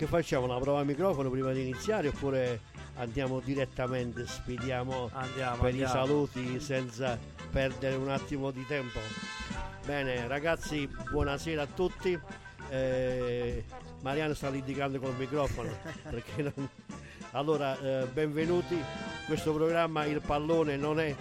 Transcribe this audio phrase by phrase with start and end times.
[0.00, 0.46] Che facciamo?
[0.46, 2.60] Una prova al microfono prima di iniziare oppure
[2.96, 5.76] andiamo direttamente, spidiamo Andiamo, per andiamo.
[5.76, 7.18] i saluti senza
[7.50, 8.98] perdere un attimo di tempo?
[9.84, 12.18] Bene, ragazzi, buonasera a tutti.
[12.70, 13.62] Eh,
[14.00, 15.68] Mariano sta litigando col microfono
[16.08, 16.66] perché non...
[17.32, 18.82] Allora, eh, benvenuti.
[19.26, 21.14] Questo programma Il pallone non è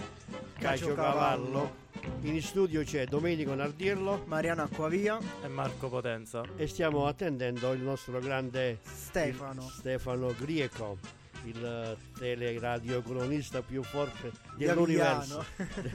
[0.58, 1.88] calcio cavallo.
[2.22, 6.44] In studio c'è Domenico Nardiello Mariano Acquavia, E Marco Potenza.
[6.58, 9.62] e stiamo attendendo il nostro grande Stefano.
[9.62, 10.98] Stefano Grieco,
[11.46, 15.46] il eh, teleradiocronista più forte dell'universo.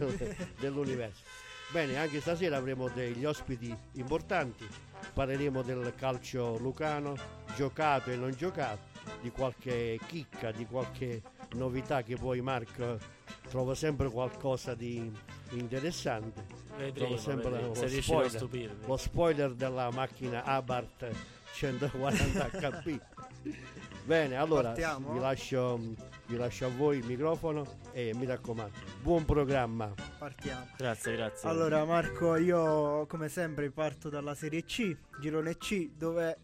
[0.59, 1.23] Dell'universo.
[1.71, 4.67] Bene, anche stasera avremo degli ospiti importanti.
[5.13, 7.15] Parleremo del calcio lucano,
[7.55, 8.79] giocato e non giocato,
[9.21, 11.23] di qualche chicca, di qualche
[11.55, 12.99] novità che poi Marco
[13.49, 15.11] trova sempre qualcosa di
[15.51, 16.47] interessante.
[16.77, 18.41] Vedremo, sempre vedremo lo se riuscirò a spoiler.
[18.41, 18.87] stupirmi.
[18.87, 21.11] Lo spoiler della macchina Abarth
[21.55, 23.01] 140 HP.
[24.05, 25.79] Bene, allora vi lascio,
[26.27, 29.95] vi lascio a voi il microfono e mi raccomando, buon programma.
[30.19, 30.67] Partiamo.
[30.77, 31.49] Grazie, grazie.
[31.49, 36.37] Allora Marco, io come sempre parto dalla Serie C, girone C, dove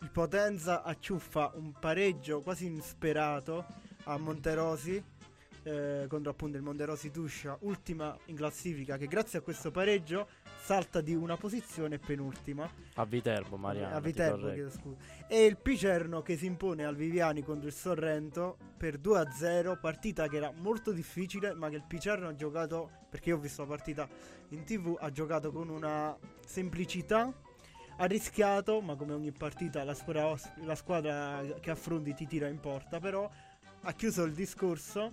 [0.00, 3.64] il Potenza acciuffa un pareggio quasi insperato
[4.04, 5.02] a Monterosi
[5.68, 11.00] eh, contro appunto il Monterosi Tuscia, ultima in classifica che grazie a questo pareggio salta
[11.00, 12.68] di una posizione penultima.
[12.94, 13.94] a Viterbo, Mariano.
[13.94, 14.96] a Viterbo, chiedo scusa.
[15.26, 20.36] E il Picerno che si impone al Viviani contro il Sorrento per 2-0, partita che
[20.36, 24.08] era molto difficile, ma che il Picerno ha giocato, perché io ho visto la partita
[24.50, 27.32] in tv, ha giocato con una semplicità,
[28.00, 32.46] ha rischiato, ma come ogni partita la squadra, os- la squadra che affronti ti tira
[32.48, 33.28] in porta, però
[33.82, 35.12] ha chiuso il discorso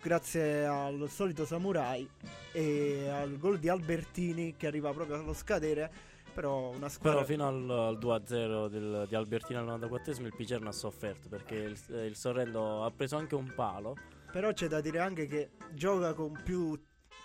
[0.00, 2.08] grazie al solito Samurai
[2.52, 5.90] e al gol di Albertini che arriva proprio allo scadere,
[6.34, 7.20] però una squadra...
[7.22, 11.54] Però fino al, al 2-0 del- di Albertino al 94esimo il Picerno ha sofferto perché
[11.54, 13.96] il, il Sorrento ha preso anche un palo.
[14.32, 16.76] Però c'è da dire anche che gioca con più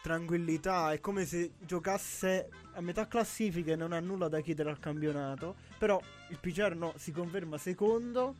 [0.01, 4.79] tranquillità, è come se giocasse a metà classifica e non ha nulla da chiedere al
[4.79, 5.55] campionato.
[5.77, 5.99] Però
[6.29, 8.35] il Picerno si conferma secondo,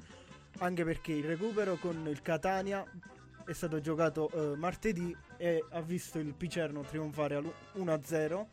[0.59, 2.85] anche perché il recupero con il Catania
[3.45, 8.47] è stato giocato eh, martedì e ha visto il Picerno trionfare all- 1-0.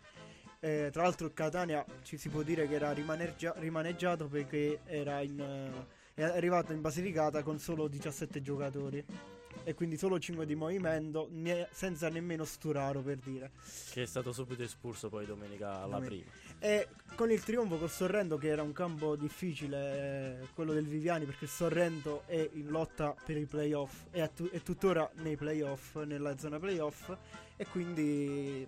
[0.60, 5.20] Eh, tra l'altro il Catania ci si può dire che era rimanergia- rimaneggiato perché era
[5.20, 9.04] in, eh, è arrivato in Basilicata con solo 17 giocatori
[9.62, 13.50] e quindi solo 5 di movimento ne- senza nemmeno Sturaro per dire
[13.92, 16.30] Che è stato subito espulso poi domenica alla Domen- prima.
[16.58, 21.24] e con il trionfo col Sorrento che era un campo difficile eh, quello del Viviani
[21.24, 25.96] perché il Sorrento è in lotta per i playoff è, tu- è tuttora nei playoff
[26.04, 27.14] nella zona playoff
[27.56, 28.66] e quindi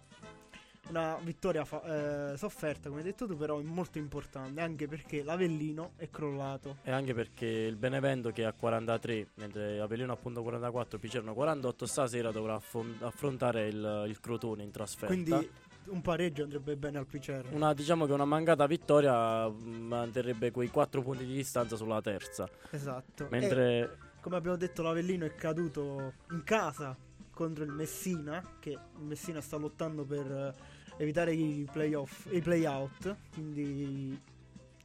[0.88, 5.22] una vittoria fa- eh, sofferta come hai detto tu però è molto importante anche perché
[5.22, 10.98] l'Avellino è crollato E anche perché il Benevento che ha 43, mentre Avellino appunto 44,
[10.98, 15.06] Picerno 48, stasera dovrà affon- affrontare il, il Crotone in trasferta.
[15.14, 15.50] quindi
[15.86, 19.54] un pareggio andrebbe bene al Picerno Una, diciamo che una mancata vittoria mh,
[19.86, 22.48] manterrebbe quei 4 punti di distanza sulla terza.
[22.70, 26.96] esatto E- Mentre come abbiamo detto l'Avellino è caduto in casa
[27.30, 30.54] contro il Messina che il Messina sta lottando per
[30.98, 34.18] evitare i playoff i playout quindi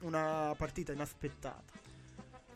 [0.02, 1.80] una partita inaspettata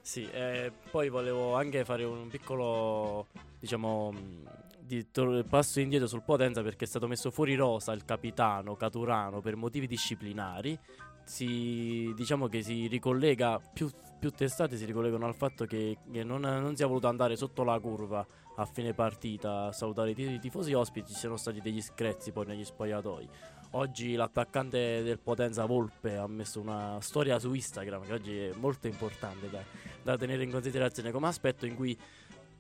[0.01, 3.27] Sì, eh, poi volevo anche fare un piccolo,
[3.59, 4.43] diciamo, mh,
[4.81, 9.41] di tor- passo indietro sul Potenza perché è stato messo fuori rosa il capitano Caturano
[9.41, 10.77] per motivi disciplinari.
[11.25, 16.41] Si, diciamo che si ricollega, più, più testate si ricollegano al fatto che, che non,
[16.41, 18.25] non si è voluto andare sotto la curva
[18.57, 22.31] a fine partita a salutare i tif- i tifosi ospiti, ci sono stati degli screzzi
[22.31, 23.27] poi negli spogliatoi.
[23.71, 28.87] Oggi l'attaccante del Potenza Volpe ha messo una storia su Instagram che oggi è molto
[28.87, 29.61] importante da,
[30.01, 31.97] da tenere in considerazione come aspetto in cui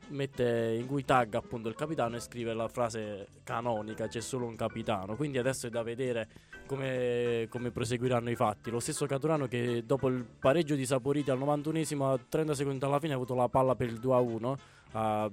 [0.09, 4.55] mette in cui tagga appunto il capitano e scrive la frase canonica c'è solo un
[4.55, 5.15] capitano.
[5.15, 6.27] Quindi adesso è da vedere
[6.65, 8.69] come, come proseguiranno i fatti.
[8.69, 12.99] Lo stesso Caturano che dopo il pareggio di Saporiti al 91esimo a 30 secondi alla
[12.99, 14.55] fine ha avuto la palla per il 2-1
[14.91, 15.29] a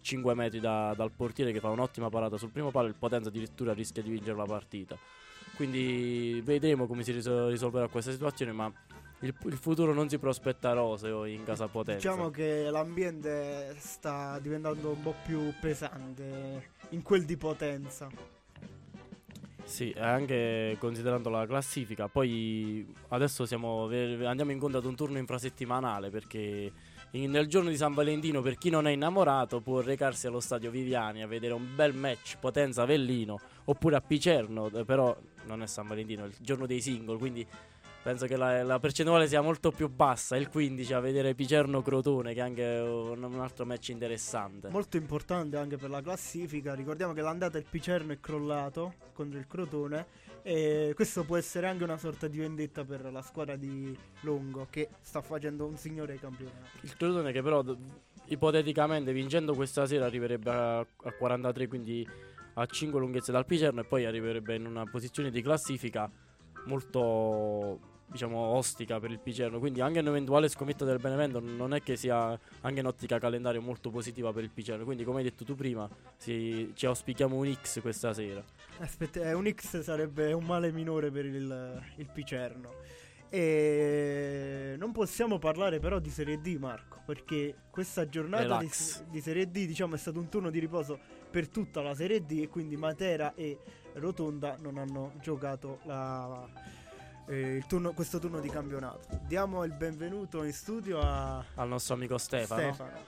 [0.00, 3.72] 5 metri da- dal portiere che fa un'ottima parata sul primo palo il Potenza addirittura
[3.72, 4.96] rischia di vincere la partita.
[5.56, 8.70] Quindi vedremo come si risol- risolverà questa situazione ma
[9.24, 12.08] il, il futuro non si prospetta roseo in casa Potenza.
[12.08, 18.08] Diciamo che l'ambiente sta diventando un po' più pesante in quel di Potenza.
[19.64, 26.70] Sì, anche considerando la classifica, poi adesso siamo, andiamo incontro ad un turno infrasettimanale perché
[27.12, 31.22] nel giorno di San Valentino per chi non è innamorato può recarsi allo stadio Viviani
[31.22, 35.16] a vedere un bel match Potenza-Avellino oppure a Picerno, però
[35.46, 37.46] non è San Valentino, è il giorno dei single, quindi
[38.04, 42.40] penso che la, la, percentuale sia molto più bassa, il 15 a vedere Picerno-Crotone che
[42.40, 44.68] è anche un, un, altro match interessante.
[44.68, 49.46] Molto importante anche per la classifica, ricordiamo che l'andata il Picerno è crollato contro il
[49.46, 50.06] Crotone
[50.42, 54.90] e questo può essere anche una sorta di vendetta per la squadra di Longo che
[55.00, 56.76] sta facendo un signore campionato.
[56.82, 57.64] Il Crotone che però
[58.26, 62.06] ipoteticamente vincendo questa sera arriverebbe a, a 43 quindi
[62.56, 66.10] a 5 lunghezze dal Picerno e poi arriverebbe in una posizione di classifica
[66.66, 69.58] molto diciamo ostica per il Picerno.
[69.58, 73.90] Quindi anche un'eventuale scommetta del Benevento non è che sia anche in ottica calendario molto
[73.90, 74.84] positiva per il Picerno.
[74.84, 78.42] Quindi come hai detto tu prima si, ci auspichiamo un X questa sera.
[78.78, 83.02] Aspetta eh, un X sarebbe un male minore per il, il Picerno.
[83.28, 88.70] E non possiamo parlare però di Serie D Marco perché questa giornata di,
[89.10, 92.42] di Serie D diciamo è stato un turno di riposo per tutta la Serie D
[92.42, 93.58] e quindi Matera e
[93.94, 96.48] Rotonda non hanno giocato la,
[97.26, 99.06] eh, turno, questo turno di campionato.
[99.26, 101.44] Diamo il benvenuto in studio a...
[101.54, 102.72] al nostro amico Stefano.
[102.72, 102.98] Stefano.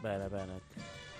[0.00, 0.60] Bene, bene.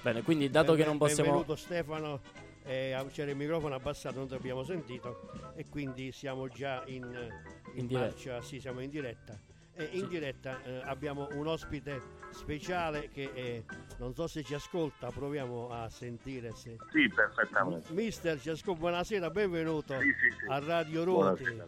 [0.02, 1.30] Bene, quindi dato ben, che non possiamo...
[1.30, 2.20] Benvenuto Stefano,
[2.64, 7.78] eh, c'era il microfono abbassato, non ti abbiamo sentito e quindi siamo già in, in,
[7.78, 8.42] in diretta.
[8.42, 9.38] Sì, siamo in diretta.
[9.74, 10.08] E in sì.
[10.08, 13.64] diretta eh, abbiamo un ospite speciale che eh,
[13.98, 16.76] non so se ci ascolta, proviamo a sentire se...
[16.90, 17.92] Sì, perfettamente.
[17.92, 20.46] Mister, ci ascolta, buonasera, benvenuto sì, sì, sì.
[20.48, 21.42] a Radio Roti.
[21.42, 21.66] Buonasera,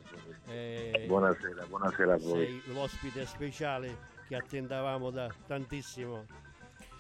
[0.49, 2.47] eh, buonasera, buonasera a voi.
[2.47, 3.97] Sei l'ospite speciale
[4.27, 6.27] che attendavamo da tantissimo.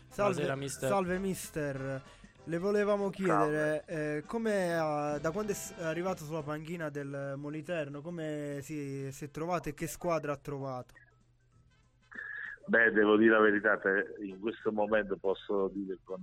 [0.08, 0.88] Salve, buonasera, mister.
[0.88, 2.02] Salve mister.
[2.46, 4.74] Le volevamo chiedere eh, come
[5.18, 9.86] da quando è arrivato sulla panchina del Moliterno, come si, si è trovato e che
[9.86, 10.92] squadra ha trovato?
[12.66, 13.78] Beh, devo dire la verità,
[14.20, 16.20] in questo momento posso dire con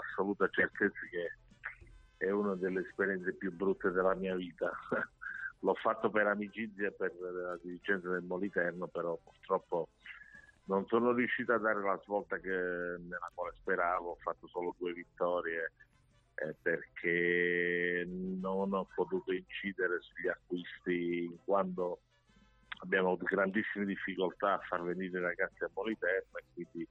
[0.00, 4.70] assoluta certezza che è una delle esperienze più brutte della mia vita.
[5.60, 9.90] L'ho fatto per amicizia e per la dirigenza del Moliterno, però purtroppo
[10.64, 14.92] non sono riuscito a dare la svolta che, nella quale speravo, ho fatto solo due
[14.92, 15.72] vittorie
[16.36, 22.00] eh, perché non ho potuto incidere sugli acquisti in quanto
[22.82, 26.88] abbiamo grandissime difficoltà a far venire i ragazzi a Politerno e quindi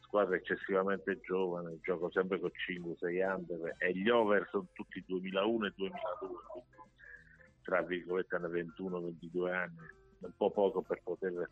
[0.00, 3.46] squadra eccessivamente giovane, gioco sempre con 5-6 anni
[3.78, 6.92] e gli over sono tutti 2001 e 2002, quindi
[7.62, 9.76] tra virgolette hanno 21-22 anni,
[10.18, 11.50] un po' poco per poter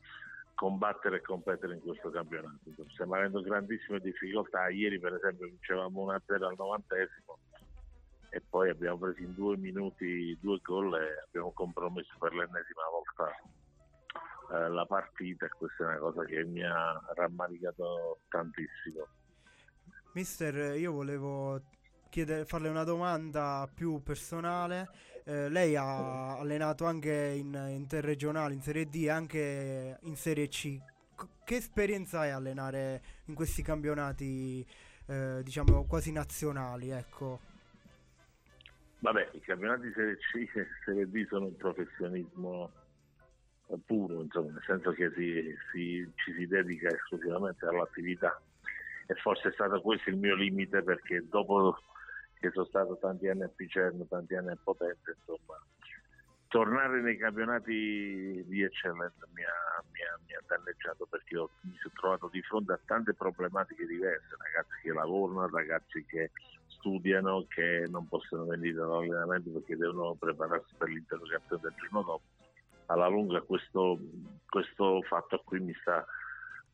[0.55, 2.59] combattere e competere in questo campionato.
[2.93, 7.39] Stiamo avendo grandissime difficoltà, ieri per esempio vincevamo 1-0 al novantesimo
[8.31, 13.31] e poi abbiamo preso in due minuti due gol e abbiamo compromesso per l'ennesima volta
[14.53, 19.07] eh, la partita e questa è una cosa che mi ha rammaricato tantissimo.
[20.13, 21.63] Mister, io volevo
[22.11, 24.91] chiedere, farle una domanda più personale.
[25.25, 30.79] Eh, lei ha allenato anche in interregionale, in Serie D e anche in Serie C.
[31.15, 34.67] C- che esperienza è allenare in questi campionati,
[35.07, 36.91] eh, diciamo, quasi nazionali?
[36.91, 37.41] Ecco.
[38.99, 42.71] Vabbè, i campionati Serie C e Serie D sono un professionismo
[43.79, 48.41] puro, insomma, nel senso che si, si, ci si dedica esclusivamente all'attività.
[49.07, 51.77] E forse è stato questo il mio limite perché dopo
[52.39, 55.61] che sono stato tanti anni a Picerno, tanti anni a Potenza, insomma,
[56.49, 61.77] tornare nei campionati di eccellenza mi ha, mi ha, mi ha danneggiato perché ho, mi
[61.81, 66.31] sono trovato di fronte a tante problematiche diverse, ragazzi che lavorano, ragazzi che
[66.67, 72.23] studiano, che non possono venire dall'allenamento perché devono prepararsi per l'interrogazione del giorno dopo
[72.93, 73.99] alla lunga questo,
[74.49, 76.05] questo fatto qui mi sta,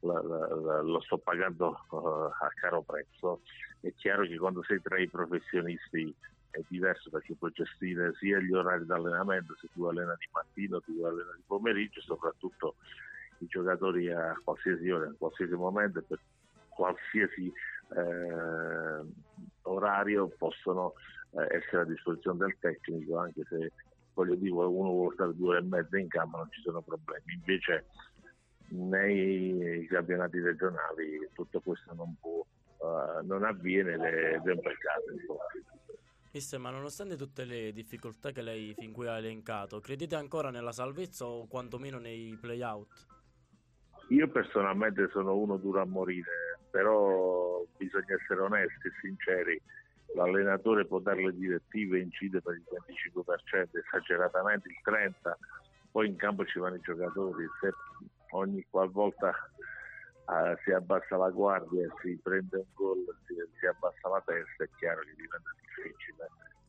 [0.01, 3.41] la, la, la, lo sto pagando uh, a caro prezzo.
[3.81, 6.13] È chiaro che quando sei tra i professionisti
[6.51, 10.81] è diverso perché puoi gestire sia gli orari di allenamento, se tu allena di mattina,
[10.81, 12.75] tu allena di pomeriggio, soprattutto
[13.39, 16.19] i giocatori a qualsiasi ora, in qualsiasi momento, per
[16.69, 17.53] qualsiasi
[17.95, 19.01] eh,
[19.63, 20.95] orario possono
[21.33, 23.71] eh, essere a disposizione del tecnico, anche se
[24.19, 27.35] voglio dire, uno vuole stare due ore e mezza in campo, non ci sono problemi.
[27.35, 27.87] Invece
[28.71, 32.45] nei campionati regionali tutto questo non può,
[32.79, 35.39] uh, non avviene ed è, un peccato.
[36.33, 40.73] Mister, ma nonostante tutte le difficoltà che lei fin qui ha elencato, credete ancora nella
[40.73, 43.07] salvezza o quantomeno nei play-out?
[44.09, 49.63] Io personalmente sono uno duro a morire, però bisogna essere onesti e sinceri
[50.15, 52.65] l'allenatore può dare le direttive incide per il
[53.15, 55.35] 25%, esageratamente il 30%,
[55.91, 57.73] poi in campo ci vanno i giocatori, se
[58.31, 59.33] ogni qualvolta
[60.27, 64.69] uh, si abbassa la guardia si prende un gol, si, si, abbassa la testa, è
[64.77, 66.29] chiaro che diventa difficile.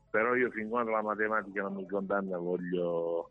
[0.10, 3.30] Però io fin quando la matematica non mi condanna voglio,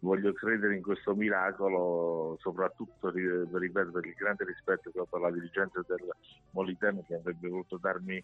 [0.00, 5.30] voglio credere in questo miracolo, soprattutto ripeto per il grande rispetto che ho per la
[5.32, 6.08] dirigenza del
[6.50, 8.22] Moliteno che avrebbe voluto darmi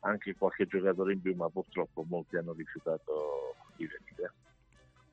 [0.00, 4.32] anche qualche giocatore in più, ma purtroppo molti hanno rifiutato di venire.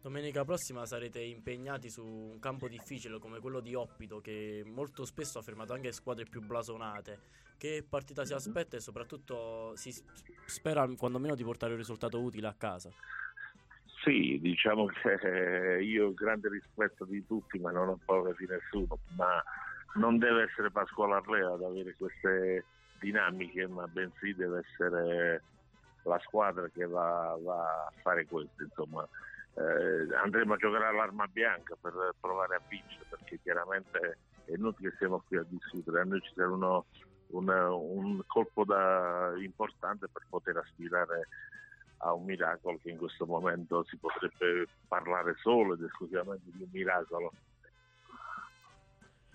[0.02, 5.40] Domenica prossima sarete impegnati su un campo difficile come quello di Oppito che molto spesso
[5.40, 7.20] ha fermato anche squadre più blasonate.
[7.58, 9.92] Che partita si aspetta e soprattutto si
[10.46, 12.90] spera quando meno di portare un risultato utile a casa?
[14.04, 19.00] Sì, diciamo che io ho grande rispetto di tutti ma non ho paura di nessuno,
[19.16, 19.44] ma
[19.96, 22.64] non deve essere Pasquale Arlea ad avere queste
[23.00, 25.44] dinamiche, ma bensì deve essere
[26.04, 28.64] la squadra che va, va a fare questo.
[28.64, 29.08] Insomma
[29.58, 34.98] eh, andremo a giocare all'arma bianca per provare a vincere perché chiaramente è inutile che
[34.98, 36.86] siamo qui a discutere, a noi ci serve uno,
[37.28, 41.28] una, un colpo da, importante per poter aspirare
[41.98, 46.70] a un miracolo che in questo momento si potrebbe parlare solo ed esclusivamente di un
[46.72, 47.34] miracolo.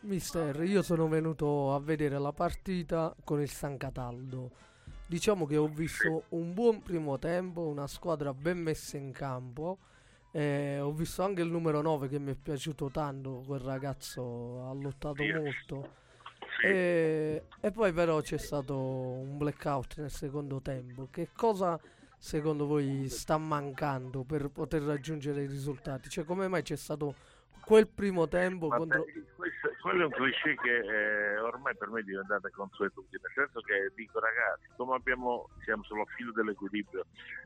[0.02, 4.50] Mister, io sono venuto a vedere la partita con il San Cataldo.
[5.06, 9.78] Diciamo che ho visto un buon primo tempo, una squadra ben messa in campo
[10.34, 14.72] eh, ho visto anche il numero 9 che mi è piaciuto tanto, quel ragazzo ha
[14.72, 16.00] lottato molto.
[16.64, 21.08] E, e, poi però c'è stato un blackout nel secondo tempo.
[21.10, 21.78] Che cosa
[22.16, 26.08] secondo voi sta mancando per poter raggiungere i risultati?
[26.08, 27.14] Cioè come mai c'è stato
[27.62, 29.04] quel primo tempo contro...
[29.36, 33.60] questo, quello è un cliché che eh, ormai per me è diventata consuetudine, nel senso
[33.60, 37.04] che dico ragazzi, come abbiamo, siamo sullo filo dell'equilibrio,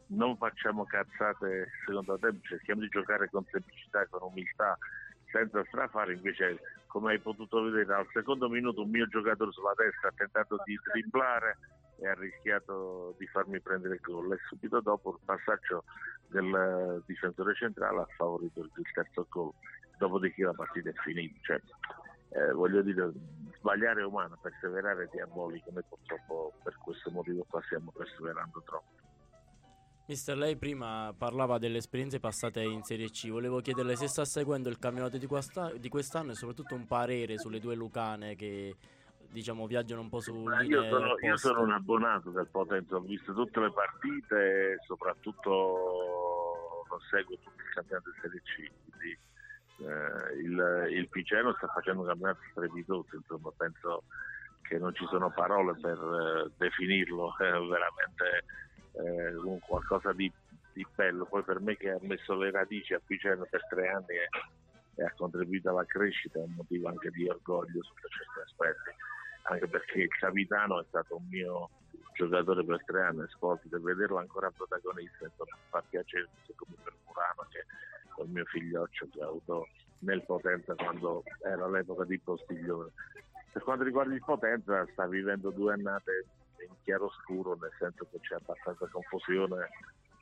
[0.08, 4.76] non facciamo cazzate secondo tempo, cerchiamo di giocare con semplicità, con umiltà,
[5.32, 10.08] senza strafare, invece come hai potuto vedere al secondo minuto un mio giocatore sulla destra
[10.08, 11.58] ha tentato di dribblare
[11.98, 15.84] e ha rischiato di farmi prendere il gol e subito dopo il passaggio
[16.28, 19.52] del difensore centrale ha favorito il terzo gol
[19.96, 21.38] dopodiché la partita è finita.
[21.42, 21.60] Cioè,
[22.36, 23.10] eh, voglio dire,
[23.56, 29.04] sbagliare è umano, perseverare è diabolico, noi purtroppo per questo motivo qua stiamo perseverando troppo.
[30.08, 34.68] Mister, lei prima parlava delle esperienze passate in Serie C, volevo chiederle se sta seguendo
[34.68, 35.26] il campionato di,
[35.80, 38.76] di quest'anno e soprattutto un parere sulle due Lucane che
[39.28, 43.34] diciamo viaggiano un po' su io sono, io sono un abbonato del Potenza, ho visto
[43.34, 49.18] tutte le partite e soprattutto lo seguo tutto il campionato di Serie C, quindi
[49.78, 54.04] eh, il, il Piceno sta facendo un campionato strepitoso, insomma penso
[54.62, 58.45] che non ci sono parole per eh, definirlo, è veramente
[58.92, 60.30] eh, un qualcosa di,
[60.73, 61.26] di, bello.
[61.26, 64.28] Poi per me che ha messo le radici a Piceno per tre anni e,
[64.97, 68.90] e ha contribuito alla crescita è un motivo anche di orgoglio sotto certi aspetti,
[69.42, 71.71] anche perché il capitano è stato un mio
[72.14, 77.64] giocatore per tre anni, per vederlo ancora protagonista, insomma, fa piacere come per Murano che
[78.16, 79.68] col mio figlioccio che ho avuto
[80.00, 82.90] nel Potenza quando era l'epoca di Postiglione.
[83.52, 86.25] Per quanto riguarda il Potenza sta vivendo due annate
[86.66, 89.68] in chiaroscuro, nel senso che c'è abbastanza confusione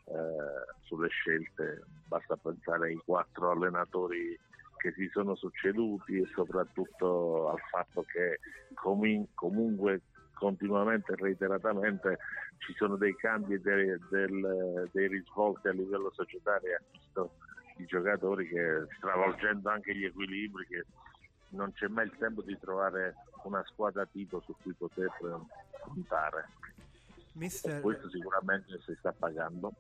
[0.07, 4.39] eh, sulle scelte, basta pensare ai quattro allenatori
[4.77, 8.39] che si sono succeduti e soprattutto al fatto che
[8.75, 10.03] com- comunque
[10.35, 12.19] continuamente e reiteratamente
[12.59, 16.77] ci sono dei cambi e del, dei risvolti a livello societario
[17.77, 20.85] di giocatori che stravolgendo anche gli equilibri che
[21.51, 23.15] non c'è mai il tempo di trovare
[23.45, 25.11] una squadra tipo su cui poter
[25.85, 26.49] puntare.
[27.33, 27.81] Mister...
[27.81, 29.73] Questo sicuramente si sta pagando.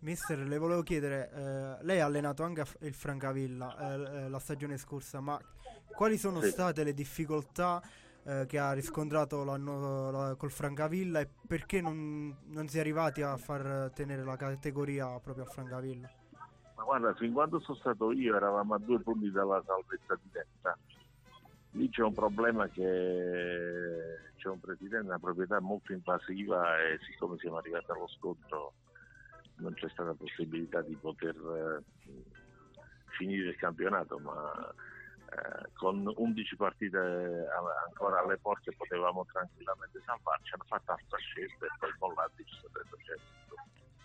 [0.00, 4.76] Mister, le volevo chiedere, eh, lei ha allenato anche il Francavilla eh, eh, la stagione
[4.76, 5.40] scorsa, ma
[5.96, 6.50] quali sono sì.
[6.50, 7.82] state le difficoltà
[8.24, 13.22] eh, che ha riscontrato l'anno, la, col Francavilla e perché non, non si è arrivati
[13.22, 16.08] a far tenere la categoria proprio a Francavilla?
[16.82, 20.76] Ma guarda, fin quando sono stato io eravamo a due punti dalla salvezza diretta.
[21.74, 27.58] Lì c'è un problema che c'è un presidente, una proprietà molto invasiva e siccome siamo
[27.58, 28.72] arrivati allo scontro
[29.58, 31.84] non c'è stata possibilità di poter eh,
[33.16, 34.74] finire il campionato, ma
[35.30, 36.98] eh, con 11 partite
[37.86, 42.96] ancora alle porte potevamo tranquillamente salvarci, hanno fatto altre scelte e poi con detto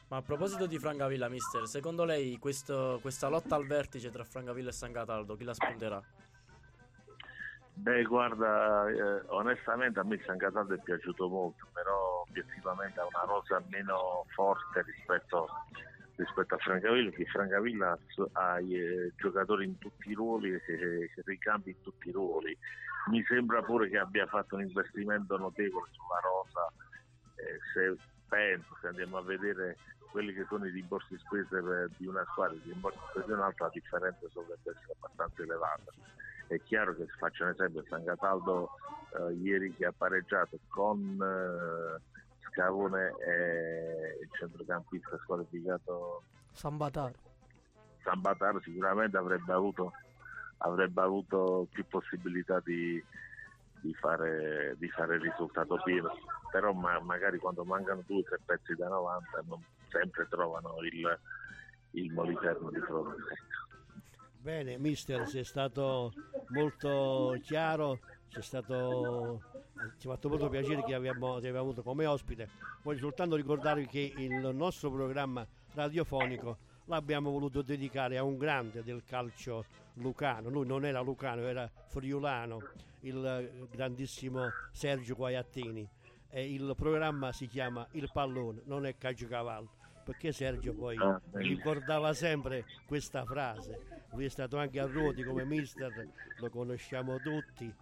[0.10, 4.70] ma a proposito di Francavilla, mister, secondo lei questo, questa lotta al vertice tra Francavilla
[4.70, 6.02] e San Cataldo, chi la spunterà?
[7.74, 13.24] Beh, guarda, eh, onestamente a me San Cataldo è piaciuto molto, però obiettivamente ha una
[13.26, 15.48] rosa meno forte rispetto,
[16.16, 17.98] rispetto a Francavilla, che Francavilla
[18.32, 22.58] ha eh, giocatori in tutti i ruoli e ricambi in tutti i ruoli.
[23.12, 26.74] Mi sembra pure che abbia fatto un investimento notevole sulla rosa.
[27.36, 27.96] Eh, se
[28.28, 29.78] penso, se andiamo a vedere
[30.12, 33.66] quelli che sono i rimborsi spese di una squadra e i rimborsi spese di un'altra,
[33.66, 35.92] la differenza dovrebbe essere abbastanza elevata.
[36.48, 38.70] È chiaro che se faccio un esempio, San Cataldo
[39.18, 42.02] eh, ieri che ha pareggiato con eh,
[42.50, 47.14] Scavone e il centrocampista squalificato San Bataro.
[48.04, 49.92] San Bataro sicuramente avrebbe avuto,
[50.60, 53.04] avrebbe avuto più possibilità di,
[53.82, 56.10] di fare, di fare il risultato pieno,
[56.52, 61.20] però ma- magari quando mancano due o tre pezzi da 90 non sempre trovano il,
[61.92, 63.24] il Moliterno di fronte.
[64.40, 66.14] Bene, mister, sei stato
[66.50, 69.42] molto chiaro, c'è stato,
[69.98, 72.48] ci ha fatto molto piacere che abbiamo, ti abbiamo avuto come ospite.
[72.82, 79.04] Voglio soltanto ricordarvi che il nostro programma radiofonico l'abbiamo voluto dedicare a un grande del
[79.06, 79.66] calcio
[79.98, 80.50] lucano.
[80.50, 82.62] Lui non era lucano, era friulano,
[83.02, 85.88] il eh, grandissimo Sergio Guaiattini.
[86.30, 89.76] E il programma si chiama Il pallone, non è caciocavallo.
[90.04, 94.06] Perché Sergio poi Ah, ricordava sempre questa frase.
[94.12, 95.92] Lui è stato anche a Ruoti come mister,
[96.40, 97.74] lo conosciamo tutti.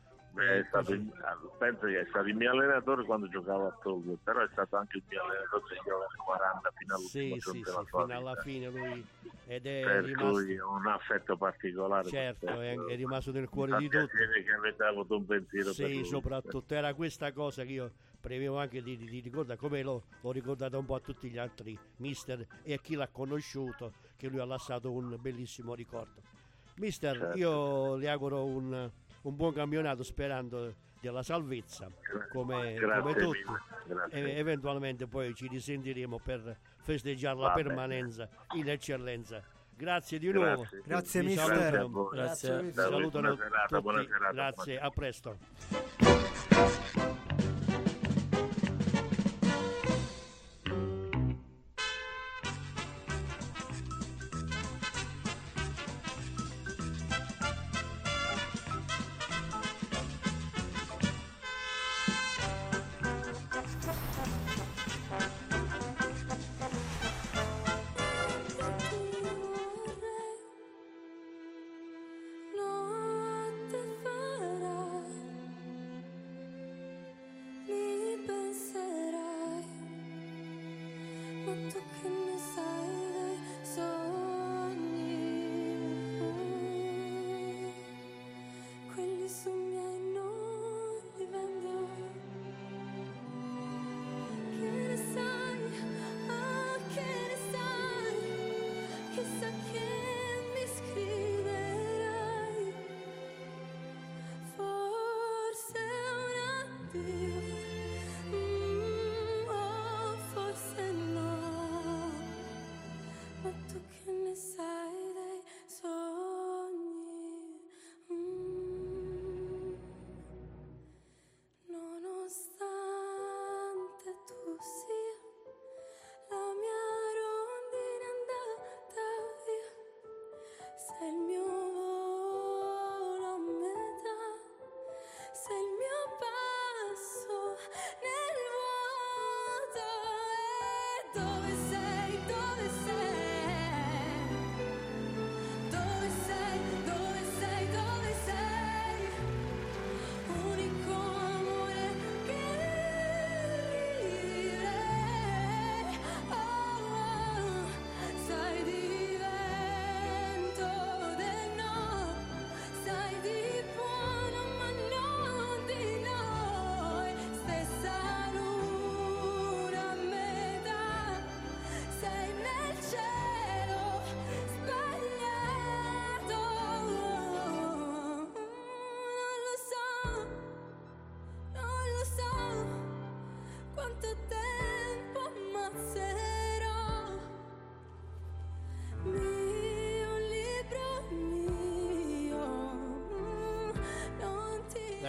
[0.67, 1.13] Stato il-
[1.57, 4.97] penso che è stato il mio allenatore quando giocavo a Tokyo, però è stato anche
[4.97, 9.07] il mio allenatore negli over 40 fino all'ultimo Sì, sì, sì, fino alla fine lui
[9.47, 12.09] ed è per rimasto, cui un affetto particolare.
[12.09, 14.17] certo, per è, è rimasto nel cuore di tutti.
[14.17, 16.03] che avete avuto un pensiero per Sì, lui.
[16.03, 20.31] soprattutto era questa cosa che io prevevo anche di, di, di ricordare, come l'ho, l'ho
[20.31, 24.39] ricordata un po' a tutti gli altri mister e a chi l'ha conosciuto, che lui
[24.39, 26.21] ha lasciato un bellissimo ricordo.
[26.77, 27.37] Mister, Certo.
[27.37, 28.91] io le auguro un,
[29.25, 31.87] un buon campionato sperando della salvezza,
[32.31, 33.43] come, Grazie come tutti.
[33.87, 34.23] grazie.
[34.23, 37.67] E eventualmente poi ci risentiremo per festeggiare la Va bene.
[37.67, 39.41] permanenza in eccellenza.
[39.77, 40.61] Grazie di nuovo.
[40.61, 40.81] Grazie.
[40.85, 41.47] Grazie, mister.
[41.57, 42.09] Grazie voi.
[42.15, 42.73] Grazie.
[42.73, 43.81] Ciao, salutano buona serata, tutti.
[43.81, 46.24] buona serata, Grazie, buona a presto.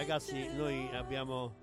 [0.07, 1.53] Ragazzi, noi abbiamo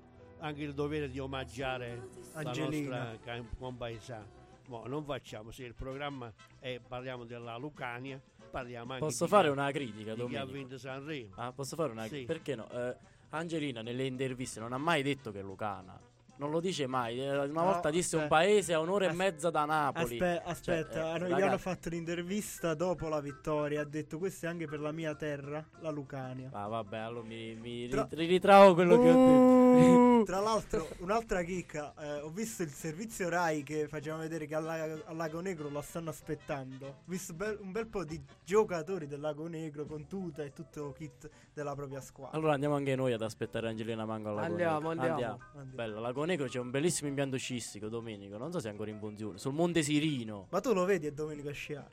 [0.41, 2.99] anche il dovere di omaggiare Angelina.
[2.99, 4.27] la nostra compaesana.
[4.67, 9.49] Mo, non facciamo, se il programma è parliamo della Lucania, parliamo anche Posso di fare
[9.49, 11.33] una critica, di chi ha vinto Sanremo.
[11.37, 12.25] Ah, posso fare una Sì.
[12.25, 12.69] Perché no?
[12.71, 12.95] Eh,
[13.31, 15.99] Angelina nelle interviste non ha mai detto che è lucana.
[16.37, 17.21] Non lo dice mai.
[17.21, 18.27] eh, Una No, volta disse un eh.
[18.27, 20.15] paese a un'ora e As- mezza da Napoli.
[20.15, 23.83] Aspe- aspetta, Cioè, eh, gli hanno fatto l'intervista dopo la vittoria.
[23.83, 26.51] Ha detto questo è anche per la mia terra, la Lucania.
[26.53, 29.53] Ah, vabbè, allora mi, mi Tra- rit- ritravo quello che ho detto.
[30.25, 34.67] Tra l'altro, un'altra chicca, eh, ho visto il servizio Rai che faceva vedere che al,
[35.05, 36.87] al Lago Negro la stanno aspettando.
[36.87, 40.89] Ho visto bel- un bel po' di giocatori del Lago Negro con tuta e tutto
[40.89, 42.37] il kit della propria squadra.
[42.39, 45.13] Allora andiamo anche noi ad aspettare Angelina Mango alla Andiamo, andiamo.
[45.13, 45.39] Andiamo.
[45.75, 48.37] Bello, Lago Negro c'è un bellissimo impianto scistico, Domenico.
[48.37, 49.39] Non so se è ancora in funzione.
[49.39, 50.47] Sul Monte Sirino.
[50.51, 51.91] Ma tu lo vedi è domenica a sciare?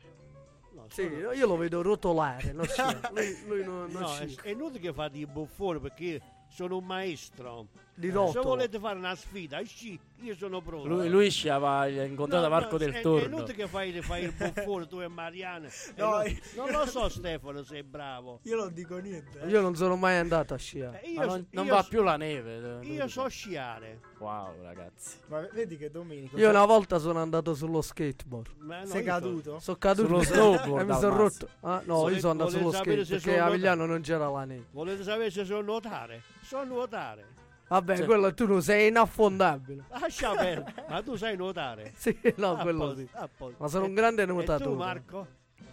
[0.73, 2.99] No, Sì, sono- io lo vedo rotolare, non scia.
[3.13, 4.41] lui, lui non, non no, scia.
[4.43, 7.67] è, inutile che fate i buffoni perché sono un maestro.
[8.01, 8.43] Di Se rotolo.
[8.49, 10.87] volete fare una sfida, sci, io sono pronto.
[10.87, 13.25] Lui, lui sciava, gli ha incontrato No, a Marco no, del è, È Torno.
[13.37, 15.67] inutile che fai, fai il buffone tu e Mariana.
[15.67, 18.39] E No, non, io- non lo so Stefano se è bravo.
[18.43, 19.39] Io non dico niente.
[19.41, 19.47] eh.
[19.47, 21.01] Io non sono mai andato a sciare.
[21.03, 22.79] Eh, io, non, non io va so- più la neve.
[22.81, 23.99] eh, Io so sciare.
[24.17, 25.17] Wow, ragazzi.
[25.27, 28.49] Ma vedi che Domenico Io una volta sono andato sullo skateboard.
[28.57, 29.59] Ma no, sei caduto?
[29.59, 31.47] Sono caduto Sullo snowboard e mi sono rotto.
[31.61, 34.01] Ah, no, Volete- io sono andato sullo volete sapere skate se perché a Vigliano non
[34.01, 34.65] c'era la neve.
[34.71, 36.21] Volete sapere se so nuotare?
[36.41, 37.39] So nuotare.
[37.71, 39.85] Vabbè, Cioè- quello tu non sei inaffondabile.
[39.89, 40.85] Lascia perdere.
[40.89, 41.93] Ma tu sai nuotare?
[41.95, 43.09] Sì, no, A quello posto, sì.
[43.57, 44.75] Ma sono E- un grande E tu nuotatore.
[44.75, 45.27] Marco?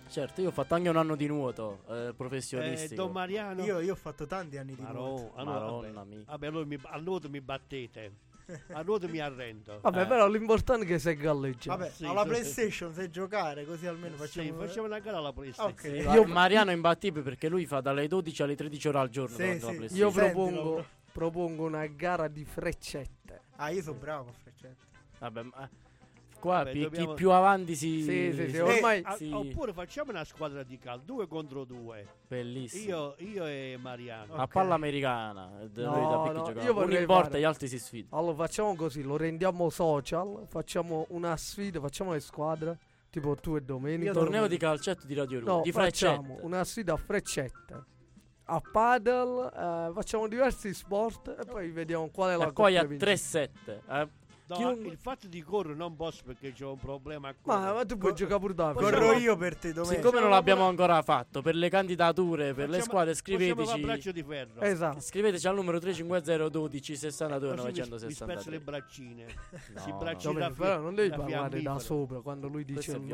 [0.08, 2.94] Certo, io ho fatto anche un anno di nuoto eh, Eh, professionistico.
[3.02, 3.62] Don Mariano?
[3.64, 4.94] Io, io ho fatto tanti anni di nuoto.
[4.94, 6.08] Marò, allora, Madonna vabbè.
[6.14, 6.22] mia.
[6.24, 8.12] Vabbè, allora mi, a nuoto mi battete.
[8.72, 9.78] A nuoto mi arrendo.
[9.82, 10.06] Vabbè, Eh.
[10.06, 11.76] però l'importante è che sei galleggiato.
[11.78, 12.24] Vabbè, Sì, alla.
[12.24, 14.60] PlayStation sai giocare così almeno Sì, facciamo...
[14.60, 15.72] facciamo una gara alla PlayStation.
[15.72, 15.80] Ok.
[15.80, 19.08] Sì, Io- ma- Mariano è imbattibile perché lui fa dalle 12 alle 13 ore al
[19.10, 19.48] giorno Sì, sì.
[19.58, 19.80] PlayStation.
[19.98, 20.86] Io Sentilo, propongo, bro.
[21.18, 23.40] Propongo una gara di freccette.
[23.56, 24.86] Ah, io sono bravo a freccette.
[25.18, 25.68] Vabbè, ma
[26.38, 28.02] qua Vabbè, pi- dobbiamo- chi più avanti si...
[28.02, 29.28] Sì, sì, sì, si- ormai Ah, sì.
[29.32, 32.06] Oppure facciamo una squadra di calcio, due contro due.
[32.28, 33.14] Bellissimo.
[33.18, 34.34] Io, io e Mariano.
[34.34, 34.52] A Ok.
[34.52, 35.60] palla americana.
[35.60, 37.78] eh, No, noi da picchi no, io Uno vorrei in porta fare- gli altri si
[37.80, 38.16] sfidano.
[38.22, 42.78] Allora facciamo così, lo rendiamo social, facciamo una sfida, facciamo le squadre,
[43.10, 44.04] tipo tu e Domenico.
[44.04, 45.52] Io Torneo di calcetto di Radio Roma.
[45.56, 46.44] No, di facciamo freccette.
[46.46, 47.84] una sfida a freccette.
[48.50, 52.80] A paddle, eh, facciamo diversi sport e poi vediamo qual è la E poi a
[52.82, 53.52] coppia vincente.
[53.66, 53.82] 3-7.
[53.90, 54.08] eh.
[54.48, 57.34] No, chiunque- il fatto di correre non posso perché c'ho un problema.
[57.42, 60.00] Ma, ma tu puoi Co- giocare pure da Possiamo- Corro io per te, Domenico.
[60.02, 63.80] Siccome non l'abbiamo ancora fatto, per le candidature, per le Facciamo- squadre, Possiamo scriveteci.
[63.82, 64.60] braccio di ferro.
[64.62, 65.00] Esatto.
[65.00, 68.60] Scriveteci al numero 350 12 62 Così mi, mi le 963.
[68.60, 69.24] braccine.
[69.26, 72.80] No, si no, braccino Domenico, da però non devi parlare da sopra quando lui Questa
[72.80, 73.06] dice è il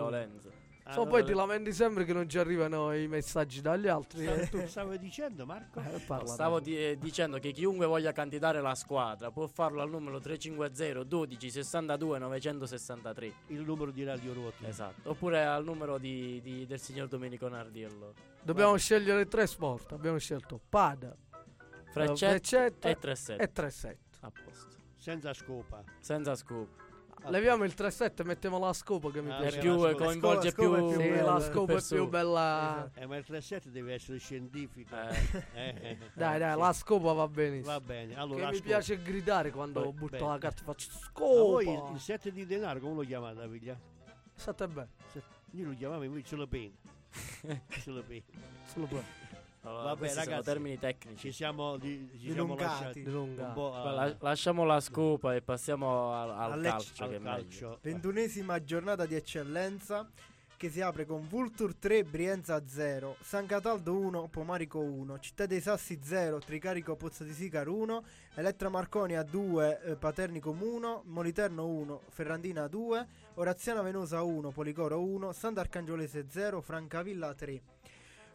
[0.85, 0.92] violenza.
[0.92, 4.27] So, poi ti lamenti sempre che non ci arrivano i messaggi dagli altri.
[4.27, 5.81] E tu Stavo, stavo dicendo Marco?
[5.81, 10.20] eh, Stavo di- eh, dicendo che chiunque voglia candidare la squadra può farlo al numero
[10.20, 13.33] 350 12 62 963.
[13.49, 14.64] Il numero di Radio Ruoti.
[14.66, 15.11] Esatto.
[15.11, 18.12] Oppure al numero di, di- del signor Domenico Nardiello.
[18.42, 19.92] Dobbiamo scegliere tre sport.
[19.92, 21.16] Abbiamo scelto pada,
[21.90, 23.42] Freccette freccette e 37.
[23.42, 23.97] e 3-7.
[24.20, 24.73] A posto.
[24.97, 25.83] Senza scopa.
[26.01, 26.83] Senza scoop.
[27.27, 29.59] Leviamo il 3-7 e mettiamo la scopa che mi Ah, È piace.
[29.61, 32.09] più, la scopa- coinvolge scopa- scopa è più, più Sì, bella, la scopa è più
[32.09, 32.90] bella.
[32.94, 34.94] Eh, ma il 3-7 deve essere scientifico.
[34.94, 35.16] Eh,
[35.55, 36.59] Eh, eh, Dai, dai, sì.
[36.61, 37.72] la scopa va benissimo.
[37.72, 38.14] Va bene.
[38.16, 38.68] Allora, che la mi scopa.
[38.68, 40.29] piace gridare quando Poi- butto bene.
[40.29, 41.92] la carta e faccio Ma voi il, scopa.
[41.94, 43.79] il 7 di denaro come lo chiamate a Viglia?
[44.35, 44.88] State bene.
[45.53, 46.72] Io lo chiamavo invece le penne.
[47.81, 48.22] Sulle penne.
[48.66, 49.03] Solo per
[49.64, 51.33] allora, Vabbè, questi sono ragazzi, termini Ci tecnici.
[51.33, 52.62] siamo, di, ci siamo Dilungati.
[52.70, 53.46] lasciati dilunga.
[53.46, 57.05] un po' a- la- lasciamo la scopa e passiamo al, al calcio.
[57.05, 57.79] al calcio.
[57.83, 60.09] Ventunesima giornata di eccellenza
[60.57, 65.61] che si apre con Vulture 3, Brienza 0, San Cataldo 1, Pomarico 1, Città dei
[65.61, 68.03] Sassi 0, Tricarico Pozzo di Sicar 1,
[68.37, 75.33] Elettra Marconia 2, eh, Paternicum 1, Moliterno 1, Ferrandina 2, Oraziana Venosa 1, Policoro 1,
[75.33, 77.62] Sant'Arcangiolese 0, Francavilla 3.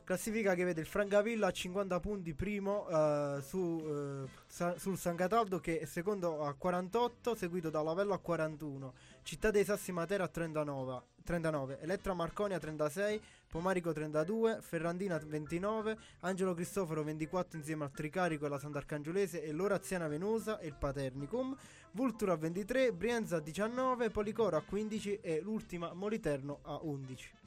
[0.09, 5.15] Classifica che vede il Francavilla a 50 punti primo eh, su, eh, Sa- sul San
[5.15, 10.23] Cataldo che è secondo a 48, seguito da Lavello a 41, Città dei Sassi Matera
[10.23, 17.91] a 39, 39, Elettra Marconia 36, Pomarico 32, Ferrandina 29, Angelo Cristoforo 24 insieme al
[17.91, 21.55] Tricarico e la Sant'Arcangiolese e l'Oraziana Venosa e il Paternicum,
[21.91, 27.38] Vultura a 23, Brienza a 19, Policoro a 15 e l'ultima Moliterno a 11.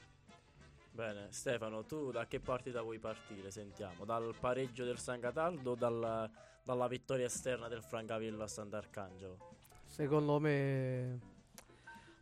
[0.93, 3.51] Bene, Stefano, tu da che partita vuoi partire?
[3.51, 6.31] Sentiamo, dal pareggio del San Cataldo o dal-
[6.63, 9.57] dalla vittoria esterna del Francavilla a Sant'Arcangelo?
[9.87, 11.19] Secondo me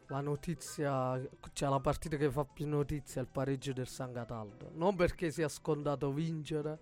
[0.06, 1.20] la notizia,
[1.52, 4.70] cioè la partita che fa più notizia è il pareggio del San Cataldo.
[4.74, 6.78] Non perché sia scontato vincere,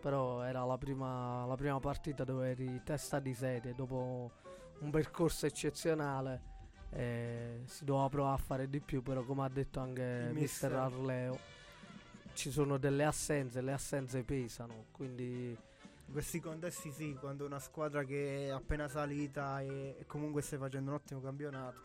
[0.00, 4.32] però era la prima, la prima partita dove eri testa di serie dopo
[4.80, 6.50] un percorso eccezionale.
[6.92, 10.72] Eh, si doveva provare a fare di più, però come ha detto anche Il mister
[10.72, 10.72] mister.
[10.72, 11.38] Arleo,
[12.34, 15.56] ci sono delle assenze, le assenze pesano, quindi
[16.06, 20.58] In questi contesti sì, quando una squadra che è appena salita e, e comunque stai
[20.58, 21.80] facendo un ottimo campionato.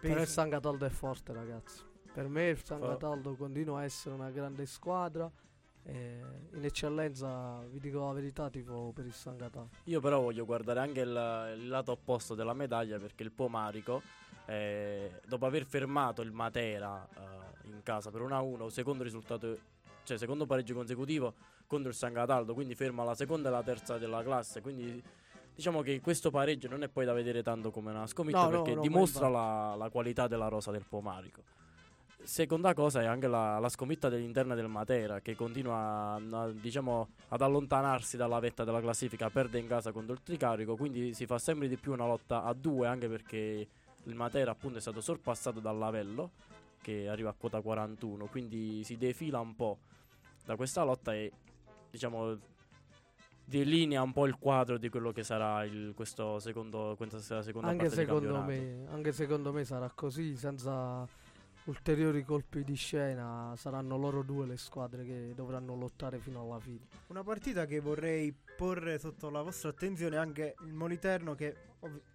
[0.00, 1.82] Però il San Cataldo è forte, ragazzi.
[2.12, 5.30] Per me il San Cataldo continua a essere una grande squadra.
[5.84, 6.20] e
[6.52, 9.70] in eccellenza, vi dico la verità, tifo per il San Cataldo.
[9.84, 14.02] Io però voglio guardare anche il, il lato opposto della medaglia perché il Pomarico,
[14.46, 19.58] eh, dopo aver fermato il Matera eh, in casa per 1-1, secondo risultato,
[20.04, 21.34] cioè secondo pareggio consecutivo
[21.66, 25.02] contro il San Cataldo, quindi ferma la seconda e la terza della classe, quindi
[25.54, 28.74] diciamo che questo pareggio non è poi da vedere tanto come una sconfitta No, perché
[28.74, 31.42] no, dimostra la, la qualità della rosa del Pomarico.
[32.24, 37.40] Seconda cosa è anche la, la sconfitta dell'interno del Matera che continua a- diciamo, ad
[37.40, 41.66] allontanarsi dalla vetta della classifica, perde in casa contro il Tricarico, quindi si fa sempre
[41.66, 43.66] di più una lotta a due anche perché
[44.04, 46.30] il Matera appunto è stato sorpassato dall'Avello
[46.80, 49.78] che arriva a quota 41, quindi si defila un po'
[50.44, 51.30] da questa lotta e
[51.90, 52.38] diciamo
[53.44, 57.90] delinea un po' il quadro di quello che sarà il, questo secondo, questa seconda Anche
[57.90, 61.06] secondo, me, anche secondo me sarà così, senza
[61.64, 63.54] ulteriori colpi di scena.
[63.56, 66.86] Saranno loro due le squadre che dovranno lottare fino alla fine.
[67.08, 71.56] Una partita che vorrei porre sotto la vostra attenzione anche il Moliterno che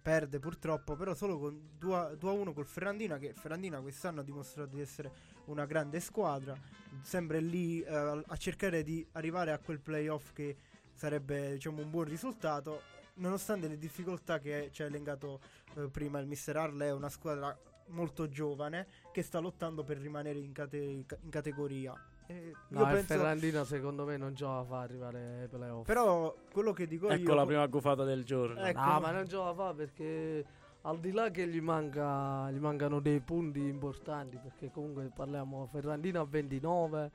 [0.00, 5.10] perde purtroppo, però solo con 2-1 col Ferrandina, che Ferrandina quest'anno ha dimostrato di essere
[5.46, 6.56] una grande squadra,
[7.02, 10.56] sempre lì eh, a cercare di arrivare a quel playoff che
[10.94, 12.82] sarebbe diciamo un buon risultato,
[13.14, 15.40] nonostante le difficoltà che ci ha elencato
[15.74, 17.56] eh, prima il mister Arle, è una squadra
[17.88, 21.94] molto giovane che sta lottando per rimanere in, cate- in categoria.
[22.30, 25.86] E No, penso- Ferrandina secondo me non gioca a fa arrivare ai playoff.
[25.86, 28.60] però quello che dico Ecco io la prima gufata del giorno.
[28.60, 28.78] Ecco.
[28.80, 30.44] No, ma non gioca a fa perché
[30.82, 36.20] al di là che gli, manca, gli mancano dei punti importanti, perché comunque parliamo Ferrandina
[36.20, 37.10] a 29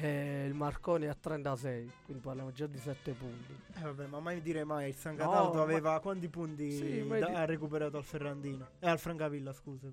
[0.00, 3.56] e il Marconi a 36, quindi parliamo già di 7 punti.
[3.76, 7.00] Eh, vabbè, ma mai dire mai il San No, Cataldo ma- aveva quanti punti Sì,
[7.02, 9.88] ma da- di- ha recuperato al Ferrandino e al Francavilla scusa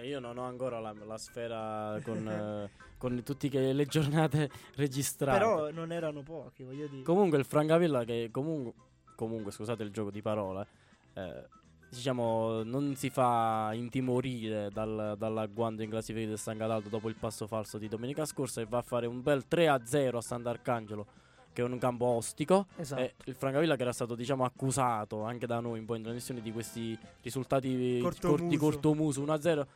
[0.00, 5.38] eh, io non ho ancora la, la sfera con, eh, con tutte le giornate registrate.
[5.38, 8.72] però non erano pochi voglio dire Comunque il Francavilla che comunque,
[9.16, 10.66] comunque scusate il gioco di parole,
[11.14, 11.46] eh,
[11.90, 17.46] diciamo non si fa intimorire dal, dall'agguanto in classifica del San Cataldo dopo il passo
[17.46, 21.06] falso di domenica scorsa e va a fare un bel 3-0 a Sant'Arcangelo
[21.50, 23.00] che è un campo ostico Esatto.
[23.00, 26.40] e il Francavilla che era stato diciamo accusato anche da noi un po' in trasmissione
[26.42, 28.58] di questi risultati Cortomuso.
[28.58, 29.66] cortomuso 1-0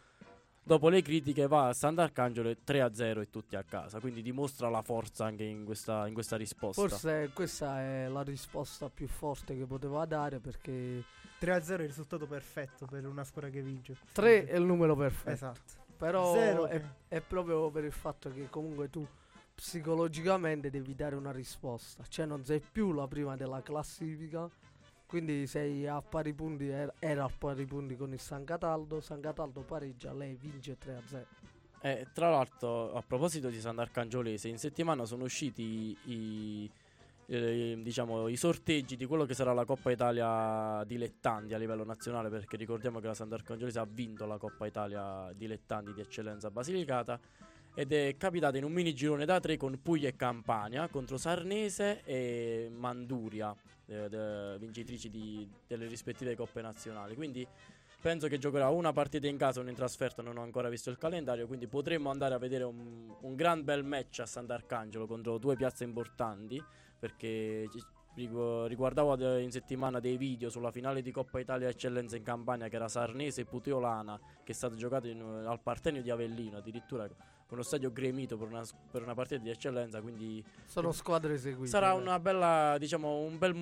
[0.62, 4.82] dopo le critiche va a Sant'Arcangelo e 3-0 e tutti a casa quindi dimostra la
[4.82, 9.64] forza anche in questa, in questa risposta Forse questa è la risposta più forte che
[9.66, 11.04] poteva dare perché
[11.40, 15.30] 3-0 è il risultato perfetto per una squadra che vince 3 è il numero perfetto.
[15.30, 19.06] esatto Però Zero è, che- è proprio per il fatto che comunque tu
[19.54, 22.02] psicologicamente devi dare una risposta.
[22.08, 24.48] Cioè non sei più la prima della classifica.
[25.12, 28.98] Quindi sei a pari punti, era, era a pari punti con il San Cataldo.
[29.02, 31.24] San Cataldo pareggia, lei vince 3-0.
[31.82, 36.70] Eh, tra l'altro, a proposito di Sant'Arcangiolese, in settimana sono usciti i,
[37.26, 42.30] eh, diciamo, i sorteggi di quello che sarà la Coppa Italia dilettanti a livello nazionale,
[42.30, 47.20] perché ricordiamo che la Sant'Arcangiolese ha vinto la Coppa Italia dilettanti di eccellenza Basilicata
[47.74, 52.02] ed è capitata in un mini girone da tre con Puglia e Campania contro Sarnese
[52.04, 53.54] e Manduria,
[53.86, 57.14] eh, de- vincitrici di- delle rispettive coppe nazionali.
[57.14, 57.46] Quindi
[58.00, 60.98] penso che giocherà una partita in casa una in trasferta, non ho ancora visto il
[60.98, 65.56] calendario, quindi potremmo andare a vedere un, un gran bel match a Sant'Arcangelo contro due
[65.56, 66.62] piazze importanti,
[66.98, 67.68] perché
[68.14, 72.86] riguardavo in settimana dei video sulla finale di Coppa Italia Eccellenza in Campania che era
[72.86, 77.08] Sarnese e Puteolana, che è stato giocato in- al Partenio di Avellino, addirittura
[77.52, 81.68] con uno stadio gremito per una, per una partita di eccellenza, quindi Sono squadre eseguite.
[81.68, 81.96] sarà eh.
[81.98, 83.54] una bella, diciamo, un bel,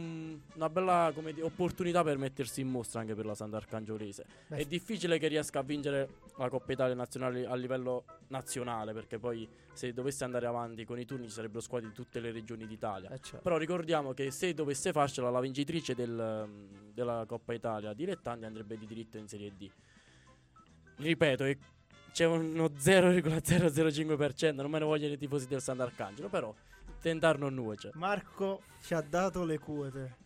[0.55, 4.24] una bella come dire, opportunità per mettersi in mostra anche per la Sant'Arcangiolese.
[4.46, 9.18] Beh, È difficile che riesca a vincere la Coppa Italia nazionale a livello nazionale, perché
[9.18, 12.68] poi se dovesse andare avanti con i turni ci sarebbero squadre di tutte le regioni
[12.68, 13.11] d'Italia.
[13.11, 13.40] Eh, certo.
[13.42, 16.48] Però ricordiamo che se dovesse farcela la vincitrice del,
[16.94, 19.68] della Coppa Italia dilettanti andrebbe di diritto in Serie D.
[20.94, 21.59] Ripeto, è-
[22.12, 26.55] c'è uno 0,005%, non me ne vogliono i tifosi del Sant'Arcangelo, però
[27.01, 27.90] tentar non nuoce.
[27.94, 30.16] Marco ci ha dato le quote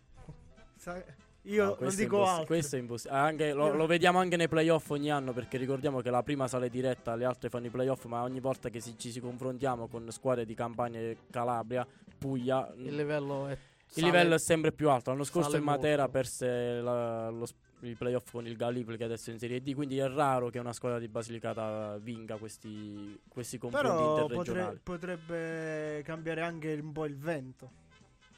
[0.77, 1.01] Sa-
[1.43, 3.19] io No, non dico imposs- altro Questo è impossibile.
[3.19, 6.69] Anche, lo, lo vediamo anche nei playoff ogni anno perché ricordiamo che la prima sale
[6.69, 10.09] diretta, le altre fanno i playoff, ma ogni volta che si- ci si confrontiamo con
[10.11, 11.85] squadre di Campania e Calabria,
[12.17, 13.51] Puglia, Il livello è.
[13.51, 15.11] il sale- livello è sempre più alto.
[15.11, 16.11] L'anno scorso il Matera molto.
[16.11, 17.45] perse la- lo
[17.87, 20.59] il playoff con il Gallipoli che adesso è in Serie D, quindi è raro che
[20.59, 24.79] una squadra di Basilicata vinca questi, questi confronti però interregionali.
[24.83, 27.83] potre- potrebbe cambiare anche un po' il vento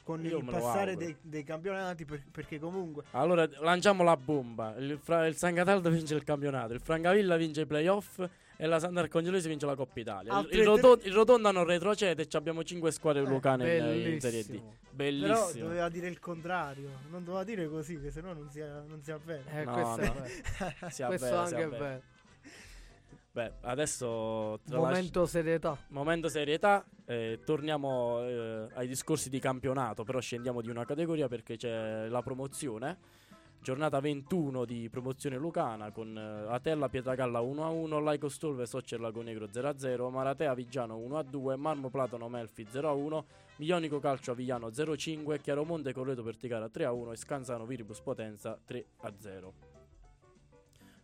[0.02, 4.74] con Io il passare dei, dei campionati per- perché comunque Allora lanciamo la bomba.
[4.78, 8.26] Il, Fra- il San Cataldo vince il campionato, il Francavilla vince i playoff
[8.60, 10.32] e la Sant'Arcongelese vince la Coppa Italia.
[10.32, 13.26] Il, Altre il, tre- Roto- il Rotonda non retrocede e ci abbiamo 5 squadre Eh,
[13.26, 14.60] lucane in, in Serie D.
[14.90, 15.36] Bellissimo.
[15.36, 19.12] però doveva dire il contrario non doveva dire così che sennò non si, non si
[19.12, 20.12] avvera Eh, No, questo è no.
[20.14, 20.90] vero.
[20.90, 21.84] Si questo si anche è avvera.
[21.84, 22.02] vero.
[23.30, 25.76] Beh, adesso Momento serietà.
[25.90, 31.56] momento serietà, eh, torniamo eh, ai discorsi di campionato, però scendiamo di una categoria perché
[31.56, 32.98] c'è la promozione.
[33.60, 39.46] Giornata 21 di promozione lucana con eh, Atella Pietragalla 1-1, Laico Stolve Soccer Lago Negro
[39.46, 43.24] 0-0, Maratea Vigiano 1-2, Marmo Platano Melfi 0-1,
[43.56, 49.52] Milionico Calcio Avigliano 0-5, Chiaromonte Correto Perticara 3-1 e Scanzano Viribus Potenza 3-0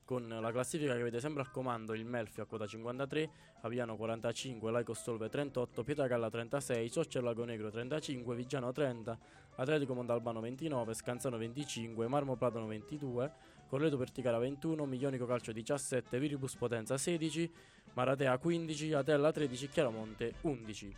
[0.04, 3.30] con la classifica che avete sempre al comando il Melfi a quota 53,
[3.62, 9.18] Aviano 45, Laico Stolve 38, Pietragalla 36, Soccer Lago Negro 35, Vigiano 30,
[9.56, 13.32] Atletico Mondalbano 29, Scanzano 25, Marmo Platano 22,
[13.68, 17.52] Correto Perticara 21, Milionico Calcio 17, Viribus Potenza 16,
[17.94, 20.96] Maratea 15, Atella 13, Chiaramonte 11.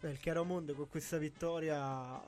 [0.00, 2.20] Beh, il Chiaromonte con questa vittoria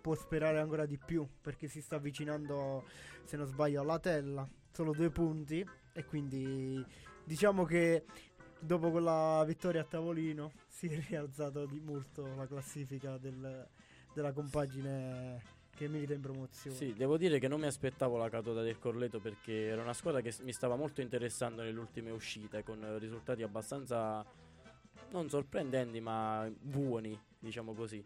[0.00, 2.84] può sperare ancora di più perché si sta avvicinando,
[3.24, 4.48] se non sbaglio, alla tella.
[4.72, 6.84] Solo due punti e quindi
[7.24, 8.04] diciamo che
[8.58, 13.66] dopo quella vittoria a tavolino si è rialzato di molto la classifica del-
[14.12, 16.76] della compagine che milita in promozione.
[16.76, 20.20] Sì, devo dire che non mi aspettavo la caduta del Corleto perché era una squadra
[20.20, 24.24] che mi stava molto interessando nelle ultime uscite con risultati abbastanza
[25.10, 28.04] non sorprendenti ma buoni, diciamo così.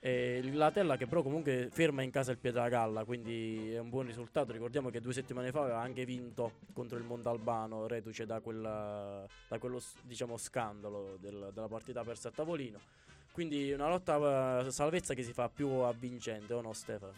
[0.00, 4.06] E la Tella che però comunque ferma in casa il Pietragalla, quindi è un buon
[4.06, 4.52] risultato.
[4.52, 9.58] Ricordiamo che due settimane fa aveva anche vinto contro il Montalbano, reduce da, quella- da
[9.58, 12.78] quello diciamo, scandalo del- della partita persa a tavolino.
[13.38, 17.12] Quindi una lotta eh, salvezza che si fa più avvincente, o no Stefano?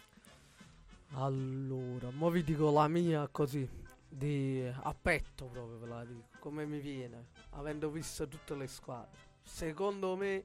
[1.13, 3.67] Allora, mo vi dico la mia così,
[4.07, 9.17] di a petto proprio ve la dico, come mi viene, avendo visto tutte le squadre.
[9.41, 10.43] Secondo me,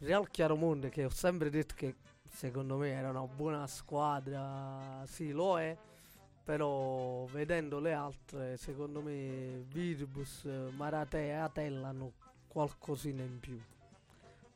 [0.00, 1.94] Real Chiaromonte, che ho sempre detto che
[2.28, 5.78] secondo me era una buona squadra, sì lo è,
[6.42, 12.10] però vedendo le altre, secondo me Virbus, Maratea e Atella hanno
[12.48, 13.62] qualcosina in più.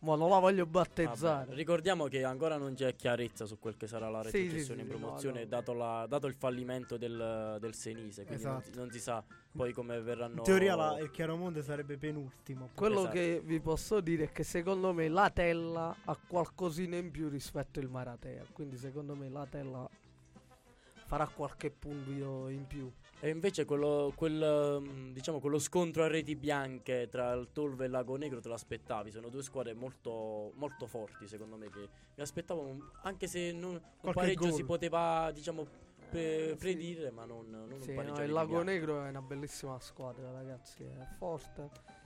[0.00, 1.46] Ma non la voglio battezzare.
[1.46, 4.80] Vabbè, ricordiamo che ancora non c'è chiarezza su quel che sarà la Sì, sì, retrocessione
[4.82, 5.46] sì, in sì, no, promozione, no.
[5.46, 8.78] Dato, la- dato il fallimento del, del Senise, quindi non, si, Esatto.
[8.80, 10.37] non si sa poi come verranno...
[10.37, 12.68] In teoria la- il Chiaromonte sarebbe penultimo.
[12.74, 13.12] Quello Esatto.
[13.14, 17.80] che vi posso dire è che secondo me la Tella ha qualcosina in più rispetto
[17.80, 18.44] al Maratea.
[18.52, 19.88] Quindi secondo me la Tella
[21.06, 22.88] farà qualche punto in più.
[23.20, 27.87] E invece quello, quel, mm, diciamo, quello scontro a reti bianche tra il Tolve e
[27.87, 31.81] il Lago Negro te lo aspettavi, sono due squadre molto, molto forti secondo me che
[32.14, 34.52] mi aspettavo, un- anche se non, un pareggio gol.
[34.52, 35.66] si poteva diciamo
[36.11, 36.57] pre- Sì.
[36.59, 38.70] predire, ma non, non Sì, un no, pareggio a il Lago bianche.
[38.72, 40.85] Negro è una bellissima squadra, ragazzi.
[40.85, 41.96] È forte.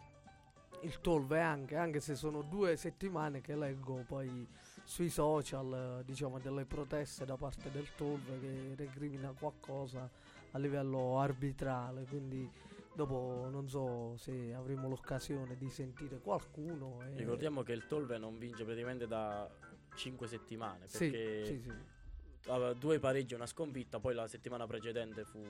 [0.81, 4.45] Il Tolve anche, anche se sono due settimane che leggo poi
[4.83, 10.11] sui social, eh, diciamo, delle proteste da parte del Tolve che recrimina qualcosa
[10.53, 12.05] a livello arbitrale.
[12.05, 12.51] Quindi
[12.95, 17.01] dopo non so se avremo l'occasione di sentire qualcuno.
[17.03, 19.49] e- Ricordiamo che il Tolve non vince praticamente da
[19.95, 22.51] 5 settimane Sì, perché sì, sì.
[22.51, 25.41] aveva due pareggi e una sconfitta, poi la settimana precedente fu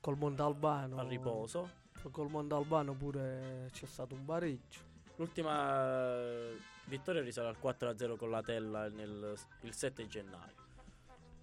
[0.00, 0.98] Col Montalbano.
[0.98, 1.68] a riposo.
[2.10, 4.88] Col Montalbano pure c'è stato un pareggio.
[5.16, 10.59] L'ultima eh, vittoria risale al 4-0 con la Tella nel, il 7 gennaio.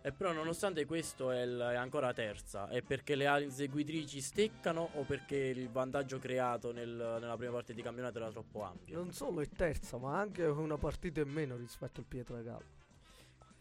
[0.08, 2.70] E però nonostante questo è, il- è ancora terza.
[2.70, 7.74] È perché le ali eseguitrici steccano o perché il vantaggio creato nel- nella prima parte
[7.74, 8.98] di campionato era troppo ampio?
[8.98, 12.76] Non solo è terza, ma anche una partita in meno rispetto al Pietragalla.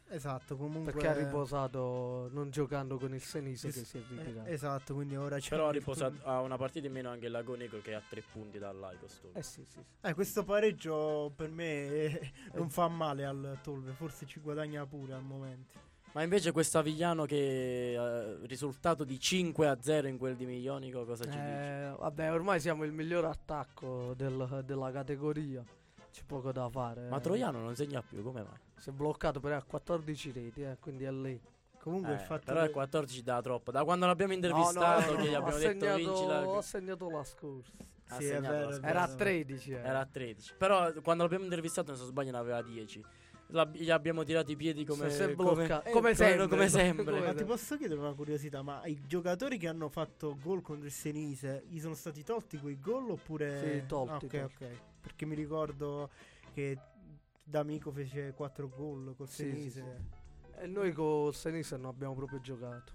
[0.08, 4.04] Esatto, comunque Perché ha riposato non giocando con il Senise che Es- si è eh,
[4.22, 4.48] ritirato.
[4.48, 7.56] esatto, quindi ora c'è Però ha riposato ha una partita in meno anche il Lago
[7.56, 9.84] Negro che ha tre punti dall'Aico Eh sì, sì, sì.
[10.02, 15.12] Eh, questo pareggio per me eh, non fa male al Tolve, forse ci guadagna pure
[15.14, 15.94] al momento.
[16.16, 21.28] Ma invece questo Avigliano che eh, risultato di 5-0 in quel di Milionico cosa ci
[21.38, 21.42] dice?
[21.90, 25.62] Eh, vabbè, ormai siamo il miglior attacco del- della categoria.
[26.10, 27.06] C'è poco da fare.
[27.10, 27.20] Ma eh.
[27.20, 28.58] Troiano non segna più, come mai?
[28.78, 31.38] Si è bloccato però a 14 reti, eh, quindi è lì.
[31.78, 33.70] Comunque Eh, il fatto però che- il 14 da troppo.
[33.70, 36.56] Da quando l'abbiamo No, no, intervistato, no, che gli no, abbiamo detto segnato, vinci la...
[36.56, 37.72] ha segnato la scorsa.
[38.06, 38.88] Sì, è segnato vero, la squadra.
[38.88, 39.16] Era a vero.
[39.18, 39.70] 13.
[39.72, 39.76] eh.
[39.76, 40.54] Era a 13.
[40.56, 43.04] Però quando l'abbiamo intervistato, se non sbaglio, ne aveva 10.
[43.50, 46.48] La- gli abbiamo tirato i piedi come, Si è come, eh, come, come- sempre.
[46.48, 47.04] come sempre.
[47.12, 47.44] Ma ti sempre.
[47.44, 51.78] posso chiedere una curiosità, ma i giocatori che hanno fatto gol contro il Senise, gli
[51.78, 53.80] sono stati tolti quei gol oppure...
[53.80, 54.26] Sì, tolti, Ah, ok,
[54.56, 54.64] tolti.
[54.64, 54.70] ok.
[55.00, 56.10] Perché mi ricordo
[56.52, 56.76] che
[57.44, 60.04] D'Amico fece 4 gol col Sì, sì, Senise.
[60.58, 62.92] E noi con Senise non abbiamo proprio giocato.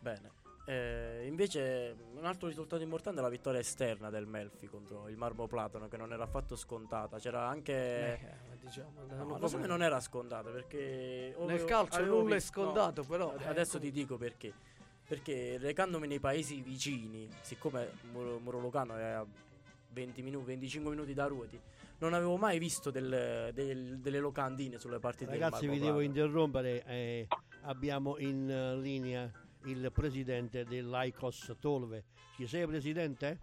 [0.00, 0.42] Bene.
[0.66, 5.46] Eh, invece un altro risultato importante è la vittoria esterna del Melfi contro il Marmo
[5.46, 7.18] Platano che non era affatto scontata.
[7.18, 7.72] C'era anche...
[8.18, 8.90] Eh, ma diciamo,
[9.24, 11.34] No, come- non era scontata perché...
[11.38, 14.52] Nel calcio nulla è scontato, no, però, eh, Adesso com- ti dico perché.
[15.06, 19.26] Perché recandomi nei paesi vicini, siccome Muro Lucano è a
[19.90, 21.60] 20 minuti, 25 minuti da Ruoti,
[21.98, 26.82] non avevo mai visto del- del- delle locandine sulle partite del Ragazzi, vi devo interrompere.
[26.86, 27.26] eh,
[27.64, 29.30] abbiamo in eh, linea
[29.64, 32.04] il presidente dell'ICOS Tolve.
[32.36, 33.38] Ci sei, presidente?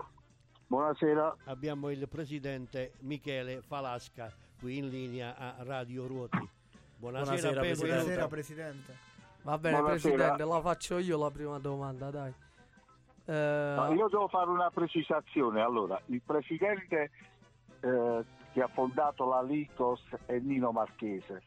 [0.68, 6.50] Buonasera, Abbiamo il presidente Michele Falasca qui in linea a Radio Ruoti.
[6.98, 7.88] Buonasera, Buonasera.
[7.88, 8.98] Buonasera Presidente.
[9.42, 10.14] Va bene, Buonasera.
[10.16, 12.34] Presidente, la faccio io la prima domanda, dai.
[13.26, 15.62] Eh, No, io devo fare una precisazione.
[15.62, 17.10] Allora, il presidente
[17.80, 21.42] eh, che ha fondato la Licos è Nino Marchese.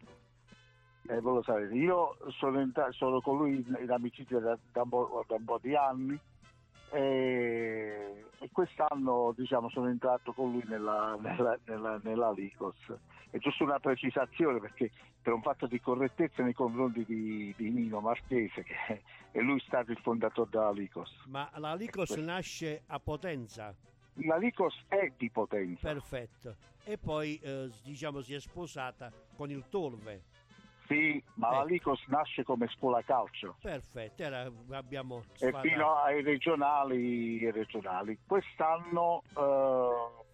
[1.06, 4.82] Eh, voi lo sapete, io sono, entra- sono con lui in, in amicizia da, da
[4.82, 6.18] un po', da un po' di anni
[6.90, 12.76] e, e quest'anno diciamo, sono entrato con lui nella, nella, nella, nella Licos.
[13.28, 18.00] È giusto una precisazione perché per un fatto di correttezza nei confronti di, di Nino
[18.00, 21.24] Marchese, che è lui stato il fondatore della Licos.
[21.26, 23.74] Ma la Licos nasce a Potenza,
[24.26, 25.88] La Licos è di Potenza.
[25.88, 26.56] perfetto.
[26.84, 30.33] E poi eh, diciamo si è sposata con il Tolve.
[30.86, 31.66] Sì, ma la Ecco.
[31.68, 35.66] Licos nasce come scuola calcio Perfetto, era- abbiamo e sfatato.
[35.66, 38.18] fino ai regionali, regionali.
[38.26, 40.24] Quest'anno eh,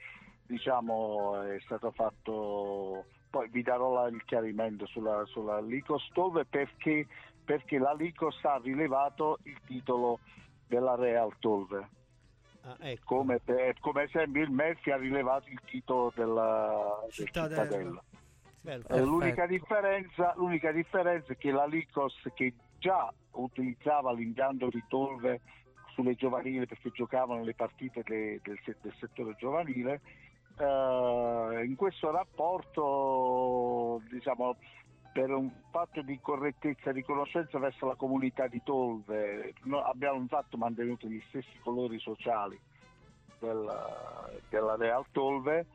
[0.46, 7.06] diciamo è stato fatto poi vi darò la- il chiarimento sulla, sulla Licos dove perché,
[7.44, 10.18] perché la Licos ha rilevato il titolo
[10.66, 11.88] della Real Tolve
[12.62, 13.16] Ah, ecco.
[13.16, 18.02] come, per- come esempio il Murphy ha rilevato il titolo della del Cittadella.
[18.62, 25.40] Eh, l'unica, differenza, l'unica differenza è che la Licos che già utilizzava l'impianto di Tolve
[25.94, 30.00] sulle giovanili perché giocavano le partite de- del, se- del settore giovanile
[30.58, 34.56] eh, in questo rapporto diciamo
[35.12, 40.56] per un fatto di correttezza e riconoscenza verso la comunità di Tolve no- abbiamo infatti
[40.56, 42.58] mantenuto gli stessi colori sociali
[43.38, 45.66] della, della Real Tolve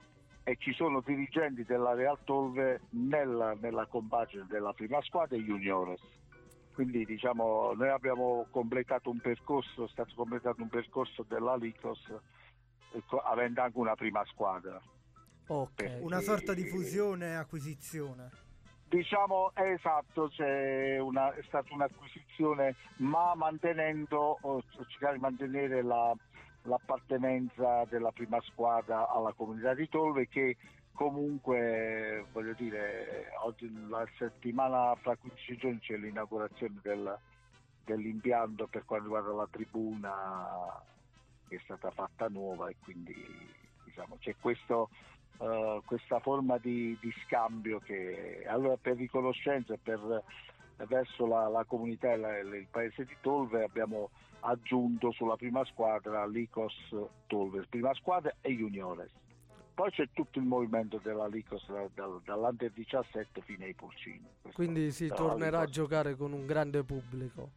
[0.48, 6.00] e ci sono dirigenti della Real Tolve nella, nella compagine della prima squadra e juniores.
[6.76, 12.00] Quindi diciamo noi abbiamo completato un percorso, è stato completato un percorso della Licos
[12.94, 14.80] eh, co- avendo anche una prima squadra.
[15.48, 15.98] ok.
[16.02, 18.30] Una sorta di fusione e acquisizione.
[18.88, 24.38] Diciamo esatto, c'è una, è stata un'acquisizione ma mantenendo,
[24.90, 26.16] cercare di mantenere la-
[26.66, 30.58] l'appartenenza della prima squadra alla comunità di Tolve che
[30.94, 37.18] comunque voglio dire oggi la settimana fra 15 giorni c'è l'inaugurazione del-
[37.84, 40.84] dell'impianto per quanto riguarda la tribuna
[41.48, 43.14] che è stata fatta nuova e quindi
[43.84, 44.90] diciamo c'è questo
[45.40, 50.24] eh, questa forma di, di scambio che allora per riconoscenza per
[50.86, 54.10] verso la, la comunità e la- il paese di Tolve abbiamo
[54.42, 56.74] aggiunto sulla prima squadra l'Icos
[57.28, 59.10] Tolve, prima squadra e juniores.
[59.74, 64.26] Poi c'è tutto il movimento della Licos da- dal- dall'Under 17 fino ai Pulcini.
[64.54, 67.50] Quindi si tornerà a giocare con un grande pubblico.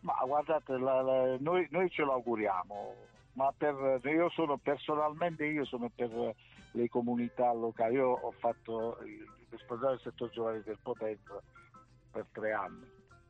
[0.00, 2.94] Ma guardate, la- noi, noi ce lo auguriamo,
[3.34, 6.34] ma per, io sono personalmente io sono per
[6.72, 7.94] le comunità locali.
[7.94, 11.42] Io ho fatto il responsabile del settore giovanile del Potenza
[12.10, 12.86] per tre anni.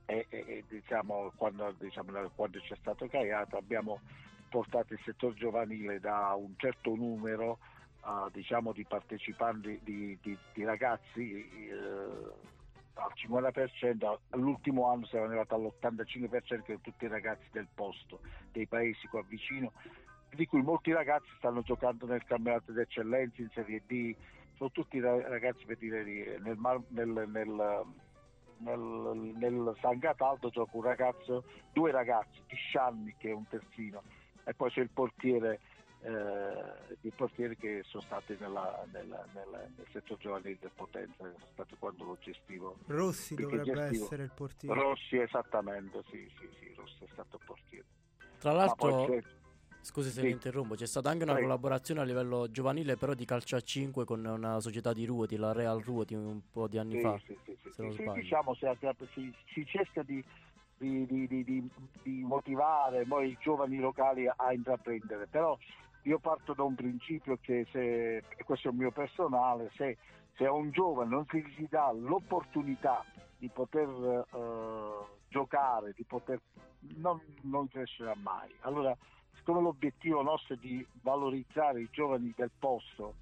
[0.07, 4.01] E, e- e, diciamo, quando, diciamo, quando c'è stato Caiato abbiamo
[4.49, 7.59] portato il settore giovanile da un certo numero
[8.03, 12.51] ah, diciamo, di partecipanti, di, di- di ragazzi eh,
[12.95, 18.21] al 50%, all'ultimo anno siamo arrivati all'85% che tutti i ragazzi del posto,
[18.53, 19.73] dei paesi qua vicino,
[20.31, 24.15] di cui molti ragazzi stanno giocando nel campionato d'eccellenza in Serie D,
[24.63, 26.57] sono tutti ra- ragazzi per dire di- nel,
[26.89, 27.85] nel- nel-
[28.59, 34.03] nel- nel San Cataldo gioca un ragazzo, due ragazzi, Tiscianni che è un terzino
[34.45, 35.61] e poi c'è il portiere
[36.05, 41.31] eh, i portieri che sono stati nella- nella- nella- nel settore giovanile del Potenza, che
[41.39, 42.77] sono stati quando lo gestivo.
[42.89, 44.81] Rossi Perché dovrebbe gestivo- essere il portiere.
[44.81, 47.87] Rossi, esattamente, sì, sì, sì, Rossi è stato il portiere.
[48.41, 49.23] Tra Ma poi l'altro, c'è-
[49.83, 50.27] scusi se Sì.
[50.27, 51.49] mi interrompo, c'è stata anche una Prego.
[51.49, 55.53] collaborazione a livello giovanile, però di calcio a 5 con una società di Ruoti, la
[55.53, 57.19] Real Ruoti, un po' di anni Sì, fa.
[57.27, 58.21] sì, sì, sì, se non sì, sbaglio.
[58.21, 58.67] diciamo si,
[59.13, 60.25] si- si cerca di,
[60.79, 65.57] di- di- di- motivare poi i giovani locali a intraprendere, però
[66.03, 69.99] io parto da un principio che se, e questo è il mio personale, se,
[70.37, 73.05] se a un giovane non si dà l'opportunità
[73.37, 76.41] di poter eh, giocare, di poter
[76.97, 78.51] non, non crescerà mai.
[78.63, 78.97] Allora,
[79.35, 83.15] siccome l'obiettivo nostro è di valorizzare i giovani del posto,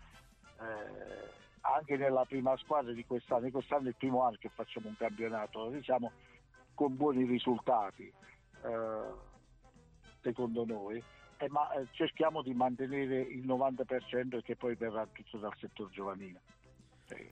[0.60, 4.96] eh, anche nella prima squadra di quest'anno, quest'anno è il primo anno che facciamo un
[4.96, 6.10] campionato, diciamo
[6.74, 8.04] con buoni risultati,
[8.64, 9.12] eh,
[10.22, 11.02] secondo noi,
[11.36, 16.40] eh, ma eh, cerchiamo di mantenere il 90% che poi verrà tutto dal settore giovanile.
[17.08, 17.30] Eh,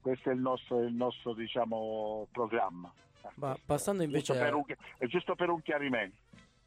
[0.00, 2.92] questo è il nostro, il nostro diciamo, programma.
[3.34, 4.64] Ma passando Giusto invece per a- un,
[4.98, 6.16] è giusto per un chiarimento.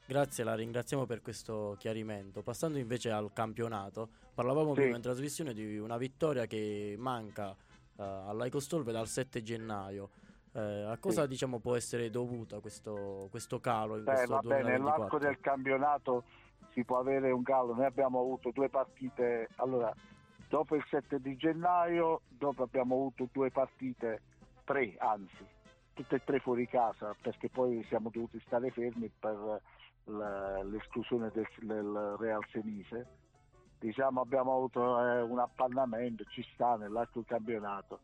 [0.08, 2.43] Grazie, la ringraziamo per questo chiarimento.
[2.43, 4.82] Passando invece al campionato, parlavamo Sì.
[4.82, 7.56] prima in trasmissione di una vittoria che manca
[7.97, 10.10] eh, all'Aico Stolve dal 7 gennaio.
[10.53, 11.30] Eh, a cosa Sì.
[11.30, 15.18] diciamo può essere dovuta questo, questo calo in Beh, questo vabbè, nell'arco 2024?
[15.20, 16.24] del campionato
[16.74, 17.74] si può avere un calo.
[17.74, 19.91] Noi abbiamo avuto due partite, allora,
[20.47, 24.22] dopo il 7 di gennaio, dopo abbiamo avuto due partite,
[24.66, 25.43] tre anzi,
[25.93, 29.62] tutte e tre fuori casa, perché poi siamo dovuti stare fermi per
[30.06, 33.08] la- l'esclusione del, del Real Senise.
[33.80, 37.99] Diciamo abbiamo avuto eh, un appannamento, ci sta nell'arco del campionato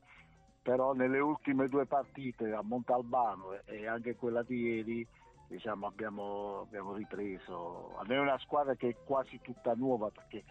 [0.62, 5.08] però nelle ultime due partite a Montalbano e- anche quella di ieri
[5.48, 7.98] diciamo, abbiamo, abbiamo ripreso.
[8.08, 10.44] È una squadra che è quasi tutta nuova perché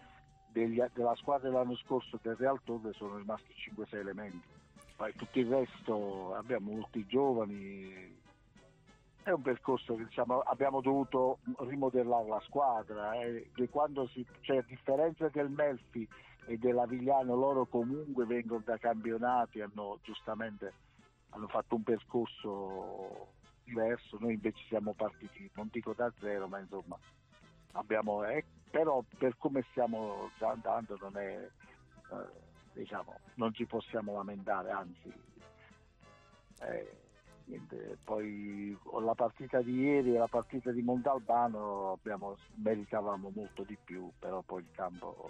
[0.47, 4.45] degli- della squadra dell'anno scorso del Real Torre sono rimasti 5-6 elementi.
[4.97, 8.19] Poi tutto il resto abbiamo molti giovani.
[9.23, 13.13] È un percorso che diciamo, abbiamo dovuto rimodellare la squadra.
[13.13, 13.51] eh,
[14.11, 16.07] si, cioè, a differenza del Melfi
[16.45, 20.73] e dell'Avigliano, loro comunque vengono da campionati, hanno giustamente
[21.31, 26.97] hanno fatto un percorso diverso, noi invece siamo partiti, non dico da zero, ma insomma
[27.73, 32.29] abbiamo, eh, però per come stiamo già andando non è, eh,
[32.73, 35.13] diciamo, non ci possiamo lamentare, anzi,
[36.61, 37.00] eh,
[37.51, 43.63] niente, poi con la partita di ieri e la partita di Montalbano abbiamo, meritavamo molto
[43.63, 45.29] di più, però poi il campo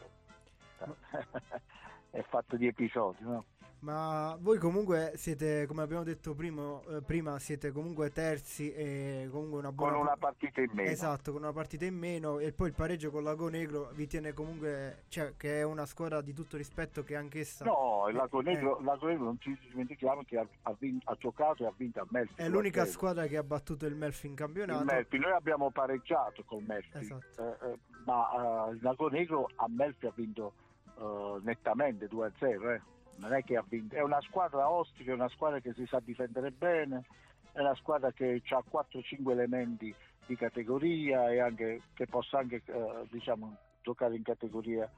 [2.12, 3.46] è fatto di episodi, no?
[3.82, 9.58] Ma voi comunque siete, come abbiamo detto prima, eh, prima siete comunque terzi e comunque
[9.58, 9.94] una buona...
[9.94, 10.88] con una partita in meno.
[10.92, 14.34] Esatto, con una partita in meno e poi il pareggio con Lago Negro vi tiene
[14.34, 18.44] comunque, cioè che è una squadra di tutto rispetto che anch'essa No, il Lago Eh,
[18.44, 22.02] Negro, Lago Negro non ci dimentichiamo che ha, ha vin- ha giocato e ha vinto
[22.02, 22.34] a Melfi.
[22.36, 22.86] è l'unica 2-0.
[22.88, 24.84] squadra che ha battuto il Melfi in Il campionato.
[24.84, 25.18] Melfi.
[25.18, 27.58] Noi abbiamo pareggiato con Melfi, Esatto.
[27.66, 30.54] eh, eh, ma eh, il Lago Negro a Melfi ha vinto
[30.98, 32.74] eh, nettamente 2-0.
[32.74, 32.82] eh.
[33.16, 36.00] Non è che ha vinto, è una squadra ostica, è una squadra che si sa
[36.00, 37.06] difendere bene,
[37.52, 39.94] è una squadra che ha 4-5 elementi
[40.26, 44.90] di categoria e anche, che possa anche eh, diciamo, giocare in categoria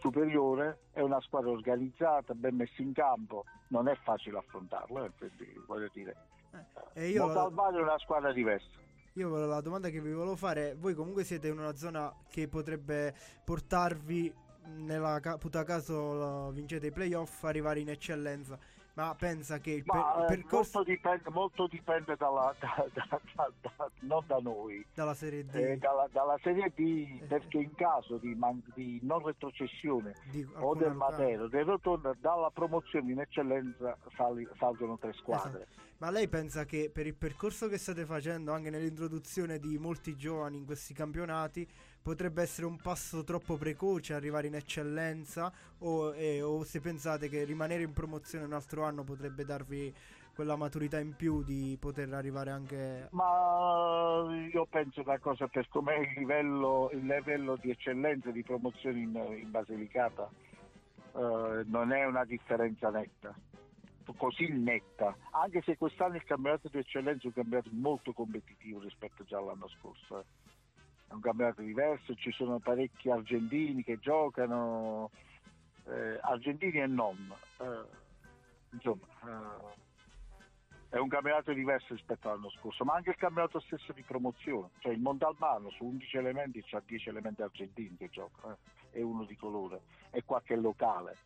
[0.00, 5.62] superiore, è una squadra organizzata, ben messa in campo, non è facile affrontarla, eh, quindi
[5.66, 6.14] voglio dire.
[6.92, 8.68] E io, Montalbano è una squadra diversa.
[9.14, 13.14] io la domanda che vi volevo fare, voi comunque siete in una zona che potrebbe
[13.44, 14.32] portarvi
[14.74, 18.58] nella ca- puta caso vincete i playoff, arrivare in eccellenza,
[18.94, 23.20] ma pensa che il, per- Ma eh, percorso molto, dipende, molto dipende dalla, da- da-
[23.60, 28.16] da- non da noi, dalla Serie D, eh, dalla, dalla Serie D, perché in caso
[28.16, 33.96] di, man- di non retrocessione di o del Matero, del Rotonda, dalla promozione in eccellenza
[34.16, 35.66] sali- salgono tre squadre.
[35.98, 40.58] Ma lei pensa che per il percorso che state facendo anche nell'introduzione di molti giovani
[40.58, 41.66] in questi campionati
[42.06, 47.42] potrebbe essere un passo troppo precoce arrivare in eccellenza o, eh, o se pensate che
[47.42, 49.92] rimanere in promozione un altro anno potrebbe darvi
[50.32, 55.96] quella maturità in più di poter arrivare anche Ma io penso una cosa per com'è
[55.98, 60.30] il livello, il livello di eccellenza di promozione in, in Basilicata
[61.12, 63.34] eh, non è una differenza netta,
[64.16, 69.24] così netta, anche se quest'anno il campionato di eccellenza è un campionato molto competitivo rispetto
[69.24, 70.20] già all'anno scorso.
[70.20, 70.54] eh.
[71.08, 75.10] È un campionato diverso, ci sono parecchi argentini che giocano,
[75.86, 77.32] eh, argentini e non.
[77.60, 78.04] eh,
[78.72, 79.84] insomma, eh,
[80.88, 84.92] è un campionato diverso rispetto all'anno scorso, ma anche il campionato stesso di promozione, cioè
[84.92, 88.58] il Montalbano su 11 elementi c'ha 10 elementi argentini che giocano
[88.92, 91.16] eh, e uno di colore e qualche locale.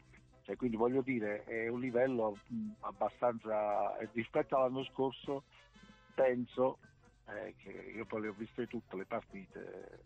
[0.42, 5.44] Cioè, quindi voglio dire, è un livello mh, abbastanza eh, rispetto all'anno scorso,
[6.14, 6.78] penso
[7.34, 10.00] eh, che io poi le ho viste tutte le partite.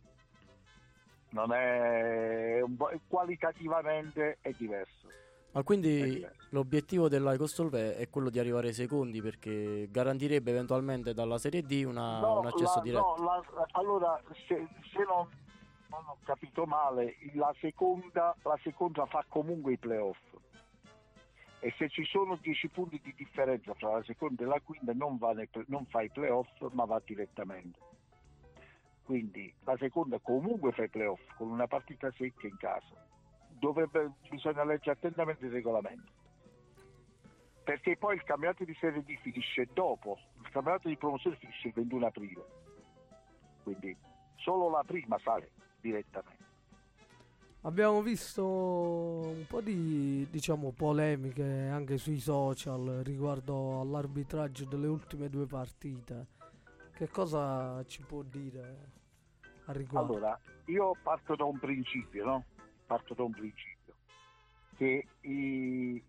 [1.30, 2.60] Non è
[3.08, 5.08] qualitativamente è diverso.
[5.52, 6.46] Ma quindi diverso.
[6.50, 7.08] l'obiettivo
[7.46, 12.40] Stolve è quello di arrivare ai secondi perché garantirebbe eventualmente dalla Serie D una- No,
[12.40, 13.14] un accesso la- diretto.
[13.18, 15.28] no, la- allora, se, se non
[15.90, 20.18] non ho capito male, la seconda, la seconda fa comunque i playoff.
[21.64, 25.16] E se ci sono 10 punti di differenza tra la seconda e la quinta non,
[25.16, 27.78] va nei play- non fa i playoff ma va direttamente.
[29.02, 33.06] Quindi la seconda comunque fa i playoff con una partita secca in casa.
[33.48, 36.12] Dovrebbe, bisogna leggere attentamente il regolamento.
[37.64, 41.74] Perché poi il campionato di Serie D finisce dopo, il campionato di promozione finisce il
[41.74, 42.44] 21 aprile.
[43.62, 43.96] Quindi
[44.36, 46.43] solo la prima sale direttamente.
[47.66, 55.46] Abbiamo visto un po' di diciamo polemiche anche sui social riguardo all'arbitraggio delle ultime due
[55.46, 56.26] partite.
[56.92, 58.90] Che cosa ci può dire
[59.64, 60.12] a riguardo?
[60.12, 62.44] Allora, io parto da un principio, no?
[62.86, 63.94] Parto da un principio.
[64.76, 66.04] Che i-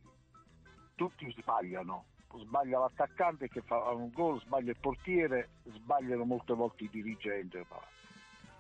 [0.96, 2.04] tutti sbagliano.
[2.36, 7.66] Sbaglia l'attaccante che fa un gol, sbaglia il portiere, sbagliano molte volte i dirigenti.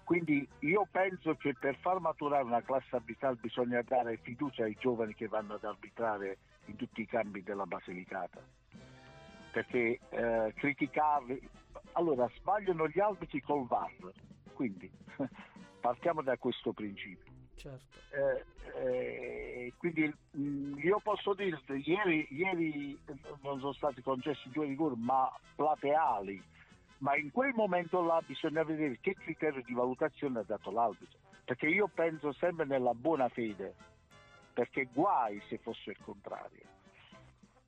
[0.06, 5.16] Quindi io penso che per far maturare una classe arbitrale bisogna dare fiducia ai giovani
[5.16, 8.39] che vanno ad arbitrare in tutti i campi della Basilicata.
[9.51, 11.49] Perché eh, criticarli...
[11.93, 14.12] Allora, sbagliano gli arbitri col VAR,
[14.53, 14.89] quindi
[15.82, 17.34] partiamo da questo principio.
[17.56, 17.97] Certo.
[18.12, 18.45] Eh,
[18.78, 22.95] eh, quindi mh, io posso dirti, ieri, ieri
[23.41, 26.39] non sono stati concessi due rigori, ma plateali,
[27.00, 31.68] ma in quel momento là bisogna vedere che criterio di valutazione ha dato l'arbitro, perché
[31.68, 33.76] io penso sempre nella buona fede,
[34.54, 36.64] perché guai se fosse il contrario.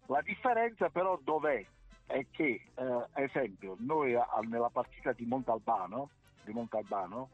[0.07, 1.65] La differenza però dov'è?
[2.05, 6.09] È che, eh, esempio, noi a- nella partita di Montalbano,
[6.43, 7.29] di Montalbano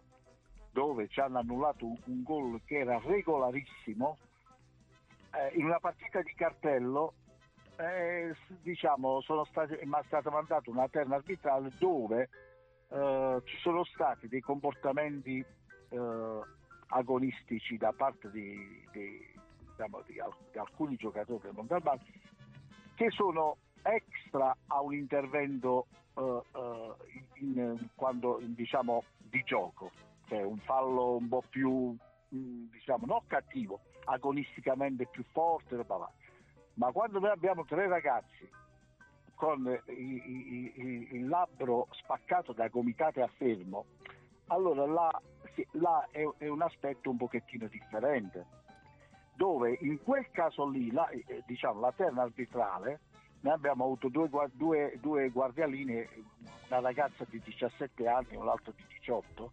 [0.72, 4.18] dove ci hanno annullato un, un gol che era regolarissimo,
[5.34, 7.14] eh, in una partita di cartello
[7.78, 12.30] eh, diciamo, sono stati, mi è stata mandata una terna arbitrale dove
[12.89, 15.43] eh, ci sono stati dei comportamenti
[15.89, 16.41] eh,
[16.88, 19.26] agonistici da parte di, di-
[19.57, 22.01] diciamo, di al- di alcuni giocatori del Montalbano
[22.95, 26.93] che sono extra a un intervento eh, eh,
[27.39, 29.91] in- quando, diciamo, di gioco,
[30.28, 31.95] cioè un fallo un po' più,
[32.30, 36.13] mh, diciamo, non cattivo, agonisticamente più forte, roba varia.
[36.76, 38.49] Ma quando noi abbiamo tre ragazzi
[39.36, 43.86] con il labbro spaccato da gomitate a fermo,
[44.47, 45.21] allora là,
[45.53, 48.45] sì, là è, è un aspetto un pochettino differente,
[49.36, 52.99] dove in quel caso lì, la, eh, diciamo, la terna arbitrale,
[53.41, 56.07] noi abbiamo avuto due, due- due guardialine,
[56.67, 59.51] una ragazza di 17 anni e un altro di 18,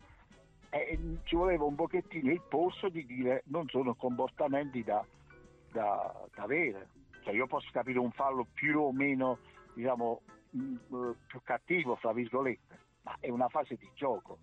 [0.70, 5.04] e ci voleva un pochettino il polso di dire non sono comportamenti da,
[5.72, 6.88] da, da avere.
[7.30, 9.38] Cioè io posso capire un fallo più o meno
[9.72, 14.38] diciamo, mh, eh, più cattivo, fra virgolette, ma è una fase di gioco.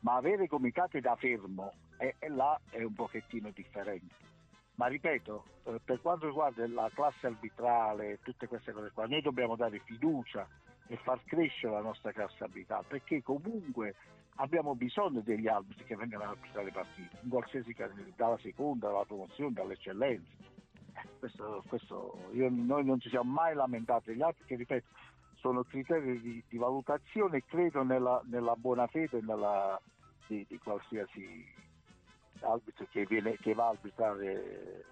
[0.00, 4.32] Ma avere comitate da fermo e, e là è un pochettino differente.
[4.74, 9.54] Ma ripeto, eh, per quanto riguarda la classe arbitrale tutte queste cose qua, noi dobbiamo
[9.54, 10.44] dare fiducia
[10.88, 13.94] e far crescere la nostra classe arbitrale, perché comunque
[14.36, 18.88] abbiamo bisogno degli arbitri che vengano a arbitrare le partite, in qualsiasi caso, dalla seconda,
[18.88, 20.52] dalla promozione, dall'eccellenza.
[21.18, 24.86] Questo, questo- io- noi non ci siamo mai lamentati degli altri, che ripeto,
[25.36, 29.80] sono criteri di, di valutazione credo nella, nella buona fede nella-
[30.26, 31.44] di, di qualsiasi
[32.40, 34.84] arbitro che, viene, che va a arbitrare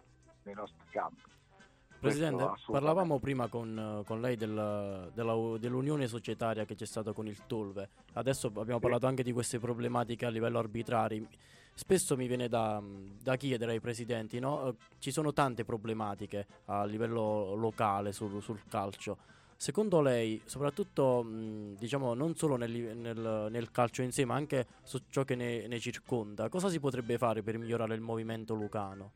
[0.42, 1.22] nei nostri campi.
[1.98, 7.46] Presidente, parlavamo prima con, con lei del- della- dell'unione societaria che c'è stata con il
[7.46, 7.88] Tolve.
[8.14, 11.24] Adesso abbiamo parlato anche di queste problematiche a livello arbitrari.
[11.82, 14.68] Spesso mi viene da, da chiedere ai presidenti, no?
[14.68, 19.18] Eh, ci sono tante problematiche a livello locale sul, sul calcio.
[19.56, 21.26] Secondo lei, soprattutto
[21.76, 25.66] diciamo non solo nel, nel- nel calcio in sé, ma anche su ciò che ne,
[25.66, 29.10] ne circonda, cosa si potrebbe fare per migliorare il movimento lucano?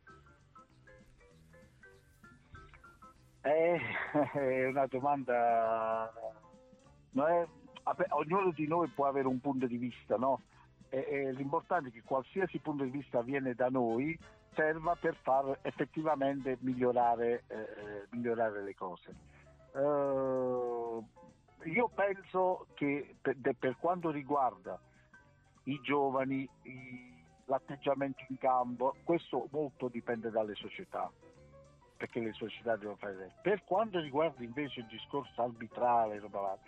[3.43, 3.79] Eh,
[4.35, 6.13] è una domanda.
[7.11, 7.47] non è-
[8.09, 10.43] ognuno di noi può avere un punto di vista, no?
[10.89, 14.17] E- e l'importante è che qualsiasi punto di vista viene da noi
[14.55, 19.15] serva per far effettivamente migliorare, eh, migliorare le cose.
[19.75, 21.03] Eh,
[21.71, 24.79] io penso che per, per quanto riguarda
[25.65, 27.15] i giovani, i-
[27.47, 31.11] l'atteggiamento in campo, questo molto dipende dalle società
[31.97, 33.33] perché le società devono fare.
[33.41, 36.59] Per quanto riguarda invece il discorso arbitrale, roba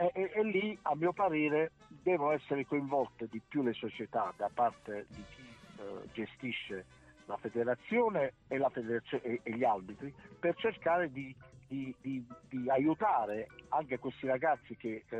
[0.00, 1.72] e, e- e lì a mio parere
[2.02, 6.86] devono essere coinvolte di più le società da parte di chi eh, gestisce
[7.26, 11.34] la federazione e, la federazio- e- gli arbitri per cercare di,
[11.68, 15.18] di- di- di aiutare anche questi ragazzi che eh,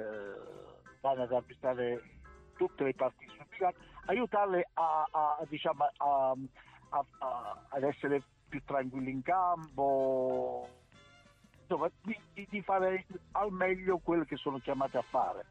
[1.02, 2.02] vanno ad arbitrare
[2.56, 3.76] tutte le parti istituzionali,
[4.06, 6.34] aiutarle a, a- diciamo, a-
[7.68, 10.68] ad essere più tranquilli in campo,
[11.70, 15.46] insomma, di, di- di fare al meglio quello che sono chiamate a fare.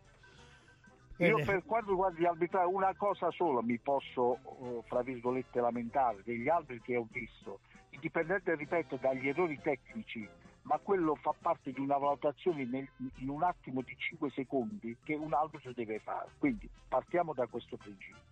[1.18, 6.22] Io per quanto riguarda gli arbitrari una cosa sola mi posso, eh, fra virgolette, lamentare
[6.24, 7.60] degli altri che ho visto,
[7.92, 10.28] indipendente, ripeto, dagli errori tecnici,
[10.64, 15.16] ma quello fa parte di una valutazione nel- in un attimo di 5 secondi che
[15.16, 16.30] un arbitro deve fare.
[16.38, 18.28] Quindi partiamo da questo principio.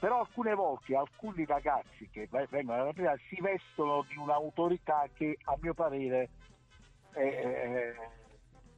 [0.00, 5.56] Però alcune volte alcuni ragazzi che vengono alla prima si vestono di un'autorità che a
[5.60, 6.28] mio parere
[7.12, 7.94] è, è-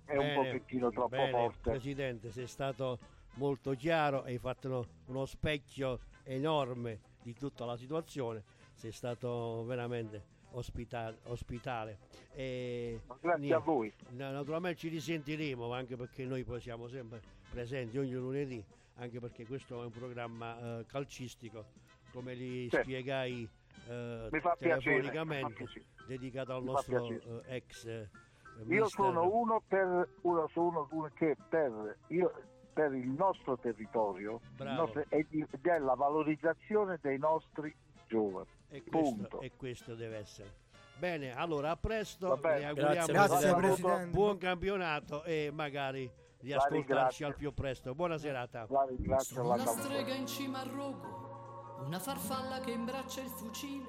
[0.07, 1.71] è un Bene, pochettino troppo bene, forte.
[1.71, 2.99] Presidente, sei stato
[3.35, 8.43] molto chiaro, hai fatto uno, specchio enorme di tutta la situazione,
[8.75, 11.99] sei stato veramente ospita- ospitale.
[12.35, 13.93] E Grazie niente, a voi.
[14.11, 17.21] na- Naturalmente ci risentiremo, anche perché noi poi siamo sempre
[17.51, 18.63] presenti ogni lunedì,
[18.97, 21.65] anche perché questo è un programma eh, calcistico,
[22.13, 22.77] come li Sì.
[22.83, 23.49] spiegai
[23.89, 24.29] eh,
[24.59, 25.67] telefonicamente,
[26.07, 28.09] dedicato al Mi nostro eh, ex eh,
[28.59, 32.33] Io mister- sono uno per uno, sono uno che per, io-
[32.73, 37.75] per il nostro territorio il nostro- è di- della valorizzazione dei nostri
[38.09, 38.47] giovani.
[38.69, 40.63] E questo, e questo deve essere.
[40.97, 46.09] Bene, allora a presto, vi auguriamo Grazie, Grazie buon campionato e magari
[46.41, 47.95] di ascoltarci al più presto.
[47.95, 48.67] Buona serata.
[49.19, 53.89] Sono alla una strega in cima al rogo, una farfalla che imbraccia il fucile,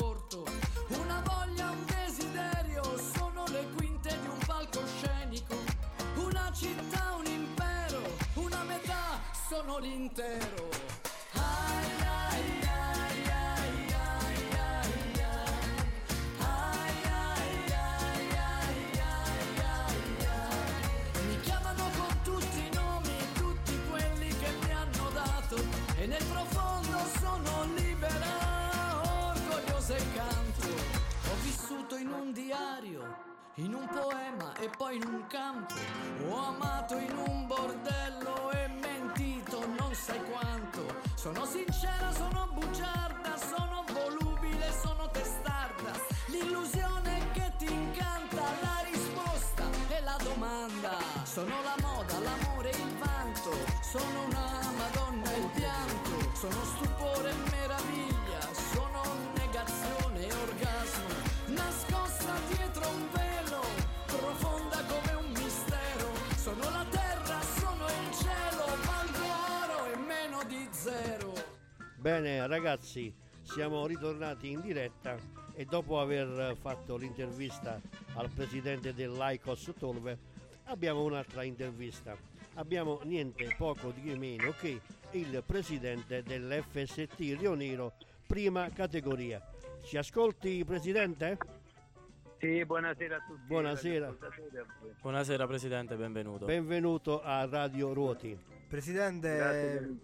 [9.71, 10.69] sono l'intero.
[11.33, 15.23] Ai, ai, ai, ai, ai, ai, ai.
[16.39, 18.99] Ai, ai, ai, ai, ai,
[19.79, 21.25] ai, ai.
[21.27, 25.55] Mi chiamano con tutti i nomi, tutti quelli che mi hanno dato
[25.95, 28.27] e nel profondo sono libera,
[29.29, 30.67] orgogliosa e canto.
[30.67, 33.15] Ho vissuto in un diario,
[33.55, 35.75] in un poema e poi in un campo.
[36.27, 38.67] Ho amato in un bordello e
[40.11, 40.81] sai quanto.
[41.15, 45.91] Sono sincera, sono bugiarda, sono volubile, sono testarda.
[46.27, 50.97] L'illusione che ti incanta, la risposta e la domanda.
[51.23, 53.51] Sono la moda, l'amore, il vanto.
[53.81, 54.50] Sono una
[72.01, 75.19] Bene ragazzi, siamo ritornati in diretta
[75.53, 77.79] e dopo aver fatto l'intervista
[78.15, 80.17] al presidente dell'ICOS Tolve
[80.63, 82.17] abbiamo un'altra intervista.
[82.55, 84.81] Abbiamo niente poco di meno che
[85.11, 87.93] il presidente dell'FST Rio Nero,
[88.25, 89.39] prima categoria.
[89.83, 91.37] Ci ascolti presidente?
[92.39, 93.45] Sì, buonasera a tutti.
[93.45, 94.17] Buonasera.
[95.01, 96.45] Buonasera Presidente, benvenuto.
[96.45, 98.50] Benvenuto a Radio Ruoti.
[98.71, 99.97] Presidente,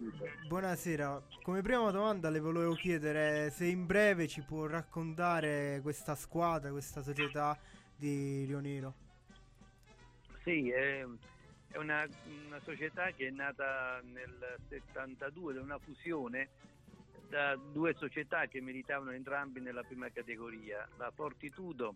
[0.46, 1.22] buonasera.
[1.42, 7.00] Come prima domanda le volevo chiedere se in breve ci può raccontare questa squadra, questa
[7.00, 7.58] società
[7.96, 8.94] di Rio Nero.
[10.44, 11.02] Sì, è,
[11.68, 12.06] è una,
[12.46, 16.50] una società che è nata nel 72 da una fusione
[17.26, 21.94] da due società che militavano entrambi nella prima categoria, la Fortitudo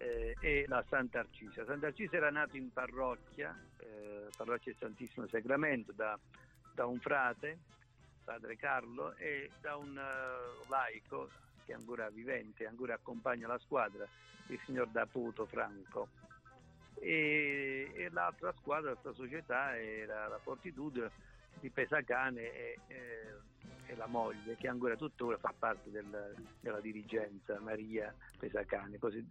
[0.00, 1.64] eh, e la Sant'Arcisa.
[1.64, 6.18] Sant'Arcisa era nato in parrocchia, eh, parrocchia Santissimo Sacramento, da,
[6.74, 7.58] da un frate,
[8.24, 11.30] padre Carlo, e da un eh, laico
[11.66, 14.06] che è ancora vivente, ancora accompagna la squadra,
[14.48, 16.08] il signor Daputo Franco.
[17.02, 21.10] E, e l'altra squadra, questa società, era la Fortitudo
[21.60, 23.34] di Pesacane e, e-
[23.86, 28.98] e la moglie, che ancora tuttora fa parte del- della dirigenza, Maria Pesacane.
[28.98, 29.26] Così.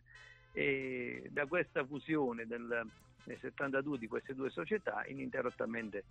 [0.52, 2.88] E da questa fusione del,
[3.24, 6.04] nel 72 di queste due società, ininterrottamente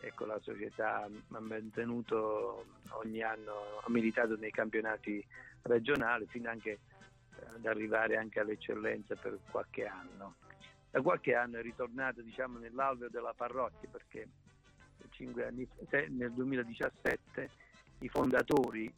[0.00, 2.66] ecco, la società ha mantenuto
[3.02, 5.24] ogni anno, ha militato nei campionati
[5.62, 6.78] regionali fino anche
[7.54, 10.34] ad arrivare anche all'eccellenza per qualche anno.
[10.90, 14.28] Da qualche anno è ritornato diciamo, nell'alveo della parrocchia perché
[15.44, 15.68] anni
[16.08, 17.50] nel 2017
[18.00, 18.92] i fondatori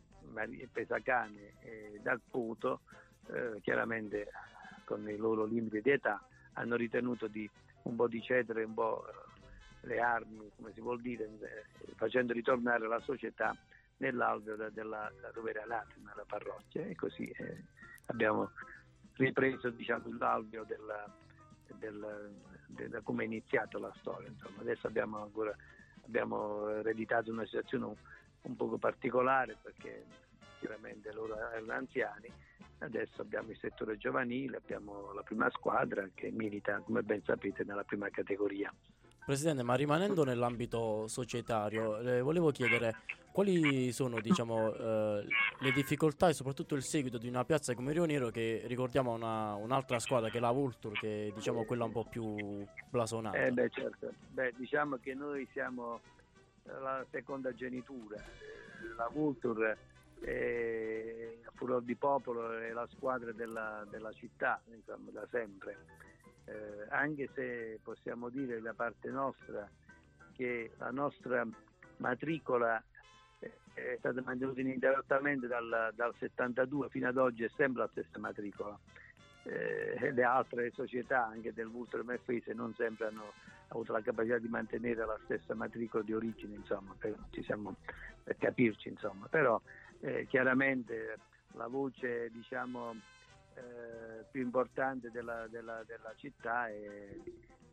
[0.70, 2.80] Pesacane e Dal Puto
[3.28, 4.30] eh, chiaramente
[4.86, 6.22] con i loro limiti di età
[6.54, 7.50] hanno ritenuto di
[7.82, 12.32] un po' di cedere un po' eh, le armi, come si vuol dire, eh, facendo
[12.32, 13.54] ritornare la società
[13.98, 17.64] nell'alveo della, dove era nata, nella parrocchia e così eh,
[18.06, 18.50] abbiamo
[19.14, 21.04] ripreso diciamo, l'alveo della,
[21.78, 22.34] del-
[22.66, 24.28] della- come è iniziata la storia.
[24.28, 24.60] Insomma.
[24.60, 25.54] Adesso abbiamo ancora
[26.04, 27.94] abbiamo ereditato una situazione un,
[28.42, 30.04] un poco particolare perché
[30.60, 32.32] chiaramente loro erano anziani,
[32.78, 37.84] adesso abbiamo il settore giovanile, abbiamo la prima squadra che milita, come ben sapete, nella
[37.84, 38.72] prima categoria.
[39.24, 42.94] Presidente, ma rimanendo nell'ambito societario, le volevo chiedere
[43.32, 45.26] quali sono diciamo, eh,
[45.58, 49.54] le difficoltà e soprattutto il seguito di una piazza come Rio Nero che ricordiamo una,
[49.56, 53.36] un'altra squadra che è la Vulture, che è diciamo, quella un po' più blasonata.
[53.36, 54.12] Eh beh, certo.
[54.30, 56.00] Beh, diciamo che noi siamo
[56.62, 59.76] eh, la seconda genitura, Eh, la Vulture
[60.24, 65.76] a furor di popolo è la squadra della, della città, insomma, da sempre.
[66.44, 69.68] Eh, anche se possiamo dire da parte nostra
[70.32, 71.44] che la nostra
[71.96, 72.80] matricola
[73.40, 78.18] eh, è stata mantenuta ininterrottamente dal, dal 72 fino ad oggi è sempre la stessa
[78.18, 78.78] matricola.
[79.42, 83.32] Eh, le altre società anche del Vulture Merfese non sempre hanno
[83.68, 87.76] avuto la capacità di mantenere la stessa matricola di origine, insomma, per, siamo,
[88.22, 89.26] per capirci, insomma.
[89.28, 89.60] Però
[90.00, 91.18] eh, chiaramente
[91.54, 92.94] la voce diciamo,
[93.54, 97.08] eh, più importante della, della- della città è,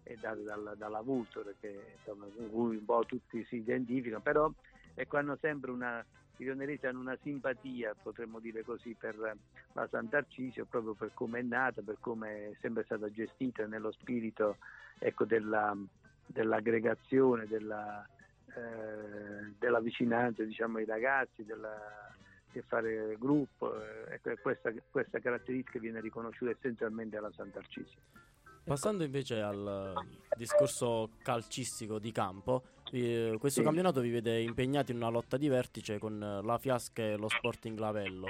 [0.03, 4.51] è data dalla Vulture, che, insomma, con cui un po' tutti si identificano, però
[4.95, 6.05] ecco, hanno sempre una,
[6.37, 9.15] i rioneresi hanno una simpatia, potremmo dire così, per
[9.73, 14.57] la Sant'Arcisio, proprio per come è nata, per come è sempre stata gestita nello spirito
[14.99, 15.75] ecco, della,
[16.25, 18.07] dell'aggregazione, della,
[18.55, 22.12] eh, della vicinanza diciamo, ai ragazzi, della,
[22.53, 23.73] di fare gruppo.
[23.81, 27.99] eh, e questa, questa caratteristica viene riconosciuta essenzialmente alla Sant'Arcisio.
[28.63, 33.65] Passando invece al eh, discorso calcistico di campo, eh, questo Sì.
[33.65, 37.27] campionato vi vede impegnati in una lotta di vertice con eh, la Fiasca e lo
[37.27, 38.27] Sporting Lavello.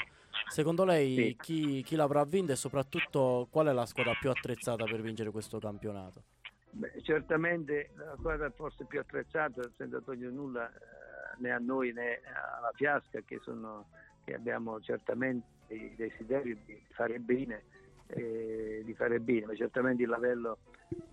[0.48, 1.38] Secondo lei Sì.
[1.40, 5.60] chi, chi l'avrà vinta e soprattutto qual è la squadra più attrezzata per vincere questo
[5.60, 6.24] campionato?
[6.72, 12.22] Beh, certamente la squadra forse più attrezzata, senza togliere nulla eh, né a noi né
[12.58, 13.86] alla Fiasca, che, sono,
[14.24, 17.64] che abbiamo certamente il desiderio di fare bene,
[18.08, 20.58] eh, di fare bene, ma certamente il Lavello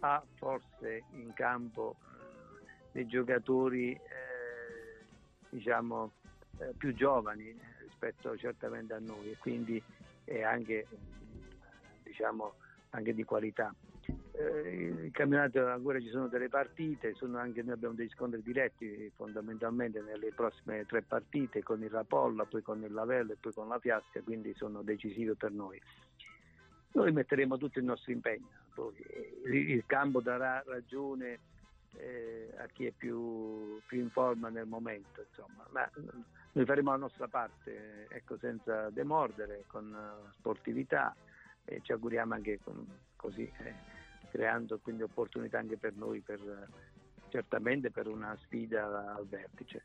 [0.00, 5.04] ha forse in campo eh, dei giocatori eh,
[5.48, 6.12] diciamo
[6.58, 9.82] eh, più giovani rispetto certamente a noi e quindi
[10.24, 10.86] è anche
[12.02, 12.54] diciamo
[12.90, 13.74] anche di qualità.
[14.32, 19.10] Eh, il campionato ancora ci sono delle partite, sono anche, noi abbiamo degli scontri diretti
[19.14, 23.68] fondamentalmente nelle prossime tre partite con il Rapolla, poi con il Lavello e poi con
[23.68, 25.80] la Fiasca, quindi sono decisive per noi.
[26.92, 28.94] Noi metteremo tutto il nostro impegno, poi
[29.46, 31.38] il, il campo darà ragione
[31.96, 35.66] eh, a chi è più, più in forma nel momento, insomma.
[35.70, 36.20] ma mm,
[36.52, 41.14] noi faremo la nostra parte, ecco, senza demordere, con eh, sportività
[41.64, 42.86] e ci auguriamo anche con-
[43.16, 43.74] così, eh,
[44.30, 46.68] creando quindi opportunità anche per noi, per,
[47.28, 49.82] certamente per una sfida al vertice.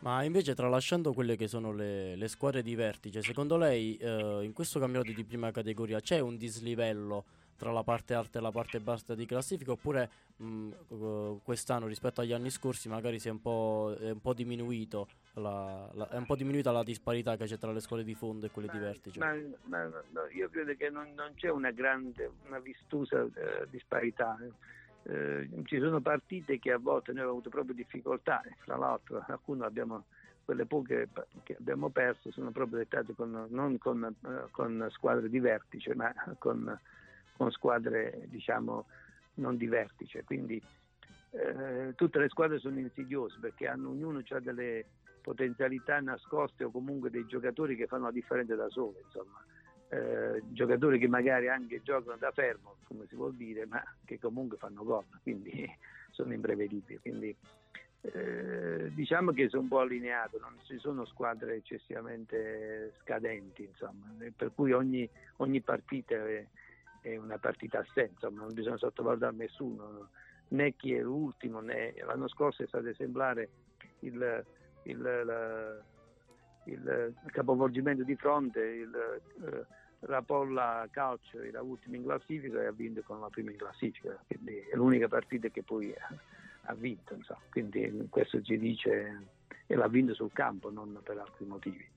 [0.00, 4.52] Ma invece tralasciando quelle che sono le, le squadre di vertice, secondo lei eh, in
[4.52, 7.24] questo campionato di prima categoria c'è un dislivello
[7.62, 12.20] tra la parte alta e la parte bassa di classifica oppure mh, eh, quest'anno rispetto
[12.20, 16.16] agli anni scorsi magari si è un po', è un po' diminuito la, la- è
[16.16, 18.78] un po' diminuita la disparità che c'è tra le scuole di fondo e quelle di
[18.78, 19.20] vertice?
[19.20, 19.32] Ma,
[19.66, 24.36] ma- no, io credo che non, non c'è una grande, una vistosa eh, disparità.
[25.04, 29.64] Eh, ci sono partite che a volte noi abbiamo avuto proprio difficoltà, fra l'altro alcune
[29.64, 30.06] abbiamo,
[30.44, 31.08] quelle poche
[31.44, 36.12] che abbiamo perso sono proprio dettate con, non con, eh, con squadre di vertice, ma
[36.38, 36.76] con,
[37.36, 38.86] con squadre diciamo
[39.34, 40.24] non di vertice.
[40.24, 40.62] Quindi
[41.30, 44.84] eh, tutte le squadre sono insidiose perché hanno, ognuno ha delle
[45.22, 49.42] potenzialità nascoste o comunque dei giocatori che fanno la differenza da soli, insomma.
[49.88, 54.56] Eh, giocatori che magari anche giocano da fermo, come si vuol dire, ma che comunque
[54.56, 55.70] fanno gol, quindi
[56.10, 56.98] sono imprevedibili.
[56.98, 57.36] Quindi
[58.00, 64.52] eh, diciamo che sono un po' allineato, non ci sono squadre eccessivamente scadenti, insomma, per
[64.54, 66.16] cui ogni, ogni partita
[67.02, 70.08] è una partita a sé, insomma, non bisogna sottovalutare nessuno,
[70.48, 73.50] né chi è l'ultimo, né l'anno scorso è stato esemplare
[74.00, 74.44] il,
[74.84, 75.82] il, la-
[76.64, 79.66] il capovolgimento di fronte, il eh,
[80.00, 84.58] Rapolla Calcio era ultimo in classifica e ha vinto con la prima in classifica, quindi
[84.58, 86.14] è l'unica partita che poi ha,
[86.66, 87.40] ha vinto, insomma.
[87.50, 89.26] quindi questo ci dice
[89.66, 91.88] e l'ha vinto sul campo, non per altri motivi.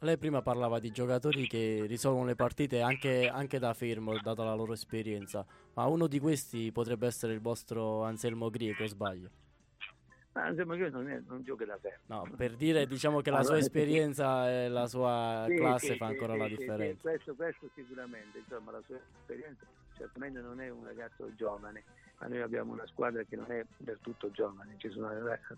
[0.00, 4.54] Lei prima parlava di giocatori che risolvono le partite anche, anche da fermo, data la
[4.54, 5.44] loro esperienza,
[5.74, 9.30] ma uno di questi potrebbe essere il vostro Anselmo Grieco, sbaglio?
[10.32, 12.04] Ma Anselmo Grieco non, è- non gioca da fermo.
[12.06, 15.96] No, per dire diciamo che la sua Allora, esperienza e la sua Sì, classe sì,
[15.96, 17.02] fa ancora sì, la differenza.
[17.02, 21.84] questo, questo sicuramente, insomma, la sua esperienza certamente non è un ragazzo giovane,
[22.20, 25.10] ma noi abbiamo una squadra che non è del tutto giovane, ci sono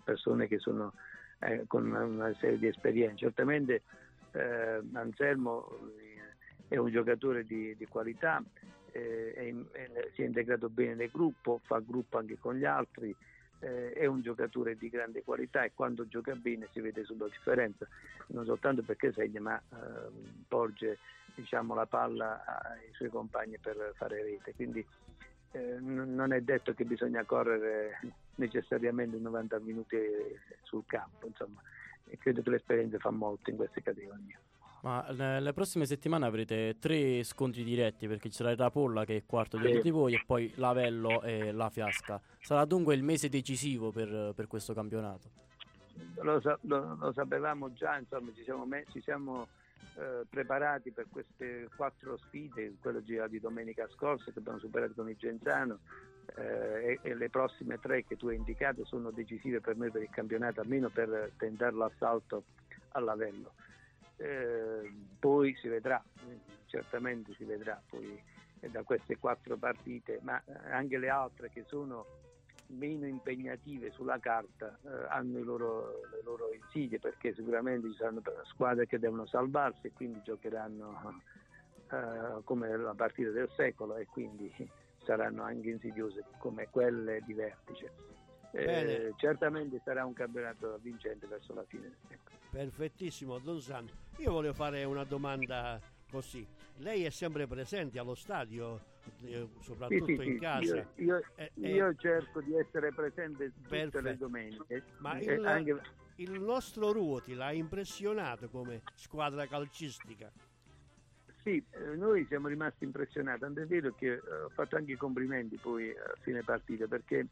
[0.03, 0.93] persone che sono
[1.39, 3.17] eh, con una, una serie di esperienze.
[3.17, 3.83] Certamente
[4.31, 6.35] eh, Anselmo eh,
[6.67, 8.43] è un giocatore di, di qualità,
[8.91, 13.15] eh, è è- si è integrato bene nel gruppo, fa gruppo anche con gli altri,
[13.59, 17.31] eh, è un giocatore di grande qualità e quando gioca bene si vede subito la
[17.31, 17.87] differenza,
[18.27, 20.97] non soltanto perché segna ma ehm, porge
[21.35, 24.53] diciamo, la palla ai suoi compagni per fare rete.
[24.55, 24.85] Quindi
[25.51, 27.99] eh, non è detto che bisogna correre
[28.35, 29.97] necessariamente 90 minuti
[30.63, 31.61] sul campo, insomma,
[32.11, 34.39] e credo che l'esperienza fa molto in queste categorie.
[34.81, 39.23] Ma nelle prossime settimane avrete tre scontri diretti perché ci sarà il Rapolla che è
[39.25, 42.19] quarto di voi e poi Lavello e la Fiasca.
[42.39, 45.29] Sarà dunque il mese decisivo per, per questo campionato.
[46.21, 49.47] Lo, lo- lo sapevamo già, insomma, ci siamo, me- ci siamo,
[49.97, 55.09] eh, preparati per queste quattro sfide, quello già di domenica scorsa che abbiamo superato con
[55.09, 55.79] il Genzano
[56.35, 60.01] eh, e, e le prossime tre che tu hai indicato sono decisive per noi per
[60.01, 62.43] il campionato, almeno per tentare l'assalto
[62.89, 63.53] al Lavello.
[64.17, 68.21] Eh, poi si vedrà, eh, certamente si vedrà poi
[68.59, 72.05] eh, da queste quattro partite, ma eh, anche le altre che sono
[72.67, 78.87] meno impegnative sulla carta eh, hanno loro, le loro insidie perché sicuramente ci saranno squadre
[78.87, 81.21] che devono salvarsi e quindi giocheranno
[81.91, 84.53] eh, come la partita del secolo e quindi
[85.03, 87.91] saranno anche insidiose come quelle di vertice.
[88.53, 91.95] Eh, certamente sarà un campionato vincente verso la fine.
[92.09, 92.31] Ecco.
[92.49, 93.89] Perfettissimo, Don San.
[94.17, 95.79] Io voglio fare una domanda
[96.09, 96.45] così.
[96.77, 98.81] Lei è sempre presente allo stadio,
[99.21, 100.75] eh, Sì, soprattutto sì, in sì, casa.
[100.75, 104.01] Io, io- Eh, eh, io cerco di essere presente tutte Perfetto.
[104.01, 104.83] le domeniche.
[104.97, 105.81] Ma Eh, il- anche-
[106.15, 110.29] il nostro Ruoti l'ha impressionato come squadra calcistica.
[111.43, 114.97] Sì, eh, noi siamo rimasti impressionati, tanto è vero che eh, ho fatto anche i
[114.97, 117.25] complimenti poi a fine partita perché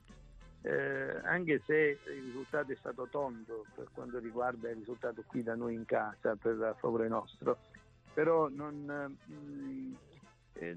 [0.62, 5.54] eh, anche se il risultato è stato tondo per quanto riguarda il risultato qui da
[5.56, 7.60] noi in casa per favore nostro,
[8.12, 9.98] però non, eh, mh,
[10.54, 10.76] eh,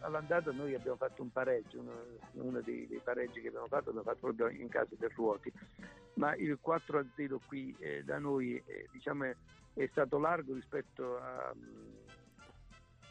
[0.00, 4.08] all'andata noi abbiamo fatto un pareggio, uno, uno dei, dei pareggi che abbiamo fatto l'abbiamo
[4.08, 5.52] fatto proprio in casa del Ruoti,
[6.14, 9.36] ma il 4 a 0 qui eh, da noi diciamo, è,
[9.74, 11.54] è stato largo rispetto a...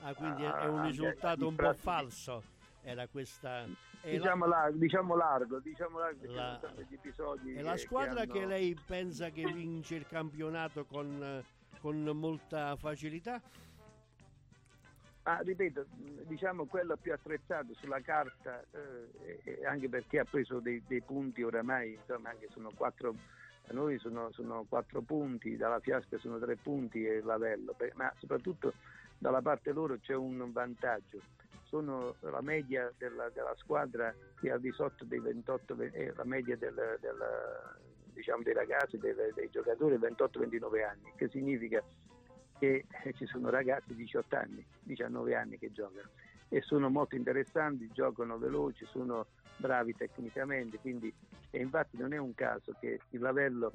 [0.07, 2.43] Ah, quindi è- è Ah, un risultato un po' falso.
[2.81, 3.65] Era questa.
[4.01, 6.59] Diciamo, la, largo, diciamo largo, diciamo largo La-
[7.53, 11.43] è la che- squadra che, che, hanno- lei pensa che vince il campionato con,
[11.81, 13.41] con molta facilità?
[15.23, 15.87] Ah, ripeto,
[16.23, 21.95] diciamo quello più attrezzato sulla carta, eh, anche perché ha preso dei, dei punti oramai,
[21.95, 23.13] insomma, anche sono quattro,
[23.65, 28.75] da noi sono, sono quattro punti, dalla Fiasca sono tre punti e Lavello, ma soprattutto
[29.17, 31.19] dalla parte loro c'è un vantaggio.
[31.63, 36.13] Sono la media della, della squadra che è al di sotto dei 28, ve- è
[36.15, 37.75] la media del- del-
[38.13, 41.83] diciamo, dei ragazzi, dei, dei giocatori 28-29 anni, che significa
[42.57, 46.09] che eh, ci sono ragazzi di 18 anni, 19 anni che giocano
[46.49, 51.13] e sono molto interessanti, giocano veloci, sono bravi tecnicamente, quindi
[51.51, 53.71] e infatti non è un caso che il Lavello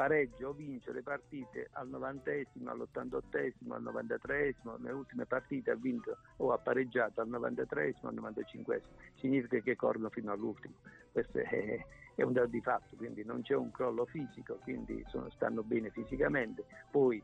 [0.00, 6.16] pareggia o vince le partite al 90esimo, all'88esimo, al 93esimo, nelle ultime partite ha vinto
[6.38, 8.80] o ha pareggiato al 93esimo, al 95esimo,
[9.16, 10.76] significa che corrono fino all'ultimo.
[11.12, 11.84] Questo è,
[12.14, 15.90] è un dato di fatto, quindi non c'è un crollo fisico, quindi sono- stanno bene
[15.90, 16.64] fisicamente.
[16.90, 17.22] Poi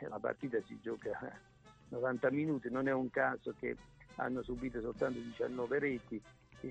[0.00, 1.18] eh, la partita si gioca
[1.88, 3.76] 90 minuti, non è un caso che
[4.18, 6.22] hanno subito soltanto 19 reti,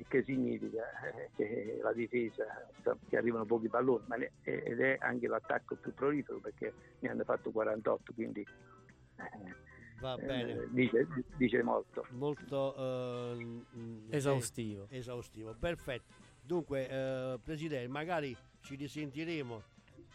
[0.07, 0.83] che significa
[1.13, 2.45] eh, che la difesa
[2.81, 7.09] sa- che arrivano pochi palloni, ma ne- ed è anche l'attacco più prolifero perché ne
[7.09, 9.61] hanno fatto 48, quindi eh,
[9.99, 10.67] Va eh, bene.
[10.71, 12.05] dice, dice molto.
[12.11, 13.61] Molto eh,
[14.09, 14.87] Esaustivo.
[14.89, 15.55] eh, esaustivo.
[15.57, 16.11] Perfetto.
[16.41, 19.61] Dunque, eh, Presidente, magari ci risentiremo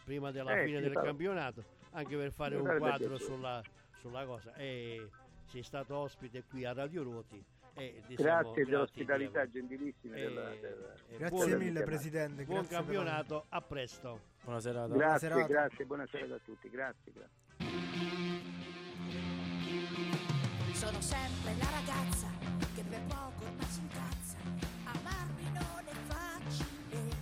[0.04, 3.62] prima della Eh, fine del fa- campionato, anche per fare Mi un quadro sulla,
[3.98, 4.54] sulla cosa.
[4.56, 5.08] E
[5.46, 7.42] sei stato ospite qui a Radio Ruoti.
[7.78, 10.14] E ti siamo Grazie grati di dell'ospitalità gentilissima.
[10.16, 12.44] E- della- della- e Grazie buon- mille, Presidente.
[12.44, 14.20] Buon grazie campionato, a presto.
[14.42, 14.94] Buona serata.
[14.94, 15.46] Grazie, serata.
[15.46, 17.12] grazie, buonasera a tutti, grazie.
[17.12, 17.36] grazie.
[20.72, 22.28] Sono sempre la ragazza
[22.74, 24.36] che per poco ormai si incazza.
[24.84, 27.16] Amarmi non è facile.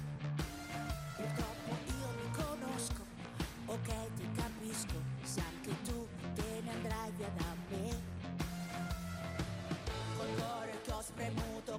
[1.16, 3.04] Purtroppo io mi conosco.
[3.66, 4.94] Ok, ti capisco.
[5.22, 6.06] Se anche tu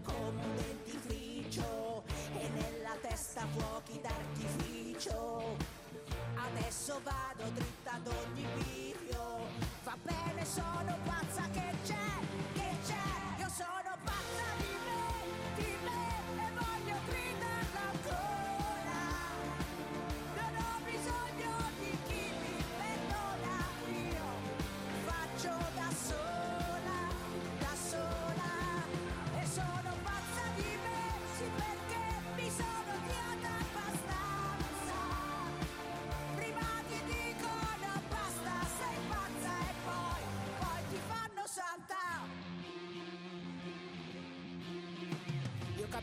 [0.08, 2.04] come un dentifricio
[2.34, 5.56] e nella testa fuochi d'artificio.
[6.36, 9.40] Adesso vado dritta ad ogni video,
[9.84, 12.20] va bene sono pazza che c'è,
[12.54, 13.87] che c'è, io sono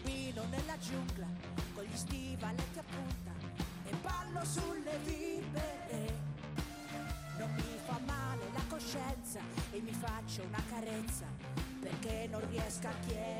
[0.05, 1.27] cammino nella giungla
[1.75, 3.33] con gli stivaletti a punta
[3.87, 6.33] e ballo sulle libere.
[7.39, 9.41] Non mi fa male la coscienza
[9.73, 11.27] e mi faccio una carezza
[11.81, 13.34] perché non riesco a chiederle.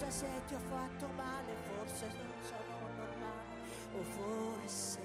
[0.00, 3.60] Scusa se ti ho fatto male, forse non sono normale,
[3.92, 5.00] o forse...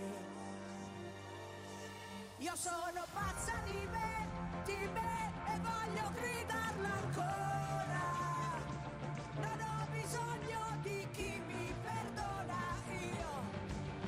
[2.38, 4.28] Io sono pazza di me,
[4.64, 8.04] di me e voglio gridarla ancora.
[9.36, 13.32] Non ho bisogno di chi mi perdona, io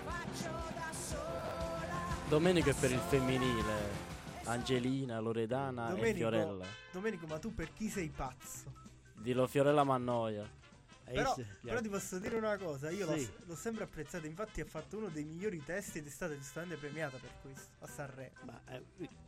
[0.06, 2.00] faccio da sola.
[2.30, 4.06] Domenico è per il femminile.
[4.46, 6.66] Angelina, Loredana e Domenico, Fiorella.
[6.94, 8.72] Domenico, ma tu per chi sei pazzo?
[9.16, 10.66] Dillo Fiorella Mannoia.
[11.14, 13.32] Però, però ti posso dire una cosa, io l'ho, Sì.
[13.46, 17.18] l'ho sempre apprezzato, infatti ha fatto uno dei migliori testi ed è stata giustamente premiata
[17.18, 18.36] per questo, a Sanremo.
[18.44, 18.84] Ma eh,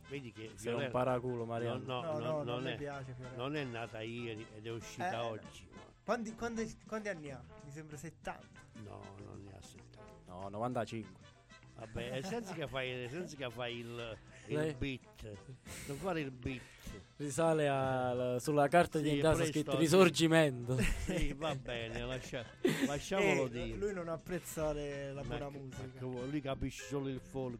[0.08, 1.78] vedi che Sei un paraculo, Mariano.
[1.84, 4.70] No, No, no, no, no, non mi è, piace non è nata ieri ed è
[4.70, 5.16] uscita Eh.
[5.16, 5.68] oggi.
[6.04, 7.42] Quanti, quanti- quanti anni ha?
[7.64, 8.46] Mi sembra 70.
[8.84, 10.02] No, non ne ha 70.
[10.26, 11.28] No, 95.
[11.76, 14.18] Vabbè, è senza che fai, senza che fai il,
[14.54, 15.36] il beat.
[15.86, 16.60] Non fare il beat.
[17.16, 20.78] Risale a- sulla carta Sì, di presto, scritto risorgimento.
[21.04, 22.44] Sì, va bene, lascia-
[22.86, 23.76] lasciamolo Eh, dire.
[23.76, 26.04] lui non apprezza le- la Ma buona ma musica.
[26.06, 27.58] vuoi, lui capisce solo il folk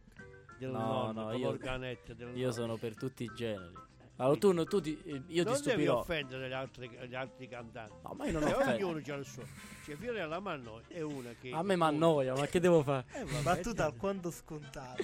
[0.58, 2.52] del No, nonno, no, io- l'organetto del Io nonno.
[2.52, 3.74] sono per tutti i generi.
[4.16, 5.98] Allora tu, no- tu ti- io non ti devi stupirò.
[5.98, 7.94] offendere gli altri, gli altri cantanti.
[8.02, 8.86] No, ma io non Eh, offendo.
[8.86, 9.42] ognuno c'ha il suo.
[9.84, 11.50] Cioè, Fiorella Manno è una che.
[11.52, 13.04] A me mi annoia, ma che devo fare?
[13.12, 15.02] Eh, vabbè, Battuta alquanto scontata.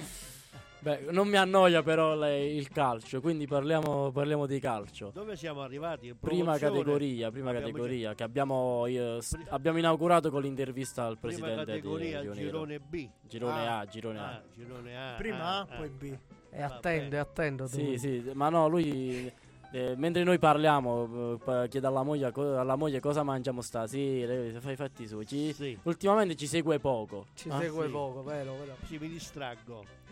[0.87, 5.11] Beh, non mi annoia però lei- il calcio, quindi parliamo, parliamo di calcio.
[5.13, 6.15] Dove siamo arrivati?
[6.15, 11.39] Prima categoria, prima Abbiamo categoria che abbiamo, eh, s- abbiamo inaugurato con l'intervista al Prima
[11.41, 12.41] presidente di categoria Rionero.
[12.41, 13.09] girone B.
[13.23, 13.79] Girone Ah.
[13.81, 14.27] A, girone A.
[14.29, 15.15] Ah, girone A.
[15.17, 16.17] Prima ah, A, poi B.
[16.51, 17.67] E attende, attendo.
[17.67, 17.97] Sì, tu.
[17.99, 19.29] sì, ma no, lui
[19.73, 24.55] eh, mentre noi parliamo eh, chiede alla moglie, co- alla moglie cosa mangiamo stasera, eh,
[24.61, 25.27] fai i fatti suoi.
[25.27, 27.27] Ci- Sì, ultimamente ci segue poco.
[27.35, 27.91] Ci Ah, segue sì.
[27.91, 28.77] poco, vero, vero.
[28.85, 30.05] sì, mi distraggo.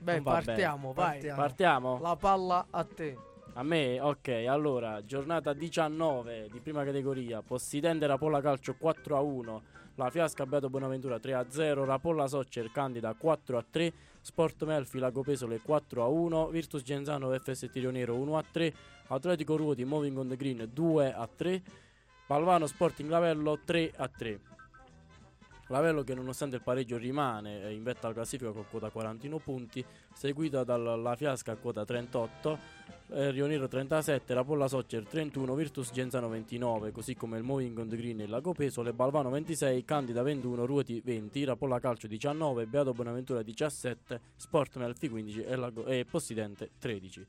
[0.00, 0.44] Beh, Non va bene.
[0.44, 1.10] partiamo, vai.
[1.12, 1.36] Partiamo.
[1.40, 1.98] Partiamo?
[2.00, 3.18] La palla a te.
[3.54, 9.62] A me, ok, allora, giornata 19 di prima categoria, Possidente Rapolla Calcio 4 a 1,
[9.96, 14.98] La Fiasca Beato Bonaventura 3 a 0, Rapolla Soccer Candida 4 a 3, Sport Melfi
[15.00, 18.74] Lago Pesole 4 a 1, Virtus Genzano FS Tirionero 1 a 3,
[19.08, 21.62] Atletico Ruoti Moving on the Green 2 a 3,
[22.28, 24.40] Palvano Sporting Lavello 3 a 3.
[25.70, 29.84] Lavello che nonostante il pareggio rimane eh, in vetta alla classifica con quota 41 punti,
[30.12, 32.58] seguita dalla Fiasca a quota 38,
[33.10, 37.96] eh, Rionero 37, Rapolla Soccer 31, Virtus Genzano 29, così come il Moving on the
[37.96, 43.42] Green e Lago Pesole, Balvano 26, Candida 21, Ruoti 20, Rapolla Calcio 19, Beato Bonaventura
[43.42, 47.26] 17, Sport Melfi 15 e, Lago- e Possidente 13.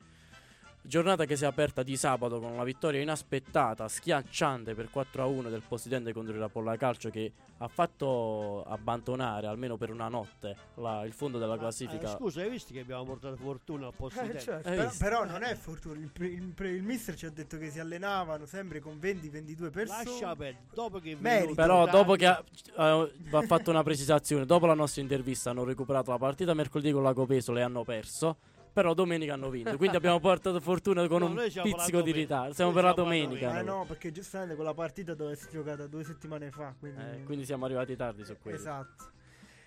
[0.83, 5.61] Giornata che si è aperta di sabato con una vittoria inaspettata, schiacciante per 4-1 del
[5.67, 11.13] Possidente contro il Rapolla Calcio che ha fatto abbandonare almeno per una notte la- il
[11.13, 12.11] fondo della Ma, classifica.
[12.11, 14.67] eh, scusa, hai visto che abbiamo portato fortuna al posto Eh, certo.
[14.69, 15.99] Però, però non è fortuna.
[15.99, 20.03] Il, il, il mister ci ha detto che si allenavano sempre con 20-22 persone.
[20.03, 21.53] Lascia perdere, dopo che Merito.
[21.53, 22.43] Però dopo che ha,
[22.77, 27.03] eh, va fatto una precisazione, dopo la nostra intervista hanno recuperato la partita mercoledì con
[27.03, 28.37] Lago Peso e hanno perso.
[28.73, 32.53] Però domenica hanno vinto, quindi abbiamo portato fortuna con No, un pizzico di ritardo.
[32.53, 33.59] Siamo Noi per la domenica.
[33.59, 36.73] Eh no, perché giustamente quella partita doveva essere giocata due settimane fa.
[36.79, 38.57] Quindi, Eh, quindi siamo arrivati tardi su quello.
[38.57, 39.05] esatto.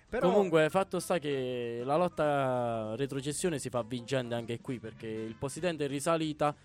[0.09, 5.35] Però, Comunque, fatto sta che la lotta retrocessione si fa vincente anche qui perché il
[5.35, 6.55] Possidente è risalita.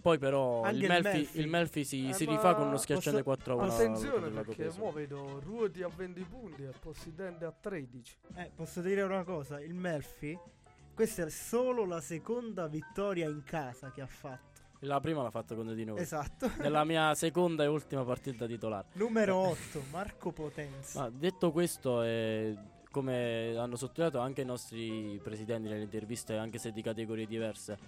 [0.00, 1.38] Poi, però, Anche il il Melfi, Melfi.
[1.40, 3.72] il Melfi si, Eh, si rifà con uno schiacciante posso- 4 a 1.
[3.72, 4.90] Attenzione perché Pesaro.
[4.90, 8.16] vedo Ruoti a 20 punti e Possidente a 13.
[8.36, 10.36] eh, posso dire una cosa: il Melfi,
[10.94, 14.50] questa è solo la seconda vittoria in casa che ha fatto.
[14.80, 16.00] La prima l'ha fatta contro di noi.
[16.00, 16.50] Esatto.
[16.58, 18.88] Nella mia seconda e ultima partita titolare.
[18.94, 21.00] Numero 8, Marco Potenza.
[21.02, 22.56] Ma detto questo, eh,
[22.90, 27.78] come hanno sottolineato anche i nostri presidenti nelle interviste, anche se di categorie diverse,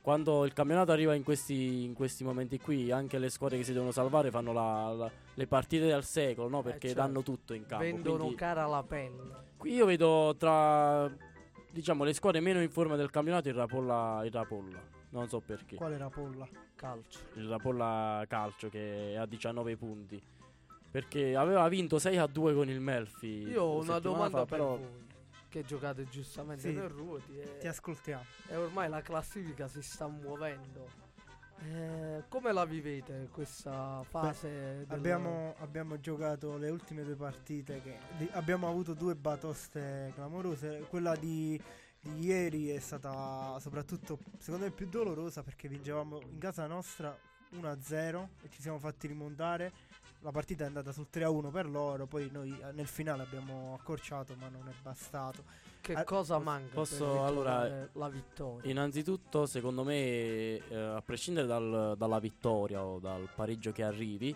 [0.00, 3.72] quando il campionato arriva in questi, in questi momenti qui, anche le squadre che si
[3.72, 6.62] devono salvare fanno la- la- le partite del secolo, no?
[6.62, 7.02] Perché certo.
[7.02, 7.84] danno tutto in campo.
[7.84, 9.42] Vendono quindi- cara la pelle.
[9.56, 11.10] Qui io vedo tra
[11.74, 14.80] diciamo le squadre meno in forma del campionato il Rapolla, il Rapolla.
[15.10, 15.76] Non so perché.
[15.76, 16.48] Qual era Polla?
[16.74, 17.18] Calcio.
[17.34, 20.20] Il Rapolla Calcio che è a 19 punti.
[20.90, 23.42] Perché aveva vinto 6 a 2 con il Melfi.
[23.48, 25.02] Io ho una domanda fa, per però voi.
[25.48, 26.72] Che giocate giustamente Sì.
[26.72, 28.24] per Ruoti e, Ti ascoltiamo.
[28.48, 30.86] e ormai la classifica si sta muovendo.
[31.60, 34.84] Eh, come la vivete questa fase?
[34.86, 37.80] del- Abbiamo, abbiamo giocato le ultime due partite.
[37.80, 40.86] Che, di- abbiamo avuto due batoste clamorose.
[40.88, 41.60] Quella di,
[42.00, 47.16] di ieri è stata soprattutto, secondo me, più dolorosa perché vincevamo in casa nostra
[47.52, 49.72] 1-0 e ci siamo fatti rimontare.
[50.20, 52.06] La partita è andata sul 3-1 per loro.
[52.06, 55.44] Poi noi nel finale abbiamo accorciato, ma non è bastato.
[55.84, 58.70] Che Ah, cosa manca posso- per allora, la vittoria?
[58.70, 59.94] Innanzitutto, secondo me,
[60.66, 64.34] eh, a prescindere dal- dalla vittoria o dal pareggio che arrivi,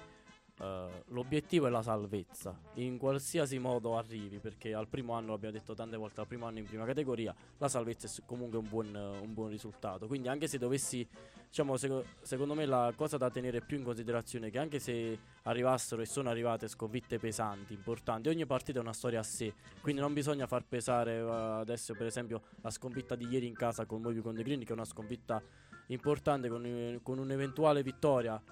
[0.61, 2.59] eh, l'obiettivo è la salvezza.
[2.75, 6.59] In qualsiasi modo arrivi, perché al primo anno, l'abbiamo detto tante volte, al primo anno
[6.59, 10.07] in prima categoria, la salvezza è comunque un buon, un buon risultato.
[10.07, 11.07] Quindi anche se dovessi,
[11.47, 15.19] diciamo, seco- secondo me la cosa da tenere più in considerazione è che anche se
[15.43, 19.55] arrivassero e sono arrivate sconfitte pesanti, importanti, ogni partita è una storia a sé.
[19.81, 23.87] Quindi non bisogna far pesare eh, adesso, per esempio, la sconfitta di ieri in casa
[23.87, 25.41] con Movi con De Green, che è una sconfitta
[25.89, 28.43] importante con, eh, con un'eventuale vittoria.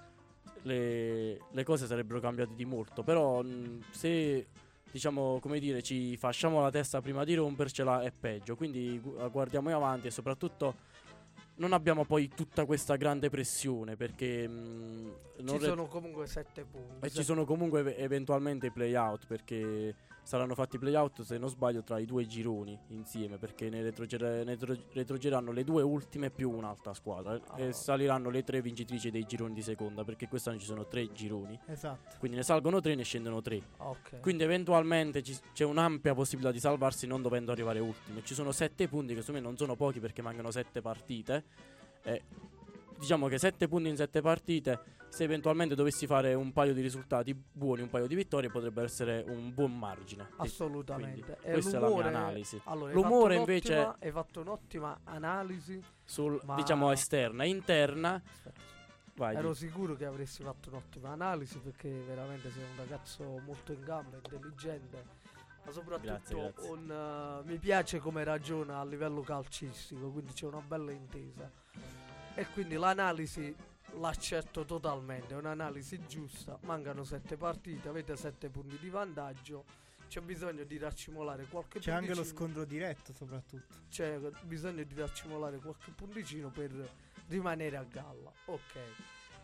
[0.63, 3.03] Le, le cose sarebbero cambiate di molto.
[3.03, 4.47] Però mh, se
[4.89, 8.55] diciamo come dire ci fasciamo la testa prima di rompercela è peggio.
[8.55, 10.95] Quindi gu- guardiamo in avanti e soprattutto
[11.59, 16.63] non abbiamo poi tutta questa grande pressione perché mh, non Ci re- sono comunque 7
[16.65, 17.05] punti.
[17.05, 19.95] e ci sono comunque ev- eventualmente i playout perché
[20.27, 24.43] saranno fatti i playout se non sbaglio tra i due gironi insieme perché ne, retrogere-
[24.43, 27.59] ne retro- retrogeranno le due ultime più un'altra squadra eh, Ah.
[27.61, 31.57] e saliranno le tre vincitrici dei gironi di seconda perché quest'anno ci sono tre gironi
[31.67, 32.17] Esatto.
[32.19, 34.19] quindi ne salgono tre ne scendono tre Ok.
[34.19, 38.89] quindi eventualmente ci- c'è un'ampia possibilità di salvarsi non dovendo arrivare ultimi ci sono sette
[38.89, 41.45] punti che secondo me non sono pochi perché mancano sette partite
[42.03, 42.21] e
[42.99, 44.79] diciamo che 7 punti in 7 partite,
[45.09, 49.23] se eventualmente dovessi fare un paio di risultati buoni, un paio di vittorie, potrebbe essere
[49.27, 50.27] un buon margine.
[50.37, 51.37] Assolutamente.
[51.41, 52.61] Quindi, questa è la mia analisi.
[52.65, 55.81] Allora, L'umore invece hai fatto un'ottima analisi.
[56.03, 58.61] sul Ma- diciamo esterna, interna, Aspetta,
[59.15, 59.35] vai.
[59.35, 63.83] ero di- sicuro che avresti fatto un'ottima analisi perché veramente sei un ragazzo molto in
[63.83, 65.25] gamba, intelligente.
[65.65, 66.69] Ma soprattutto Grazie, grazie.
[66.69, 66.89] un,
[67.45, 71.51] eh, mi piace come ragiona a livello calcistico, quindi c'è una bella intesa.
[72.35, 73.53] E quindi l'analisi
[73.93, 76.57] l'accetto totalmente, è un'analisi giusta.
[76.61, 79.65] Mancano sette partite, avete sette punti di vantaggio.
[80.07, 82.37] C'è bisogno di raccimolare qualche C'è anche lo punticino.
[82.39, 83.75] scontro diretto, soprattutto.
[83.89, 86.71] c'è bisogno di raccimolare qualche punticino per
[87.27, 88.31] rimanere a galla.
[88.45, 88.75] Ok.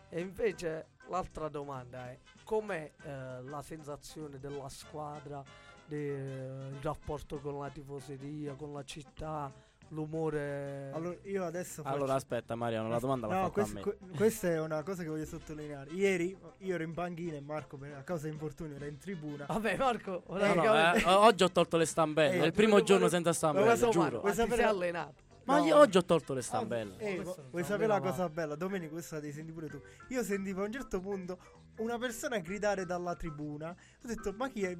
[0.08, 5.42] E invece l'altra domanda è com'è eh, la sensazione della squadra,
[5.86, 9.52] de- il rapporto con la tifoseria, con la città,
[9.88, 10.90] l'umore...
[10.92, 11.94] Allora, io adesso faccio...
[11.94, 13.80] Allora aspetta Mariano, la domanda l'ha No, fatta quest- a me.
[13.82, 15.90] que- questa è una cosa che voglio sottolineare.
[15.92, 19.46] Ieri io ero in panchina e Marco, per- a causa di infortunio, era in tribuna.
[19.46, 22.70] Vabbè Marco, No, no, praticamente- eh, oggi ho tolto le stambelle, Eh, è il primo
[22.72, 24.02] volevo- giorno senza Ma stambelle, questo giuro.
[24.04, 25.22] Marco, Vuoi ma ti sapere- sei allenato?
[25.46, 25.64] Ma No.
[25.66, 26.96] io oggi ho tolto le Ah, stambelle.
[26.96, 28.54] eh, questo vuoi so, sapere la cosa bella?
[28.54, 29.78] Domenico, questa la devi sentire pure tu.
[30.08, 31.38] Io sentivo a un certo punto
[31.78, 33.70] una persona gridare dalla tribuna.
[33.70, 34.76] Ho detto, ma chi è?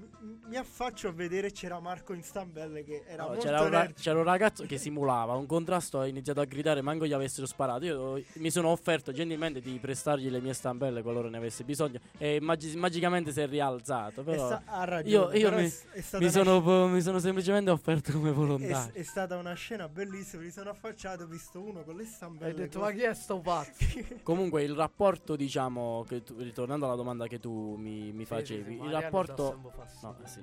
[0.47, 3.93] Mi affaccio a vedere c'era Marco in stambelle che era No, molto c'era, un ra-
[3.95, 7.85] c'era un ragazzo che simulava un contrasto, ha iniziato a gridare, manco gli avessero sparato.
[7.85, 11.99] Io mi sono offerto gentilmente di prestargli le mie stambelle qualora ne avesse bisogno.
[12.19, 14.21] E magi- magicamente si è rialzato.
[14.21, 15.35] E Però sta- ha ragione.
[15.37, 18.33] io, io però mi, è, è mi sono, po- mi sono semplicemente offerto come È,
[18.33, 18.93] volontario.
[18.95, 20.43] è stata una scena bellissima.
[20.43, 22.51] Mi sono affacciato, ho visto uno con le stambelle.
[22.51, 22.93] Hai detto così.
[22.93, 23.73] ma chi è sto pazzo?
[24.23, 28.91] Comunque, il rapporto, diciamo, che tu- ritornando alla domanda che tu mi, mi facevi, il
[28.91, 29.73] rapporto.
[30.03, 30.41] no, sì.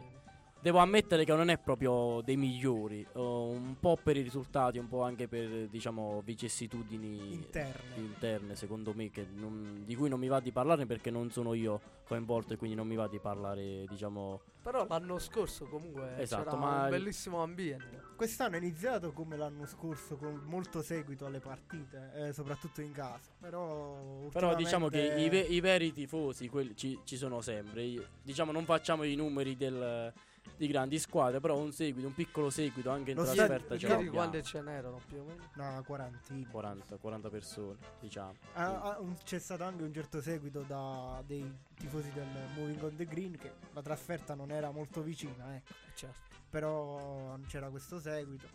[0.63, 4.88] Devo ammettere che non è proprio dei migliori, oh, un po' per i risultati, un
[4.88, 7.95] po' anche per, diciamo, vicissitudini Interne.
[7.95, 11.55] interne, secondo me, che non- di cui non mi va di parlare perché non sono
[11.55, 14.39] io coinvolto e quindi non mi va di parlare, diciamo...
[14.61, 17.99] Però l'anno scorso comunque Esatto, c'era ma- un bellissimo ambiente.
[18.15, 23.31] Quest'anno è iniziato come l'anno scorso, con molto seguito alle partite, eh, soprattutto in casa.
[23.39, 28.07] Però, Però diciamo che ultimamente- i, ve- i veri tifosi quelli ci, ci sono sempre.
[28.21, 30.13] Diciamo non facciamo i numeri del-
[30.55, 34.11] di grandi squadre, però un seguito, un piccolo seguito anche in Lo trasferta Ieri l'abbiamo.
[34.11, 35.49] quante ce n'erano più o meno?
[35.55, 36.47] No, quarantina.
[36.49, 38.35] 40, 40 persone, diciamo.
[38.53, 42.95] Ah, ah, un- c'è stato anche un certo seguito da dei tifosi del Moving on
[42.95, 45.72] the Green che la trasferta non era molto vicina, ecco.
[45.73, 46.30] Eh, Certo.
[46.49, 48.47] però c'era questo seguito.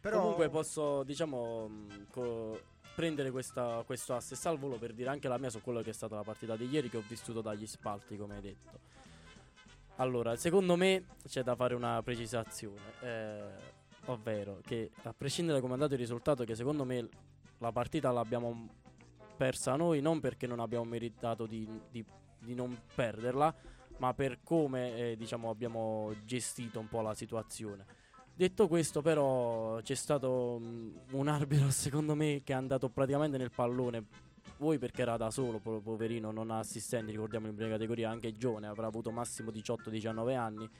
[0.00, 2.60] Però Comunque posso, diciamo, mh, co-
[2.94, 5.94] prendere questa, questo assist al volo per dire anche la mia su quello che è
[5.94, 8.80] stata la partita di ieri che ho vissuto dagli spalti, come hai detto.
[10.02, 13.40] Allora, secondo me c'è da fare una precisazione, eh,
[14.06, 17.08] ovvero che a prescindere da come è andato il risultato, che secondo me
[17.58, 18.68] la partita l'abbiamo
[19.36, 22.04] persa noi non perché non abbiamo meritato di, di-
[22.40, 23.54] di non perderla,
[23.98, 27.86] ma per come eh, diciamo, abbiamo gestito un po' la situazione.
[28.34, 33.52] Detto questo, però, c'è stato mm, un arbitro, secondo me, che è andato praticamente nel
[33.52, 34.04] pallone.
[34.62, 38.36] Voi perché era da solo, po- poverino, non ha assistenti, ricordiamo in prima categoria, anche
[38.36, 40.70] giovane, avrà avuto massimo 18-19 anni.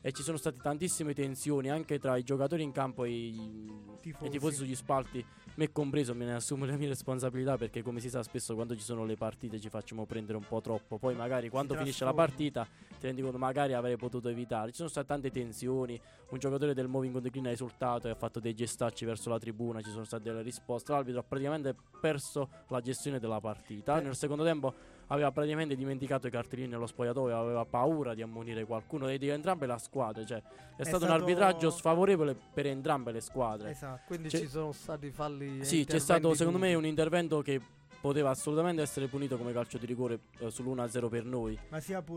[0.00, 4.26] E ci sono state tantissime tensioni anche tra i giocatori in campo e i Tifosi.
[4.26, 4.54] e tifosi.
[4.54, 5.24] sugli spalti,
[5.56, 8.82] me compreso, me ne assumo le mie responsabilità perché come si sa spesso quando ci
[8.82, 12.64] sono le partite ci facciamo prendere un po' troppo, poi magari quando finisce la partita
[12.64, 16.00] ti rendi conto magari avrei potuto evitare, ci sono state tante tensioni,
[16.30, 19.30] un giocatore del Moving on the Green ha esultato e ha fatto dei gestacci verso
[19.30, 23.98] la tribuna, ci sono state delle risposte, l'arbitro ha praticamente perso la gestione della partita,
[23.98, 24.02] Eh.
[24.02, 24.72] nel secondo tempo
[25.08, 29.76] aveva praticamente dimenticato i cartellini nello spogliatoio, aveva paura di ammonire qualcuno di entrambe le
[29.78, 30.42] squadre, cioè
[30.76, 33.70] è, stato, un arbitraggio sfavorevole per entrambe le squadre.
[33.70, 34.02] Esatto.
[34.06, 35.64] Quindi C'è- ci sono stati falli.
[35.64, 37.60] Sì, c'è stato secondo me un intervento che
[38.00, 41.58] poteva assolutamente essere punito come calcio di rigore eh, sull'1-0 per noi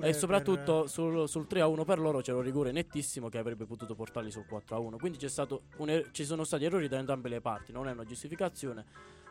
[0.02, 3.96] e soprattutto per- sul, sul 3-1 per loro c'era un rigore nettissimo che avrebbe potuto
[3.96, 7.42] portarli sul 4-1 quindi c'è stato un er- ci sono stati errori da entrambe le
[7.42, 8.86] parti non è una giustificazione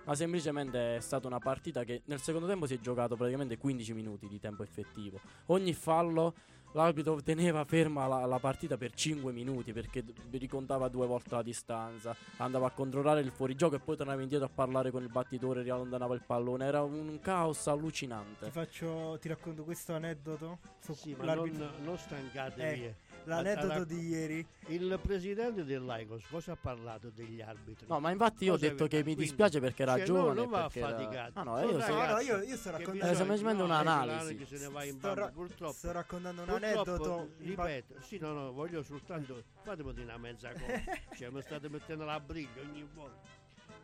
[0.04, 3.92] ma semplicemente è stata una partita che nel secondo tempo si è giocato praticamente 15
[3.92, 6.34] minuti di tempo effettivo ogni fallo
[6.72, 12.14] L'arbitro teneva ferma la, la partita per 5 minuti perché ricontava due volte la distanza,
[12.36, 16.14] andava a controllare il fuorigioco e poi tornava indietro a parlare con il battitore, riallontanava
[16.14, 16.64] il pallone.
[16.64, 18.50] Era un caos Ti allucinante.
[18.52, 20.58] faccio, ti racconto questo aneddoto.
[20.78, 22.84] su Sì, ma l'arbitro- non, non stancatevi.
[22.84, 22.94] Eh, eh.
[23.24, 24.46] L'aneddoto Alla- di ieri.
[24.68, 27.86] Il presidente dell'Aicos cosa ha parlato degli arbitri?
[27.88, 30.28] No, ma infatti io ho detto che mi quindi- dispiace perché era cioè, giovane.
[30.28, 31.42] No, non va era- affaticato.
[31.42, 33.14] No, no, io so- No, no, ragazzi io, io sto raccontando.
[33.16, 34.46] semplicemente un'analisi.
[34.46, 35.72] se ne va in Sto ra- purtroppo.
[35.72, 37.28] Sto raccontando un Purtroppo, aneddoto.
[37.38, 40.62] ripeto, sì, no, no, voglio soltanto fatemi dire una mezza cosa.
[41.14, 43.28] cioè, mi state mettendo la briglia ogni volta.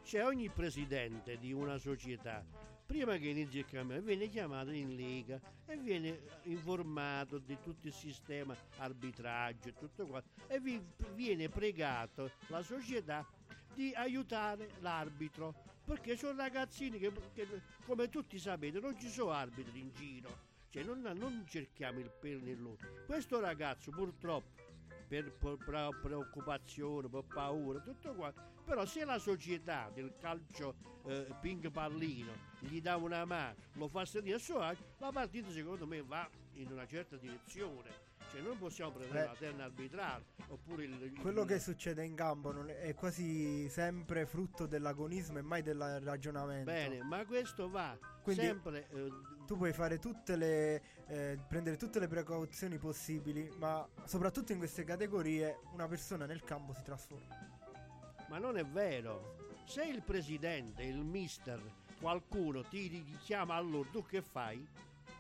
[0.05, 2.45] C'è ogni presidente di una società,
[2.87, 7.93] prima che inizi il cammino, viene chiamato in lega e viene informato di tutto il
[7.93, 10.81] sistema arbitraggio e tutto quanto e vi-
[11.15, 13.27] viene pregato la società
[13.75, 15.55] di aiutare l'arbitro
[15.85, 17.47] perché sono ragazzini che, che,
[17.85, 22.41] come tutti sapete non ci sono arbitri in giro cioè non, non cerchiamo il pelo
[22.43, 24.65] nell'uovo questo ragazzo purtroppo
[25.09, 28.33] per, per- per preoccupazione, per paura, tutto qua.
[28.67, 30.75] Però se la società del calcio
[31.07, 35.51] eh, ping pallino gli dà una mano, lo fa sentire a suo agio, la partita
[35.51, 38.05] secondo me va in una certa direzione.
[38.29, 39.27] Cioè non possiamo prendere Beh.
[39.27, 44.27] la terna arbitrale oppure il, il- Quello che succede in campo è, è quasi sempre
[44.27, 46.65] frutto dell'agonismo e mai del ragionamento.
[46.69, 49.13] Bene, ma questo va Quindi- sempre eh,
[49.47, 50.83] Tu puoi fare tutte le.
[51.07, 56.73] eh, prendere tutte le precauzioni possibili, ma soprattutto in queste categorie una persona nel campo
[56.75, 57.55] si trasforma.
[58.29, 59.37] Ma non è vero.
[59.65, 61.61] Se il presidente, il mister,
[62.01, 64.67] qualcuno ti richiama all'ordine, tu che fai?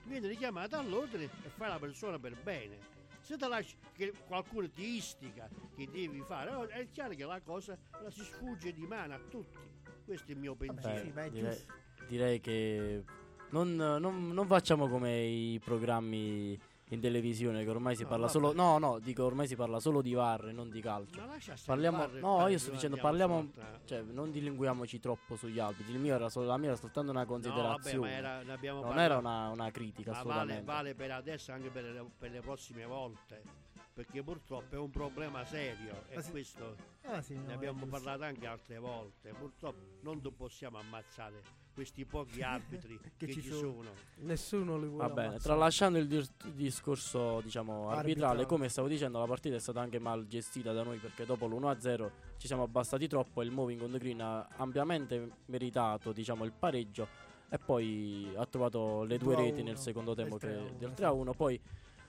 [0.05, 2.95] Vieni richiamato all'ordine e fai la persona per bene.
[3.21, 7.41] Se te lasci che qualcuno ti istiga che devi fare, oh, è chiaro che la
[7.41, 9.59] cosa la si sfugge di mano a tutti.
[10.05, 11.13] Questo è il mio pensiero.
[11.21, 11.65] è direi,
[12.07, 13.03] direi che
[13.51, 16.57] non, non- non facciamo come i programmi
[16.91, 18.39] in televisione che ormai si No, parla vabbè.
[18.39, 21.27] solo no no dico ormai si parla solo di VAR e non di calcio Ma
[21.27, 23.51] lascia stare Parliamo- no, io sto dicendo, parliamo-
[23.85, 27.25] cioè non dilinguiamoci troppo sugli arbitri il mio era solo- la mia era soltanto una
[27.25, 29.01] No, vabbè, considerazione ma era, non parlato.
[29.01, 32.85] era una, una critica Ma vale, vale per adesso anche per le, per le prossime
[32.85, 33.65] volte.
[33.97, 36.31] Perché purtroppo è un problema serio e Ma sì.
[36.31, 39.31] questo Ah, sì, no, ne abbiamo parlato anche altre volte.
[39.31, 41.41] Purtroppo non do- possiamo ammazzare
[41.77, 43.61] questi pochi arbitri che, Che ci ci sono.
[43.75, 43.91] sono.
[44.21, 45.43] Nessuno li vuole Va bene, ammazzare.
[45.43, 48.47] tralasciando il discorso diciamo arbitrale, Arbitrale.
[48.47, 52.11] come stavo dicendo, la partita è stata anche mal gestita da noi perché dopo l'1-0
[52.39, 56.53] ci siamo abbassati troppo e il Moving on the Green ha ampiamente meritato diciamo, il
[56.59, 57.07] pareggio
[57.51, 60.55] e poi ha trovato le due 2 a reti 1 nel secondo tempo che- 3
[60.57, 61.15] a 1, del esatto.
[61.15, 61.61] 3-1, poi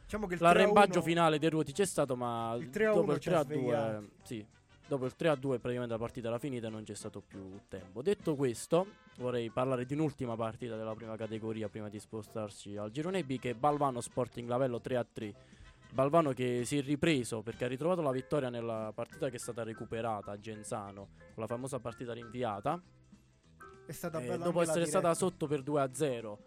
[0.07, 3.01] Diciamo che il l'arrembaggio 3-1 finale dei ruoti c'è stato ma Il 3 a dopo
[3.03, 3.97] 1 il ci ha 3 a svegliato.
[3.99, 4.45] 2 sì,
[4.87, 7.59] dopo il 3 a 2 praticamente la partita era finita e non c'è stato più
[7.67, 8.01] tempo.
[8.01, 8.87] Detto questo,
[9.17, 13.51] vorrei parlare di un'ultima partita della prima categoria prima di spostarci al girone B che
[13.51, 15.33] è Balvano Sporting Lavello 3 a 3.
[15.91, 19.63] Balvano che si è ripreso perché ha ritrovato la vittoria nella partita che è stata
[19.63, 22.81] recuperata a Genzano, con la famosa partita rinviata.
[23.85, 26.39] è stata Eh, bella dopo essere stata sotto per 2 a 0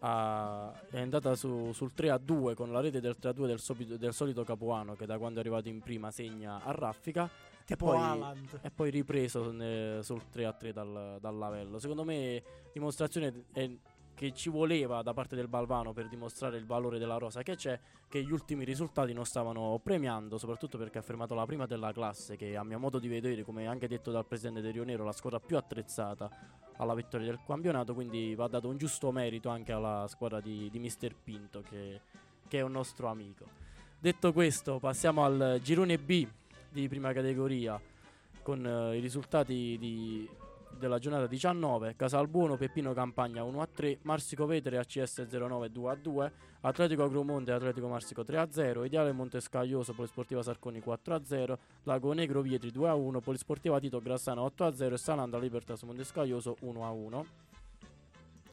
[0.00, 3.46] ha- è andata su- sul 3 a 2 con la rete del 3 a 2
[3.46, 7.28] del, del solito Capuano che da quando è arrivato in prima segna a raffica
[7.68, 11.78] Tipo poi, e poi ripreso ne- sul 3-3 dal, dal lavello.
[11.78, 12.42] Secondo me
[12.72, 13.70] dimostrazione è
[14.14, 17.42] che ci voleva da parte del Balvano per dimostrare il valore della rosa.
[17.42, 17.78] Che c'è,
[18.08, 22.36] che gli ultimi risultati non stavano premiando, soprattutto perché ha fermato la prima della classe,
[22.36, 25.12] che a mio modo di vedere, come anche detto dal presidente del Rio Nero, la
[25.12, 26.30] squadra più attrezzata
[26.78, 30.78] alla vittoria del campionato, quindi va dato un giusto merito anche alla squadra di, di
[30.78, 32.00] Mister Pinto, che,
[32.48, 33.44] che è un nostro amico.
[34.00, 36.26] Detto questo, passiamo al girone B
[36.70, 37.80] di prima categoria
[38.42, 40.28] con eh, i risultati di-
[40.70, 45.94] della giornata 19 Casalbuono Peppino Campagna 1 a 3 Marsico Vetere ACS 09 2 a
[45.94, 51.58] 2 Atletico Agromonte Atletico Marsico 3 a 0 Ideale Montescaglioso Polisportiva Sarconi 4 a 0
[51.84, 55.82] Lago Negro Vietri 2 a 1 Polisportiva Tito Grassano 8 a 0 e Salandra Libertas
[55.82, 57.26] Montescaglioso 1 a 1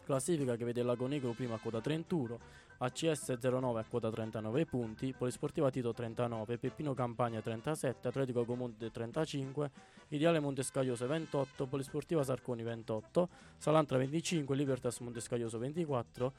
[0.06, 2.40] Classifica che vede Lago Negro prima a quota 31,
[2.78, 9.72] ACS 09 a quota 39 punti, Polisportiva Tito 39, Peppino Campagna 37, Atletico Agomonte 35,
[10.10, 16.34] Ideale Montescaglioso 28, Polisportiva Sarconi 28, Salantra 25, Libertas Montescaglioso 24,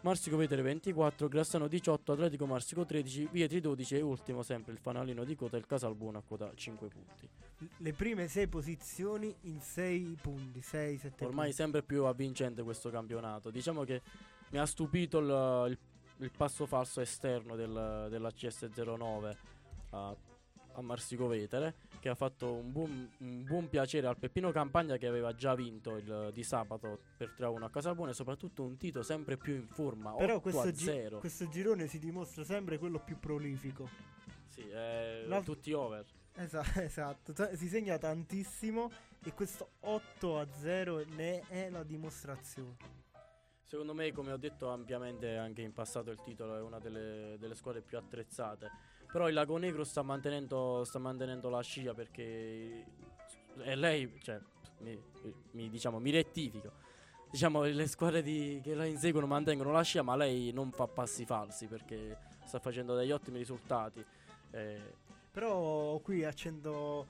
[0.00, 5.24] Marsico Vetere 24, Grassano 18, Atletico Marsico 13, Vietri 12 e ultimo sempre il fanalino
[5.24, 7.28] di quota il Casalbuono a quota 5 punti.
[7.78, 13.50] Le prime sei posizioni in sei punti, 6, 7 Ormai sempre più avvincente questo campionato.
[13.50, 14.02] Diciamo che
[14.56, 15.78] mi ha stupito il, il-
[16.20, 19.36] il passo falso esterno del, della CS09
[19.90, 20.16] a,
[20.72, 25.06] a Marsico Vetere, che ha fatto un buon, un buon piacere al Peppino Campagna che
[25.06, 29.36] aveva già vinto il di sabato per 3-1 a Casalbuono e soprattutto un Tito sempre
[29.36, 31.18] più in forma, Però 8 questo, gi- 0.
[31.18, 33.86] questo girone si dimostra sempre quello più prolifico.
[34.48, 36.02] Sì, eh, L'alt- tutti over.
[36.32, 38.90] Esa- esatto, t- si segna tantissimo
[39.22, 43.04] e questo 8 a 0 ne è la dimostrazione.
[43.66, 47.56] Secondo me, come ho detto ampiamente anche in passato, il titolo è una delle, delle
[47.56, 48.70] squadre più attrezzate.
[49.10, 52.84] Però il Lago Negro sta mantenendo, sta mantenendo la scia perché.
[53.58, 54.38] E lei, cioè,
[54.78, 54.96] mi,
[55.52, 56.70] mi- diciamo, mi rettifico.
[57.28, 61.24] Diciamo, le squadre di- che la inseguono mantengono la scia, ma lei non fa passi
[61.24, 64.04] falsi perché sta facendo degli ottimi risultati.
[64.52, 67.08] Eh, Però qui accendo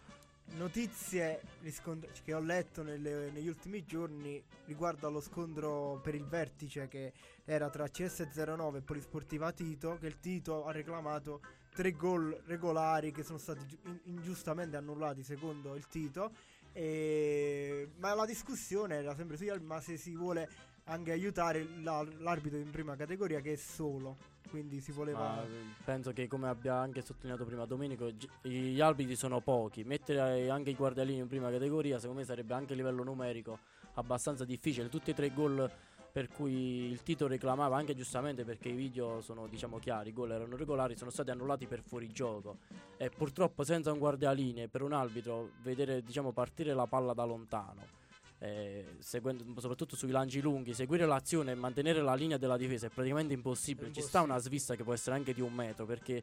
[0.54, 6.88] notizie riscond- che ho letto nelle- negli ultimi giorni riguardo allo scontro per il vertice
[6.88, 7.12] che
[7.44, 11.40] era tra CS09 e Polisportiva Tito, che il Tito ha reclamato
[11.74, 16.32] tre gol regolari che sono stati giu- in- ingiustamente annullati secondo il Tito.
[16.72, 20.48] E- Ma la discussione era sempre sugli arbitri, ma se si vuole
[20.88, 24.16] anche aiutare la- l'arbitro in prima categoria che è solo.
[24.48, 25.18] Quindi si voleva...
[25.18, 25.44] Ma
[25.84, 28.08] penso che come abbia anche sottolineato prima Domenico,
[28.42, 29.82] gli arbitri sono pochi.
[29.82, 33.58] Mettere anche i guardialini in prima categoria, secondo me sarebbe anche a livello numerico
[33.94, 34.88] abbastanza difficile.
[34.88, 35.68] Tutti e tre i gol
[36.12, 40.30] per cui il Tito reclamava anche giustamente perché i video sono diciamo chiari, i gol
[40.32, 42.58] erano regolari, sono stati annullati per fuorigioco.
[42.96, 48.04] E purtroppo senza un guardialine per un arbitro vedere diciamo partire la palla da lontano.
[48.38, 52.90] Eh, seguendo, soprattutto sui lanci lunghi, seguire l'azione e mantenere la linea della difesa è
[52.90, 53.92] praticamente impossibile.
[53.92, 56.22] Ci sta una svista che può essere anche di un metro perché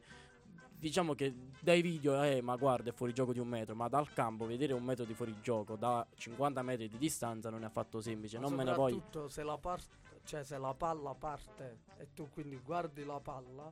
[0.78, 4.12] diciamo che dai video, eh, ma guarda, è fuori gioco di un metro, ma dal
[4.12, 8.38] campo vedere un metro di fuorigioco da 50 metri di distanza non è affatto semplice.
[8.38, 8.96] Ma Non me ne voglio.
[8.96, 9.82] soprattutto se la, par-
[10.24, 13.70] cioè se la palla parte e tu quindi guardi la palla,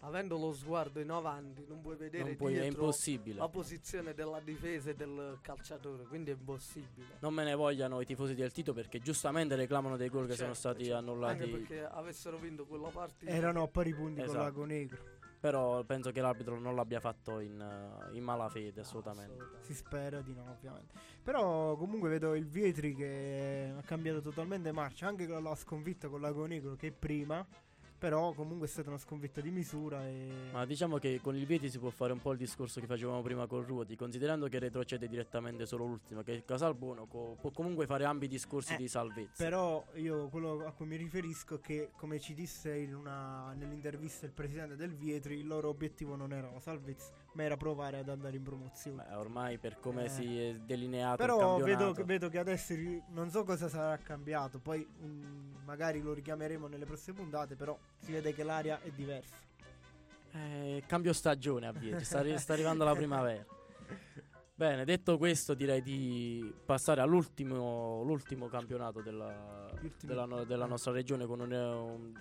[0.00, 2.92] avendo lo sguardo in avanti, non puoi vedere Non puoi, dietro
[3.34, 7.16] la posizione della difesa e del calciatore, quindi è impossibile.
[7.20, 10.54] Non me ne vogliano i tifosi del Tito perché giustamente reclamano dei gol che sono
[10.54, 10.98] Certo, stati certo.
[10.98, 11.42] annullati.
[11.42, 13.30] Anche perché avessero vinto quella partita.
[13.30, 14.42] Erano a pari punti con Esatto.
[14.42, 15.16] Lago Negro.
[15.40, 19.36] Però penso che l'arbitro non l'abbia fatto in, eh, in malafede, assolutamente.
[19.60, 20.94] Si spera di no, ovviamente.
[21.22, 26.20] Però comunque vedo il Vietri che ha cambiato totalmente marcia, anche con la sconfitta con
[26.20, 27.46] Lago Negro che prima,
[27.98, 31.68] però comunque è stata una sconfitta di misura e Ma diciamo che con il Vieti
[31.68, 35.08] si può fare un po' il discorso che facevamo prima con Ruoti, considerando che retrocede
[35.08, 39.42] direttamente solo l'ultimo, che il Casalbuono co- può comunque fare ampi discorsi Eh, di salvezza.
[39.42, 44.26] Però io quello a cui mi riferisco è che, come ci disse in una- nell'intervista
[44.26, 48.08] il presidente del Vietri, il loro obiettivo non era la salvezza, ma era provare ad
[48.08, 49.04] andare in promozione.
[49.08, 50.08] Beh, ormai per come Eh.
[50.08, 52.74] si è delineato Però vedo, che- vedo che adesso
[53.10, 58.10] non so cosa sarà cambiato, poi mm, magari lo richiameremo nelle prossime puntate, però si
[58.12, 59.36] vede che l'aria è diversa.
[60.32, 63.44] eh, cambio stagione a Vieti, sta, sta arrivando la primavera.
[64.54, 69.70] Bene, detto questo direi di passare all'ultimo l'ultimo campionato della,
[70.02, 72.12] della della nostra regione con un, un-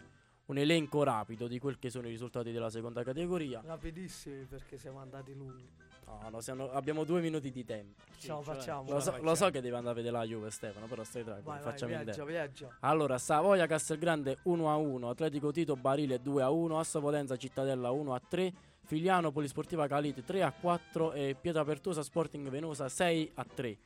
[0.47, 3.61] un elenco rapido di quel che sono i risultati della seconda categoria.
[3.65, 5.67] Rapidissimi perché siamo andati lunghi.
[6.05, 8.01] No, no, siamo- abbiamo due minuti di tempo.
[8.07, 8.39] Facciamo.
[8.39, 9.51] Lo ce so, la lo so facciamo.
[9.51, 12.03] che devi andare a vedere la Juve Stefano, però stai tranquillo, Vai, vai, facciamo in
[12.03, 12.77] viaggia, viaggia.
[12.79, 17.91] Allora, Savoia Castelgrande 1 a 1, Atletico Tito Barile 2 a 1, Asso Potenza Cittadella
[17.91, 18.53] 1 a 3,
[18.85, 23.77] Filiano Polisportiva Calite 3 a 4 e Pietrapertosa Sporting Venosa 6 a 3.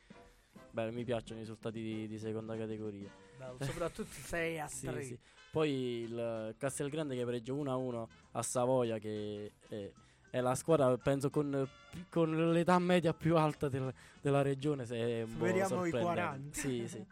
[0.70, 3.10] Beh, mi piacciono i risultati di, di seconda categoria.
[3.36, 5.02] Bello, soprattutto 6 a Sì, 3.
[5.02, 5.18] sì.
[5.52, 9.90] Poi il Castelgrande che pareggia 1 a 1 a Savoia che è,
[10.30, 11.68] è la squadra penso con,
[12.08, 13.92] con l'età media più alta del-
[14.22, 16.00] della regione se Superiamo i sorprendente.
[16.00, 16.58] 40.
[16.58, 17.04] Sì, sì.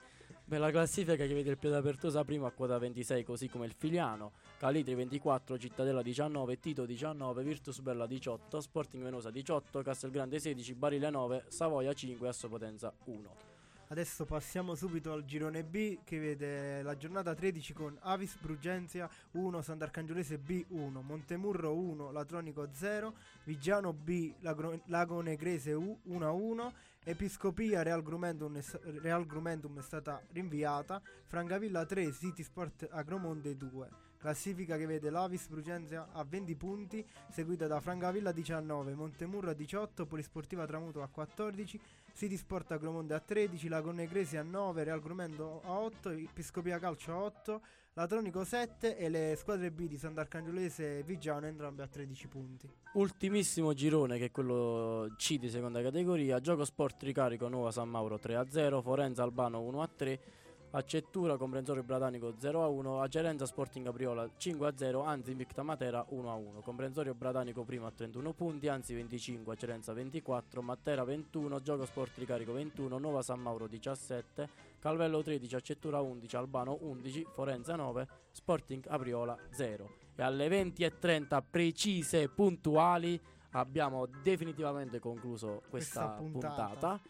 [0.42, 4.94] Bella classifica che vede il Pietrapertosa primo a quota 26 così come il Filiano, Calitri
[4.94, 11.44] 24, Cittadella 19, Tito 19, Virtus Bella 18, Sporting Venosa 18, Castelgrande 16, Barile 9,
[11.48, 13.49] Savoia 5 e Assopotenza 1.
[13.90, 19.62] Adesso passiamo subito al girone B che vede la giornata 13 con Avis Brugenzia 1,
[19.62, 23.12] Sant'Arcangiolese B 1, Montemurro 1, Latronico 0,
[23.42, 26.72] Vigiano B, Lagro- Lago Negrese U 1 a 1,
[27.02, 28.64] Episcopia Real Grumentum, è,
[29.00, 33.88] Real Grumentum è stata rinviata, Francavilla 3, City Sport Agromonte 2.
[34.20, 40.04] Classifica che vede l'Avis Brugenzia a 20 punti, seguita da Francavilla 19, Montemurro a 18,
[40.04, 41.80] Polisportiva Tramuto a 14,
[42.12, 47.12] City Sport Agromonte a 13, Lago Negrese a 9, Real Grumendo a 8, Episcopia Calcio
[47.12, 47.60] a 8,
[47.94, 52.70] Latronico 7 e le squadre B di Sant'Arcangiolese e Vigiano entrambe a 13 punti.
[52.94, 58.18] Ultimissimo girone che è quello C di seconda categoria, Gioco Sport Ricarico Nuova San Mauro
[58.18, 60.20] 3 a 0, Forenza Albano 1 a 3,
[60.72, 66.04] Accettura Comprensorio Bratanico 0 a 1, Acerenza Sporting Capriola 5 a 0, Anzi Invicta Matera
[66.10, 71.60] 1 a 1, Comprensorio Bratanico primo a 31 punti, Anzi 25, Acerenza 24, Matera 21,
[71.60, 74.48] Gioco Sport Ricarico 21, Nuova San Mauro 17,
[74.78, 79.90] Calvello 13, Accettura 11, Albano 11, Forenza 9, Sporting Capriola 0.
[80.14, 83.20] E alle 20.30 precise, puntuali,
[83.50, 86.64] abbiamo definitivamente concluso questa, Questa puntata.
[86.68, 87.00] puntata.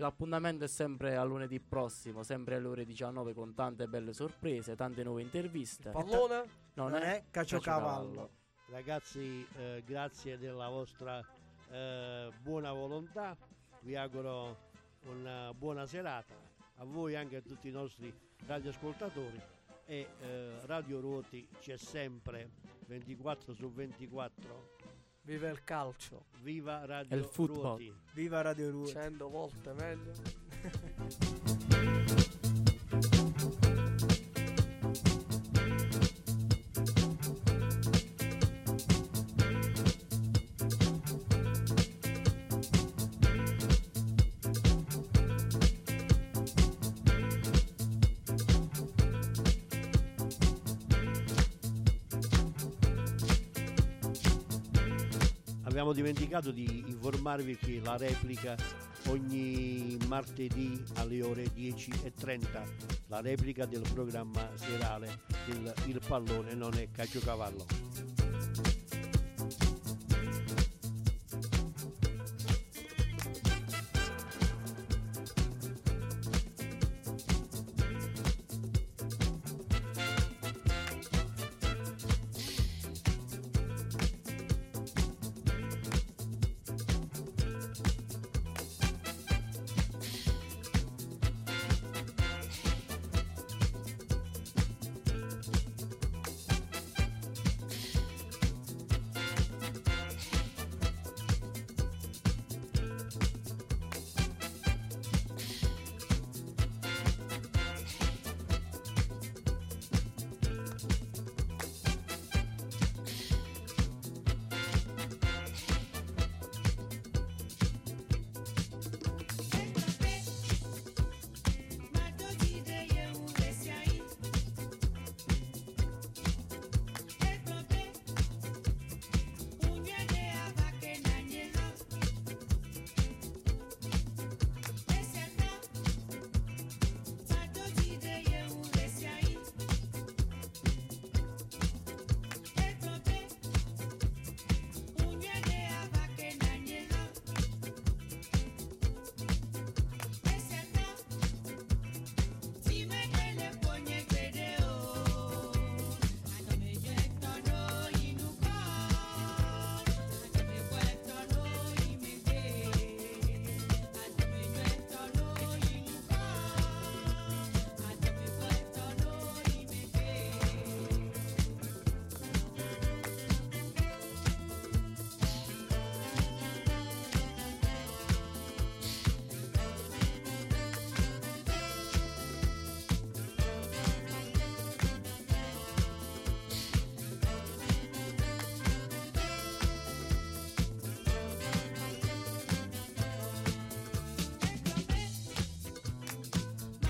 [0.00, 5.04] L'appuntamento è sempre a lunedì prossimo, sempre alle ore 19 con tante belle sorprese, tante
[5.04, 5.90] nuove interviste.
[5.90, 6.36] Pallone?
[6.72, 8.30] Non, Non è, è caciocavallo.
[8.70, 11.22] Ragazzi, eh, grazie della vostra
[11.70, 13.36] eh, buona volontà.
[13.80, 14.56] Vi auguro
[15.02, 16.34] una buona serata
[16.76, 18.10] a voi e anche a tutti i nostri
[18.46, 19.38] radioascoltatori.
[19.84, 22.52] E eh, Radio Ruoti c'è sempre
[22.86, 24.78] 24 su 24.
[25.22, 26.24] Viva il calcio.
[26.42, 27.62] Viva Radio il football.
[27.62, 27.94] Ruoti.
[28.14, 28.92] Viva Radio Ruoti.
[28.92, 30.12] 100 volte meglio.
[55.80, 58.54] Abbiamo dimenticato di informarvi che la replica
[59.06, 66.90] ogni martedì alle ore 10.30, la replica del programma serale Il, il pallone non è
[66.90, 68.09] caciocavallo.